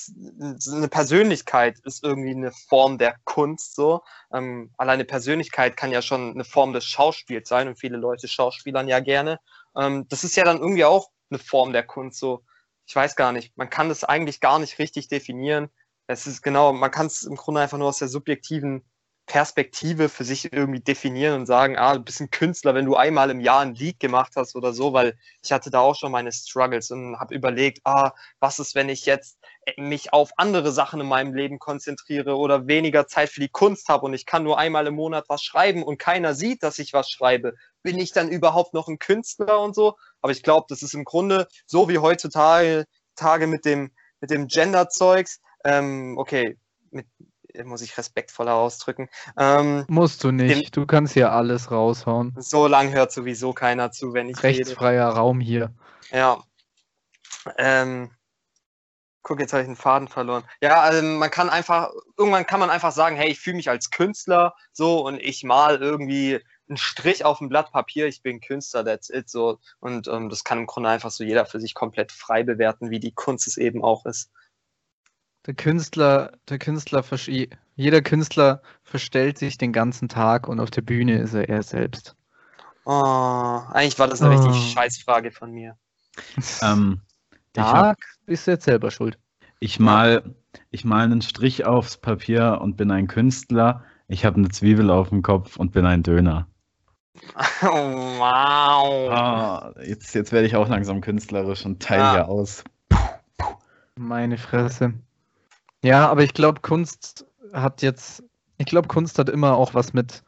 [0.71, 4.01] eine Persönlichkeit ist irgendwie eine Form der Kunst so.
[4.33, 8.87] Ähm, alleine Persönlichkeit kann ja schon eine Form des Schauspiels sein und viele Leute schauspielern
[8.87, 9.39] ja gerne.
[9.77, 12.43] Ähm, das ist ja dann irgendwie auch eine Form der Kunst so.
[12.85, 15.69] Ich weiß gar nicht, man kann das eigentlich gar nicht richtig definieren.
[16.07, 18.83] Es ist genau, man kann es im Grunde einfach nur aus der subjektiven
[19.25, 23.29] Perspektive für sich irgendwie definieren und sagen, ah, du bist ein Künstler, wenn du einmal
[23.29, 26.31] im Jahr ein Lied gemacht hast oder so, weil ich hatte da auch schon meine
[26.31, 29.39] Struggles und habe überlegt, ah, was ist, wenn ich jetzt
[29.77, 34.05] mich auf andere Sachen in meinem Leben konzentriere oder weniger Zeit für die Kunst habe
[34.05, 37.09] und ich kann nur einmal im Monat was schreiben und keiner sieht, dass ich was
[37.09, 37.53] schreibe.
[37.81, 39.95] Bin ich dann überhaupt noch ein Künstler und so?
[40.21, 44.47] Aber ich glaube, das ist im Grunde so wie heutzutage Tage mit dem, mit dem
[44.47, 45.39] Gender-Zeugs.
[45.63, 46.57] Ähm, okay,
[46.91, 47.07] mit,
[47.63, 49.09] muss ich respektvoller ausdrücken.
[49.37, 50.75] Ähm, Musst du nicht.
[50.75, 52.33] Du kannst hier alles raushauen.
[52.37, 54.59] so lang hört sowieso keiner zu, wenn ich rede.
[54.59, 55.73] Rechtsfreier Raum hier.
[56.11, 56.43] Ja.
[57.57, 58.11] Ähm,
[59.23, 60.43] guck, jetzt habe ich einen Faden verloren.
[60.61, 63.89] Ja, also man kann einfach, irgendwann kann man einfach sagen, hey, ich fühle mich als
[63.89, 66.39] Künstler so und ich mal irgendwie
[66.69, 69.59] einen Strich auf ein Blatt Papier, ich bin Künstler, that's it so.
[69.79, 72.99] Und ähm, das kann im Grunde einfach so jeder für sich komplett frei bewerten, wie
[72.99, 74.31] die Kunst es eben auch ist.
[75.45, 77.03] Der Künstler, der Künstler,
[77.75, 82.15] jeder Künstler verstellt sich den ganzen Tag und auf der Bühne ist er er selbst.
[82.85, 82.91] Oh,
[83.71, 84.73] eigentlich war das eine richtig Oh.
[84.73, 85.77] Scheißfrage von mir.
[86.61, 87.01] Ähm,
[87.55, 89.17] ich, hab, Da bist du jetzt selber schuld.
[89.59, 90.23] ich, mal,
[90.71, 93.83] ich mal einen Strich aufs Papier und bin ein Künstler.
[94.07, 96.47] Ich habe eine Zwiebel auf dem Kopf und bin ein Döner.
[97.61, 97.67] Oh,
[98.17, 99.09] wow.
[99.11, 102.11] Ah, jetzt, jetzt werde ich auch langsam künstlerisch und teile Ah.
[102.13, 102.63] hier aus.
[103.95, 104.93] Meine Fresse.
[105.83, 108.23] Ja, aber ich glaube, Kunst hat jetzt,
[108.57, 110.23] ich glaube, Kunst hat immer auch was mit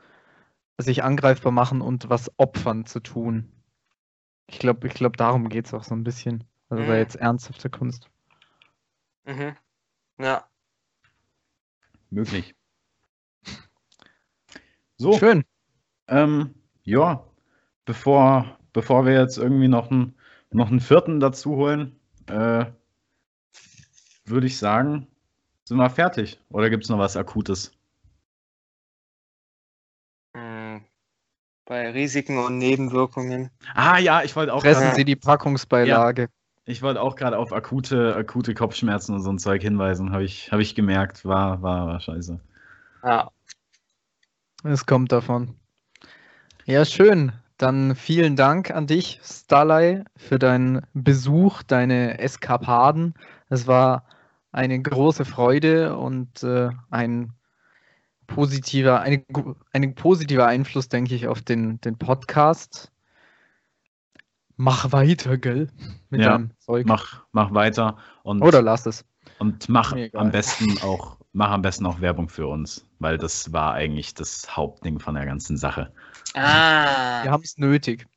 [0.78, 3.50] sich angreifbar machen und was opfern zu tun.
[4.48, 6.44] Ich glaube, ich glaube, darum geht es auch so ein bisschen.
[6.70, 7.00] Also bei Mhm.
[7.00, 8.10] jetzt ernsthafter Kunst.
[9.24, 9.56] Mhm.
[10.20, 10.46] Ja.
[12.10, 12.54] Möglich.
[14.98, 15.46] So, Schön.
[16.08, 16.54] ähm,
[16.84, 17.26] ja,
[17.86, 20.18] bevor, bevor wir jetzt irgendwie noch einen,
[20.52, 22.66] noch einen vierten dazu holen, äh,
[24.26, 25.08] würde ich sagen,
[25.66, 26.40] sind wir fertig.
[26.50, 27.72] Oder gibt es noch was Akutes?
[30.36, 30.82] Hm.
[31.66, 33.50] Bei Risiken und Nebenwirkungen.
[33.74, 36.30] Ah ja, ich wollte auch Fressen grad- Sie die Packungsbeilage.
[36.66, 40.52] ich wollte auch gerade auf akute, akute Kopfschmerzen und so ein Zeug hinweisen, habe ich,
[40.52, 42.40] hab ich gemerkt, war, war, war scheiße.
[43.04, 43.32] Ja.
[44.64, 45.56] Es kommt davon.
[46.66, 47.32] Ja, schön.
[47.58, 53.14] dann vielen Dank an dich, Starley, für deinen Besuch, deine Eskapaden.
[53.50, 54.06] Es war
[54.56, 57.34] eine große Freude und äh, ein
[58.26, 59.24] positiver, eine,
[59.74, 62.92] ein positiver Einfluss, denke ich, auf den, den Podcast.
[64.56, 65.68] Mach weiter, gell?
[66.10, 66.88] Mit ja, deinem Zeug.
[66.88, 67.98] Mach, mach weiter.
[68.24, 69.04] Und, Oder lass es.
[69.40, 73.74] Und mach am besten auch, mach am besten auch Werbung für uns, weil das war
[73.74, 75.92] eigentlich das Hauptding von der ganzen Sache.
[76.34, 77.24] Ah.
[77.24, 78.08] Wir haben es nötig.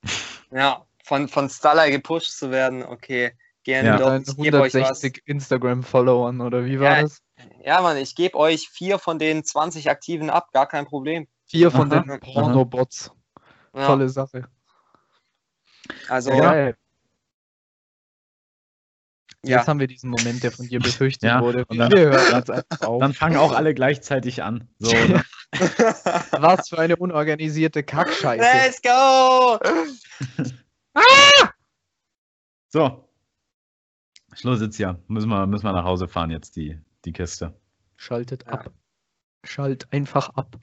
[0.52, 3.32] Ja, von, von Starlight gepusht zu werden, okay.
[3.64, 3.97] Gerne ja.
[3.97, 4.20] doch.
[4.20, 7.22] Ich 160 Instagram-Followern oder wie war ja, das?
[7.64, 11.26] Ja, Mann, ich gebe euch vier von den 20 Aktiven ab, gar kein Problem.
[11.47, 12.01] Vier von Aha.
[12.01, 13.10] den Pornobots.
[13.74, 13.86] Ja.
[13.86, 14.48] Tolle Sache.
[16.09, 16.72] Also, ja.
[19.43, 21.64] Jetzt haben wir diesen Moment, der von dir befürchtet ja, wurde.
[21.66, 22.62] Und dann, dann,
[23.01, 24.68] dann, fangen auch alle gleichzeitig an.
[24.78, 24.90] So?
[26.32, 28.43] Was für eine unorganisierte Kackscheiße.
[28.43, 29.59] Let's go!
[30.94, 31.51] ah!
[32.68, 33.07] So.
[34.39, 34.98] Schluss jetzt ja.
[35.09, 37.55] Müssen wir, müssen wir nach Hause fahren jetzt, die, die Kiste.
[37.97, 38.52] Schaltet ja.
[38.52, 38.70] ab.
[39.44, 40.56] Schalt einfach ab.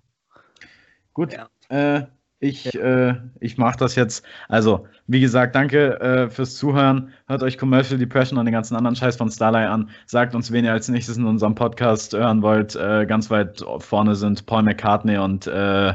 [1.14, 1.34] Gut.
[1.34, 1.50] Ja.
[1.70, 2.06] Äh,
[2.40, 3.10] ich, ja.
[3.10, 4.24] äh, ich mache das jetzt.
[4.48, 7.12] Also, wie gesagt, danke äh, fürs Zuhören.
[7.28, 9.90] Hört euch Commercial Depression und den ganzen anderen Scheiß von Starlight an.
[10.06, 12.76] Sagt uns, wen ihr als nächstes in unserem Podcast hören wollt.
[12.76, 15.94] Äh, ganz weit vorne sind Paul McCartney und äh,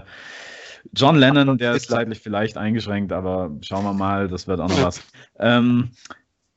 [0.92, 4.82] John Lennon, der ist zeitlich vielleicht eingeschränkt, aber schauen wir mal, das wird auch noch
[4.82, 5.02] was.
[5.38, 5.90] Ähm,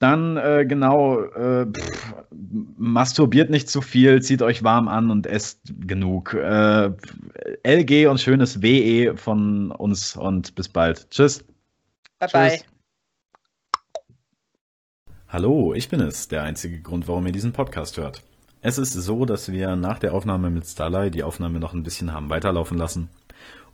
[0.04, 2.16] dann äh, genau, äh, pff,
[2.78, 6.34] masturbiert nicht zu viel, zieht euch warm an und esst genug.
[6.34, 6.92] Äh,
[7.64, 11.10] LG und schönes WE von uns und bis bald.
[11.10, 11.46] Tschüss.
[12.20, 12.60] Bye bye.
[15.30, 18.22] Hallo, ich bin es, der einzige Grund, warum ihr diesen Podcast hört.
[18.62, 22.14] Es ist so, dass wir nach der Aufnahme mit Starlight die Aufnahme noch ein bisschen
[22.14, 23.10] haben weiterlaufen lassen.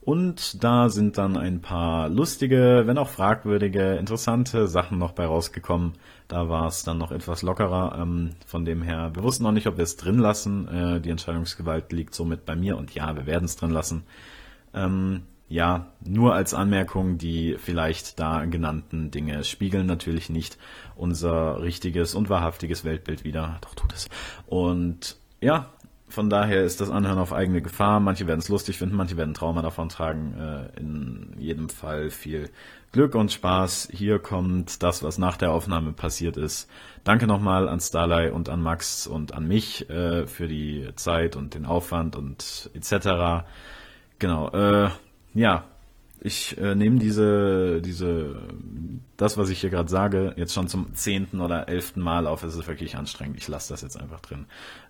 [0.01, 5.93] Und da sind dann ein paar lustige, wenn auch fragwürdige, interessante Sachen noch bei rausgekommen.
[6.27, 7.97] Da war es dann noch etwas lockerer.
[8.01, 10.67] Ähm, von dem her, wir wussten noch nicht, ob wir es drin lassen.
[10.67, 14.03] Äh, die Entscheidungsgewalt liegt somit bei mir und ja, wir werden es drin lassen.
[14.73, 20.59] Ähm, ja, nur als Anmerkung, die vielleicht da genannten Dinge spiegeln natürlich nicht
[20.95, 23.57] unser richtiges und wahrhaftiges Weltbild wider.
[23.61, 24.07] Doch tut es.
[24.45, 25.73] Und ja,
[26.10, 27.99] von daher ist das Anhören auf eigene Gefahr.
[27.99, 30.34] Manche werden es lustig finden, manche werden Trauma davon tragen.
[30.34, 32.49] Äh, in jedem Fall viel
[32.91, 33.90] Glück und Spaß.
[33.91, 36.69] Hier kommt das, was nach der Aufnahme passiert ist.
[37.03, 41.53] Danke nochmal an Starlight und an Max und an mich äh, für die Zeit und
[41.53, 43.45] den Aufwand und etc.
[44.18, 44.49] Genau.
[44.49, 44.90] Äh,
[45.36, 45.65] ja,
[46.22, 48.41] ich äh, nehme diese, diese,
[49.15, 52.44] das, was ich hier gerade sage, jetzt schon zum zehnten oder elften Mal auf.
[52.44, 53.38] Es ist wirklich anstrengend.
[53.38, 54.45] Ich lasse das jetzt einfach drin.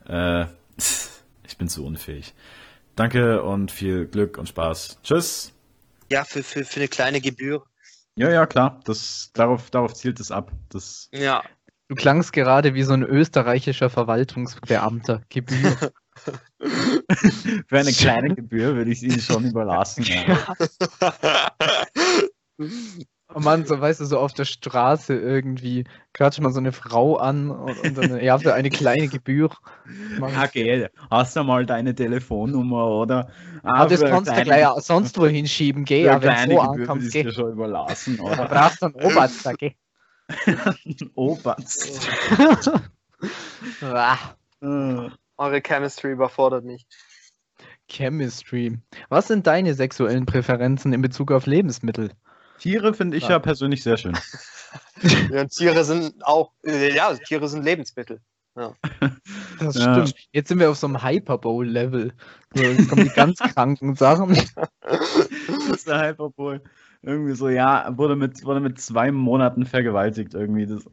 [0.07, 0.45] Äh,
[1.49, 2.33] ich bin zu unfähig.
[2.95, 4.99] Danke und viel Glück und Spaß.
[5.03, 5.53] Tschüss.
[6.11, 7.63] Ja, für, für, für eine kleine Gebühr.
[8.15, 8.79] Ja, ja, klar.
[8.85, 10.51] Das, darauf, darauf zielt es ab.
[10.69, 11.43] Das ja.
[11.87, 15.23] Du klangst gerade wie so ein österreichischer Verwaltungsbeamter.
[15.29, 15.75] Gebühr.
[16.59, 20.03] Für eine kleine Gebühr würde ich es Ihnen schon überlassen.
[20.09, 20.55] Ja.
[23.35, 25.83] Oh Mann, so weißt du, so auf der Straße irgendwie
[26.13, 29.51] quatscht man so eine Frau an und, und dann, ja, für eine kleine Gebühr.
[30.19, 33.29] Okay, hast du mal deine Telefonnummer, oder?
[33.61, 37.31] Ah, das kannst du gleich sonst wohin schieben, geh, ja, wenn du so ankommst, geh.
[37.31, 38.35] schon überlassen, oder?
[38.35, 39.73] Du brauchst einen Oberst, da geh.
[41.13, 42.09] Oberst.
[45.37, 46.87] Eure Chemistry überfordert mich.
[47.87, 48.79] Chemistry.
[49.09, 52.11] Was sind deine sexuellen Präferenzen in Bezug auf Lebensmittel?
[52.59, 53.31] Tiere finde ich ja.
[53.31, 53.39] ja.
[53.39, 54.17] persönlich sehr schön.
[55.31, 58.21] ja, Tiere sind auch, äh, ja, Tiere sind Lebensmittel.
[58.55, 58.73] Ja.
[59.59, 60.05] Das ja.
[60.05, 60.27] stimmt.
[60.31, 62.13] Jetzt sind wir auf so einem Hyperbowl-Level.
[62.53, 64.37] So, jetzt kommen die ganz kranken Sachen.
[64.81, 66.61] Das ist der Hyperbowl.
[67.01, 70.65] Irgendwie so, ja, wurde mit, wurde mit zwei Monaten vergewaltigt irgendwie.
[70.65, 70.85] Das.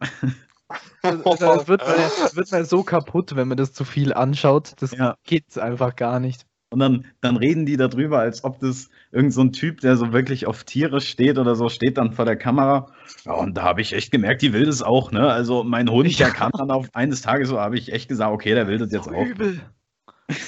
[1.03, 4.73] Das wird, man, wird man so kaputt, wenn man das zu viel anschaut.
[4.81, 5.17] Das ja.
[5.25, 6.45] geht einfach gar nicht.
[6.77, 10.13] Und dann, dann reden die darüber, als ob das irgend so ein Typ, der so
[10.13, 12.93] wirklich auf Tiere steht oder so, steht dann vor der Kamera.
[13.25, 15.27] Ja, und da habe ich echt gemerkt, die will das auch, ne?
[15.27, 18.55] Also mein Hund, der kam dann auf eines Tages so, habe ich echt gesagt, okay,
[18.55, 19.25] der will das jetzt so auch.
[19.25, 19.63] Übel.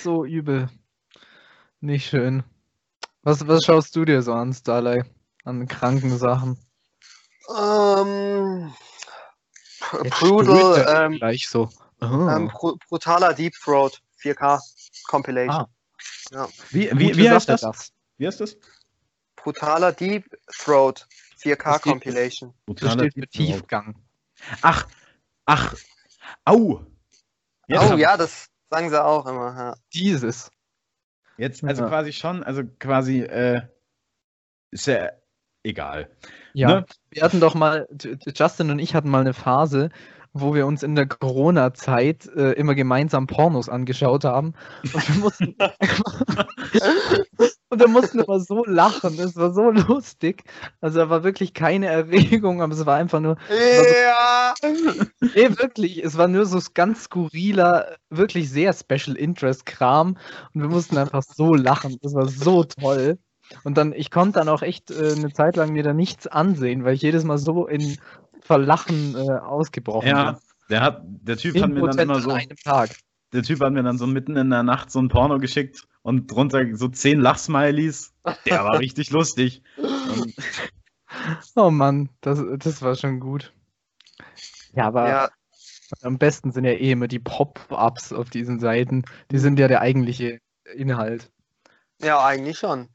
[0.03, 0.69] So übel.
[1.81, 2.45] Nicht schön.
[3.23, 5.07] Was, was schaust du dir so an, Starlight?
[5.45, 6.59] An kranken Sachen?
[7.59, 8.71] Ähm.
[10.21, 11.71] Brutal, ähm, gleich so.
[12.03, 12.29] Oh.
[12.29, 12.53] Ähm,
[12.91, 14.61] brutaler Deep Throat 4K
[15.07, 15.65] Compilation.
[15.65, 15.69] Ah.
[16.33, 16.49] Ja.
[16.71, 17.63] Wie, wie, wie heißt das?
[17.63, 17.93] das?
[18.19, 18.57] Wie heißt das?
[19.37, 20.25] Brutaler Deep
[20.59, 21.07] Throat
[21.41, 22.55] 4K Compilation.
[22.67, 23.97] Brutaler das steht für Tiefgang.
[24.63, 24.87] Ach,
[25.47, 25.75] ach,
[26.45, 26.85] au.
[27.67, 29.55] Jetzt oh ja, das sagen sie auch immer.
[29.57, 29.77] Ja.
[29.93, 30.51] Dieses.
[31.37, 31.89] Jetzt, also ja.
[31.89, 33.63] quasi schon, also quasi, äh,
[34.71, 35.11] ist ja
[35.63, 36.11] egal.
[36.53, 36.87] Ja, Ne?
[37.11, 37.87] wir hatten doch mal,
[38.35, 39.91] Justin und ich hatten mal eine Phase,
[40.33, 44.55] wo wir uns in der Corona-Zeit äh, immer gemeinsam Pornos angeschaut haben.
[44.93, 45.55] Und wir mussten,
[47.71, 49.19] und wir mussten immer so lachen.
[49.19, 50.45] Es war so lustig.
[50.81, 54.55] Also da war wirklich keine Erregung, aber es war einfach nur, Ja!
[54.63, 60.17] nee, wirklich, es war nur so ganz skurriler, wirklich sehr Special Interest Kram.
[60.55, 61.99] Und wir mussten einfach so lachen.
[62.03, 63.19] Das war so toll.
[63.65, 66.85] Und dann, ich konnte dann auch echt äh, eine Zeit lang mir da nichts ansehen,
[66.85, 67.99] weil ich jedes Mal so in
[68.49, 70.39] Verlachen äh, ausgebrochen Ja,
[70.71, 72.91] der hat, der Typ hat mir dann 10% immer an so, einem Tag.
[73.35, 76.31] der Typ hat mir dann so mitten in der Nacht so ein Porno geschickt und
[76.33, 78.15] drunter so zehn Lachsmileys.
[78.47, 79.63] Der war richtig lustig.
[79.77, 80.35] Und
[81.57, 83.53] Oh Mann, das, das war schon gut.
[84.73, 85.29] Ja, aber Ja,
[86.03, 89.05] am besten sind ja eh immer die Pop-Ups auf diesen Seiten.
[89.31, 90.41] Die sind ja der eigentliche
[90.75, 91.31] Inhalt.
[92.01, 92.89] ja, eigentlich schon.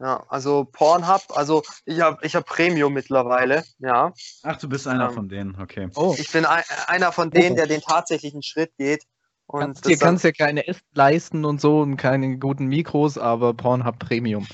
[0.00, 4.12] Ja, also Pornhub, also ich habe ich hab Premium mittlerweile, ja.
[4.44, 5.88] ach, du bist einer Ähm, von denen, okay.
[5.96, 9.04] Oh, Ich bin ein, einer von denen, der den tatsächlichen Schritt geht.
[9.46, 13.18] Und kannst, das dir kannst ja keine Apps leisten und so und keine guten Mikros,
[13.18, 14.46] aber Pornhub Premium.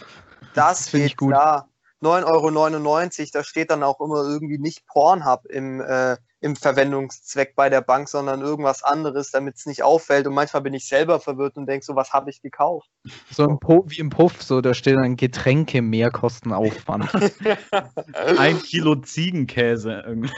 [0.55, 1.33] Das Finde ich gut.
[1.33, 1.69] klar.
[2.05, 7.71] 9,99 Euro, da steht dann auch immer irgendwie nicht Pornhub im, äh, im Verwendungszweck bei
[7.71, 10.27] der Bank, sondern irgendwas anderes, damit es nicht auffällt.
[10.27, 12.89] Und manchmal bin ich selber verwirrt und denke so, was habe ich gekauft?
[13.31, 17.11] So im Puff, wie im Puff, so da steht dann Getränke Mehrkostenaufwand.
[18.39, 20.03] Ein Kilo Ziegenkäse.
[20.07, 20.31] irgendwie.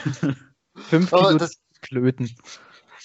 [0.75, 2.35] Fünf Aber Kilo das- Klöten.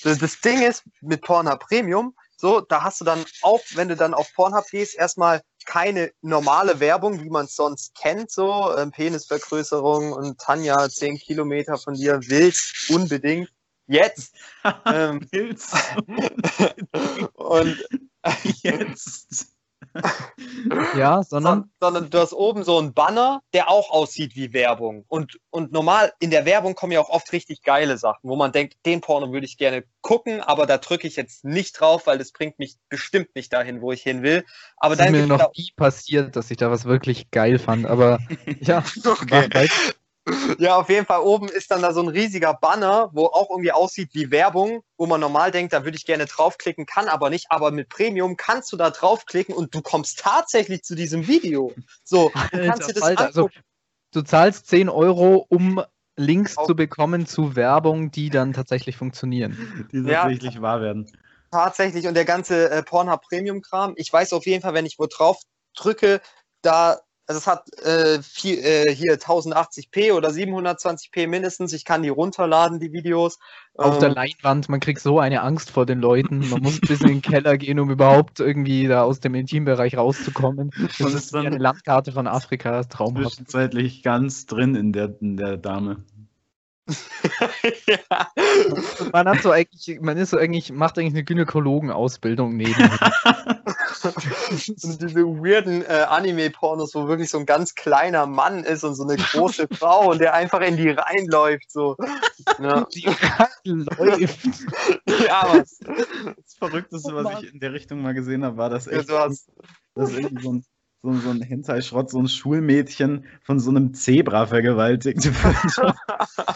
[0.05, 3.95] Das, das Ding ist, mit Pornhub Premium, so, da hast du dann auch, wenn du
[3.97, 8.91] dann auf Pornhub gehst, erstmal keine normale Werbung, wie man es sonst kennt, so, ähm,
[8.91, 13.51] Penisvergrößerung und Tanja 10 Kilometer von dir willst, unbedingt,
[13.87, 14.35] jetzt.
[14.87, 15.73] ähm, Pilz.
[17.35, 17.77] und
[18.63, 19.47] Jetzt.
[20.97, 25.05] Ja, sondern Son- sondern du hast oben so einen Banner, der auch aussieht wie Werbung.
[25.09, 28.53] Und, und normal in der Werbung kommen ja auch oft richtig geile Sachen, wo man
[28.53, 32.19] denkt, den Porno würde ich gerne gucken, aber da drücke ich jetzt nicht drauf, weil
[32.19, 34.45] das bringt mich bestimmt nicht dahin, wo ich hin will.
[34.77, 37.59] Aber ist dann mir gibt es noch nie passiert, dass ich da was wirklich geil
[37.59, 37.87] fand.
[37.87, 38.19] Aber
[38.61, 39.49] ja, Okay.
[40.59, 43.73] Ja, auf jeden Fall oben ist dann da so ein riesiger Banner, wo auch irgendwie
[43.73, 47.47] aussieht wie Werbung, wo man normal denkt, da würde ich gerne draufklicken, kann aber nicht.
[47.51, 51.75] Aber mit Premium kannst du da draufklicken und du kommst tatsächlich zu diesem Video.
[52.05, 53.51] So, du kannst dir das Alter, also,
[54.13, 55.83] du zahlst 10 Euro, um
[56.17, 59.89] Links Auf- zu bekommen zu Werbung, die dann tatsächlich funktionieren.
[59.93, 60.23] Die Ja.
[60.23, 61.11] tatsächlich wahr werden.
[61.51, 63.95] tatsächlich und der ganze äh, Pornhub Premium Kram.
[63.97, 65.39] Ich weiß auf jeden Fall, wenn ich wo drauf
[65.75, 66.21] drücke,
[66.63, 71.73] da also es hat äh, viel, äh, hier 1080p oder 720p mindestens.
[71.73, 73.39] Ich kann die runterladen, die Videos.
[73.75, 76.49] Auf der Ähm, Leinwand, man kriegt so eine Angst vor den Leuten.
[76.51, 80.71] Man muss bis in den Keller gehen, um überhaupt irgendwie da aus dem Intimbereich rauszukommen.
[80.99, 83.29] Das ist ist wie dann- eine Landkarte von Afrika, das ist traumhaft.
[83.29, 86.05] Zwischenzeitlich ganz drin in der, in der Dame.
[87.87, 88.29] Ja.
[89.13, 92.91] Man hat so eigentlich, man ist so eigentlich, macht eigentlich eine Gynäkologenausbildung nebenher.
[94.03, 99.05] Und diese weirden äh, Anime-Pornos, wo wirklich so ein ganz kleiner Mann ist und so
[99.05, 101.71] eine große Frau und der einfach in die reinläuft.
[101.71, 101.97] So.
[102.61, 103.05] Ja, Die
[103.65, 104.49] läuft.
[105.07, 105.79] ja was.
[105.79, 109.11] Das Verrückteste, Oh was ich in der Richtung mal gesehen habe, war, dass Ja, echt
[109.11, 109.51] du hast,
[109.95, 110.65] dass irgendwie so ein,
[111.03, 115.97] so, so ein Hentai-Schrott, so ein Schulmädchen von so einem Zebra vergewaltigt wird.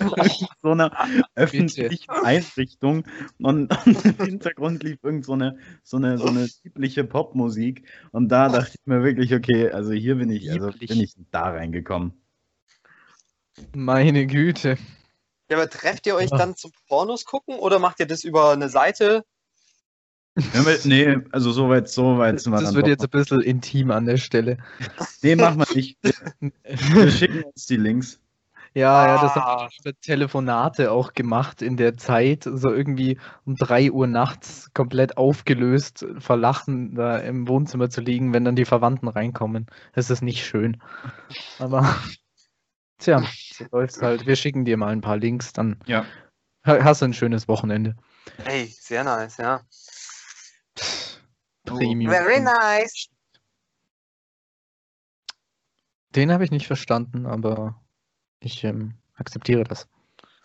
[0.00, 0.92] in so einer
[1.34, 3.04] öffentlichen Einrichtung.
[3.38, 7.88] Und, und im Hintergrund lief irgend so eine, so eine, so eine liebliche Popmusik.
[8.12, 11.50] Und da dachte ich mir wirklich, okay, also hier bin ich, also bin ich da
[11.50, 12.12] reingekommen.
[13.74, 14.76] Meine Güte.
[15.50, 18.68] ja, aber trefft ihr euch dann zum Pornos gucken oder macht ihr das über eine
[18.68, 19.24] Seite?
[20.52, 23.10] Ja, nee, also so weit, so weit sind wir Das dann wird doch jetzt ein
[23.10, 24.58] bisschen intim an der Stelle.
[25.22, 25.98] Nee, machen wir nicht.
[26.40, 26.52] Wir,
[27.04, 28.20] wir schicken uns die Links.
[28.74, 29.60] Ja, ja, das Ah.
[29.60, 34.70] habe ich über Telefonate auch gemacht in der Zeit, so irgendwie um 3 Uhr nachts
[34.74, 39.66] komplett aufgelöst, verlachen da im Wohnzimmer zu liegen, wenn dann die Verwandten reinkommen.
[39.94, 40.82] Das ist nicht schön.
[41.58, 41.96] Aber
[42.98, 43.22] tja,
[43.54, 44.26] so läuft's halt.
[44.26, 46.04] Wir schicken dir mal ein paar Links, dann Ja.
[46.66, 47.96] ha- hast du ein schönes Wochenende.
[48.44, 49.62] Hey, sehr nice, ja.
[51.66, 52.10] Premium.
[52.10, 53.08] Very nice.
[56.14, 57.78] Den habe ich nicht verstanden, aber
[58.40, 59.86] ich ähm, akzeptiere das.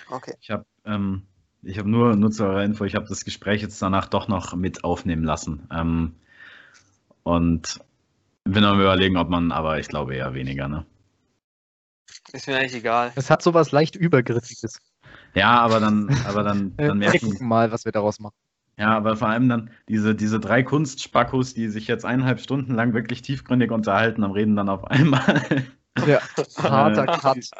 [0.09, 0.35] Okay.
[0.41, 1.25] Ich habe ähm,
[1.63, 4.55] ich hab nur, nur zu eurer Info, ich habe das Gespräch jetzt danach doch noch
[4.55, 5.67] mit aufnehmen lassen.
[5.71, 6.15] Ähm,
[7.23, 7.79] und
[8.43, 10.85] bin am überlegen, ob man, aber ich glaube eher weniger, ne?
[12.33, 13.11] Ist mir eigentlich egal.
[13.15, 14.79] Es hat sowas leicht Übergriffiges.
[15.33, 18.35] Ja, aber dann, aber dann, Äh, dann wir merken, gucken mal, was wir daraus machen.
[18.81, 22.95] Ja, aber vor allem dann diese, diese drei Kunstspackos, die sich jetzt eineinhalb Stunden lang
[22.95, 25.65] wirklich tiefgründig unterhalten, am reden dann auf einmal
[26.07, 26.19] Ja,
[26.57, 27.51] harter Äh, Cut.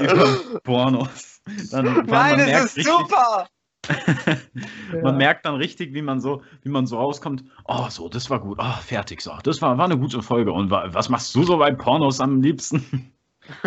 [0.00, 1.40] Über Pornos.
[1.70, 3.46] Dann, Nein, das ist richtig- super!
[5.02, 7.44] Man merkt dann richtig, wie man so, wie man so rauskommt.
[7.66, 8.58] Oh, so, das war gut.
[8.60, 9.20] Oh, fertig.
[9.20, 10.52] So, das war, war eine gute Folge.
[10.52, 13.12] Und wa was machst du so bei Pornos am liebsten?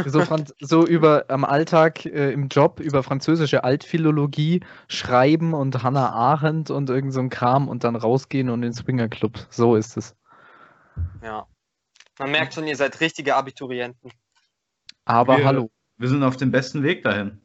[0.06, 6.12] So, Franz so über am Alltag äh, im Job über französische Altphilologie schreiben und Hannah
[6.12, 9.48] Arendt und irgend so ein Kram und dann rausgehen und in den Swingerclub.
[9.50, 10.16] So ist es.
[11.24, 11.46] Ja.
[12.18, 14.12] Man merkt schon, ihr seid richtige Abiturienten.
[15.06, 15.72] Aber Wir- hallo.
[15.98, 17.42] Wir sind auf dem besten Weg dahin.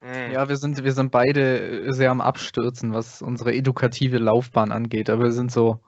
[0.00, 0.32] Mhm.
[0.32, 5.10] Ja, wir sind, wir sind beide äh, sehr am Abstürzen, was unsere edukative Laufbahn angeht.
[5.10, 5.80] Aber wir sind so,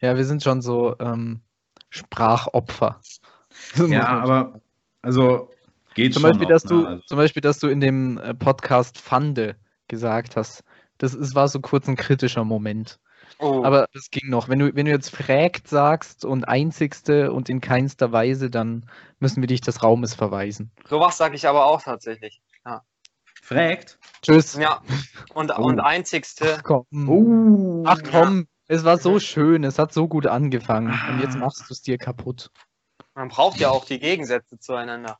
[0.00, 1.40] ja, wir sind schon so ähm,
[1.90, 3.00] Sprachopfer.
[3.76, 4.62] Ja, aber
[5.02, 5.50] also
[5.94, 6.68] geht zum schon Beispiel, noch, dass ne?
[6.70, 9.56] du, Also, zum Beispiel, dass du in dem äh, Podcast Fande
[9.88, 10.64] gesagt hast.
[10.98, 12.98] Das ist, war so kurz ein kritischer Moment.
[13.38, 13.64] Oh.
[13.64, 14.48] Aber es ging noch.
[14.48, 18.86] Wenn du, wenn du jetzt fragt sagst und einzigste und in keinster Weise, dann
[19.18, 20.70] müssen wir dich des Raumes verweisen.
[20.88, 22.40] Sowas sage ich aber auch tatsächlich.
[23.42, 23.98] fragt.
[24.22, 24.54] Tschüss.
[24.56, 24.82] Ja.
[25.34, 25.64] Und, Oh.
[25.64, 26.56] und einzigste.
[26.58, 27.08] Ach komm.
[27.08, 27.82] Oh.
[27.86, 31.74] Ach komm, es war so schön, es hat so gut angefangen und jetzt machst du
[31.74, 32.50] es dir kaputt.
[33.14, 35.18] Man braucht ja auch die Gegensätze zueinander.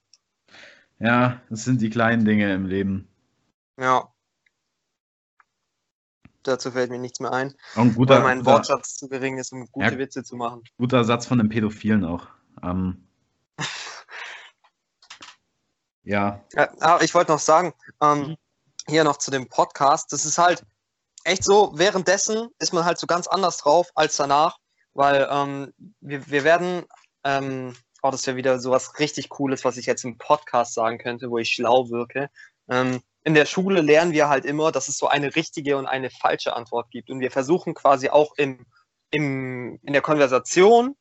[0.98, 3.08] Ja, das sind die kleinen Dinge im Leben.
[3.78, 4.08] Ja.
[6.44, 9.52] Dazu fällt mir nichts mehr ein, ein guter, weil mein guter, Wortschatz zu gering ist,
[9.52, 9.98] um gute Ja.
[9.98, 10.62] Witze zu machen.
[10.76, 12.26] guter Satz von einem Pädophilen auch.
[12.62, 13.06] Ähm,
[16.04, 18.36] ja, Ja, aber ich wollte noch sagen, ähm,
[18.88, 20.64] hier noch zu dem Podcast, das ist halt
[21.24, 24.58] echt so, währenddessen ist man halt so ganz anders drauf als danach,
[24.94, 26.84] weil ähm, wir, wir werden,
[27.24, 31.30] ähm, oh, das wäre wieder sowas richtig Cooles, was ich jetzt im Podcast sagen könnte,
[31.30, 32.30] wo ich schlau wirke.
[32.68, 36.10] Ähm, in der Schule lernen wir halt immer, dass es so eine richtige und eine
[36.10, 37.10] falsche Antwort gibt.
[37.10, 38.66] Und wir versuchen quasi auch im,
[39.10, 40.96] im, in der Konversation,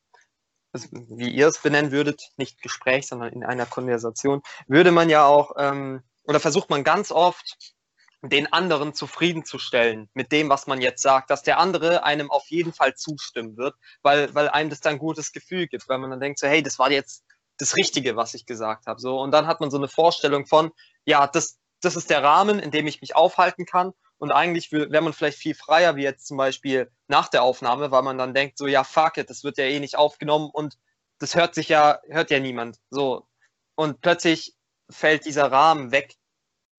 [0.72, 5.26] das- wie ihr es benennen würdet, nicht Gespräch, sondern in einer Konversation, würde man ja
[5.26, 7.74] auch, ähm, oder versucht man ganz oft,
[8.22, 12.72] den anderen zufriedenzustellen mit dem, was man jetzt sagt, dass der andere einem auf jeden
[12.72, 16.20] Fall zustimmen wird, weil, weil einem das dann ein gutes Gefühl gibt, weil man dann
[16.20, 17.24] denkt so, hey, das war jetzt
[17.58, 19.00] das Richtige, was ich gesagt habe.
[19.00, 20.70] So, und dann hat man so eine Vorstellung von,
[21.04, 23.92] ja, das, das ist der Rahmen, in dem ich mich aufhalten kann.
[24.18, 28.02] Und eigentlich wäre man vielleicht viel freier, wie jetzt zum Beispiel nach der Aufnahme, weil
[28.02, 30.78] man dann denkt, so, ja, fuck it, das wird ja eh nicht aufgenommen und
[31.18, 32.78] das hört sich ja, hört ja niemand.
[32.90, 33.26] So.
[33.74, 34.54] Und plötzlich
[34.88, 36.14] fällt dieser Rahmen weg.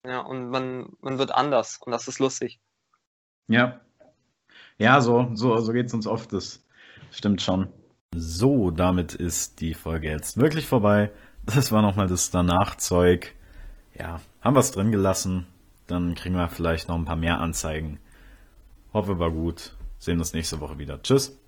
[0.06, 1.78] Ja, und man, man wird anders.
[1.84, 2.60] Und das ist lustig.
[3.48, 3.80] ja.
[4.76, 6.32] Ja, so, so, so geht es uns oft.
[6.32, 6.64] Das
[7.12, 7.68] stimmt schon.
[8.14, 11.12] So, damit ist die Folge jetzt wirklich vorbei.
[11.44, 13.34] Das war nochmal das Danach-Zeug.
[13.96, 15.46] Ja, haben wir es drin gelassen.
[15.86, 18.00] Dann kriegen wir vielleicht noch ein paar mehr Anzeigen.
[18.92, 19.76] Hoffe, war gut.
[19.98, 21.00] Sehen uns nächste Woche wieder.
[21.02, 21.38] Tschüss.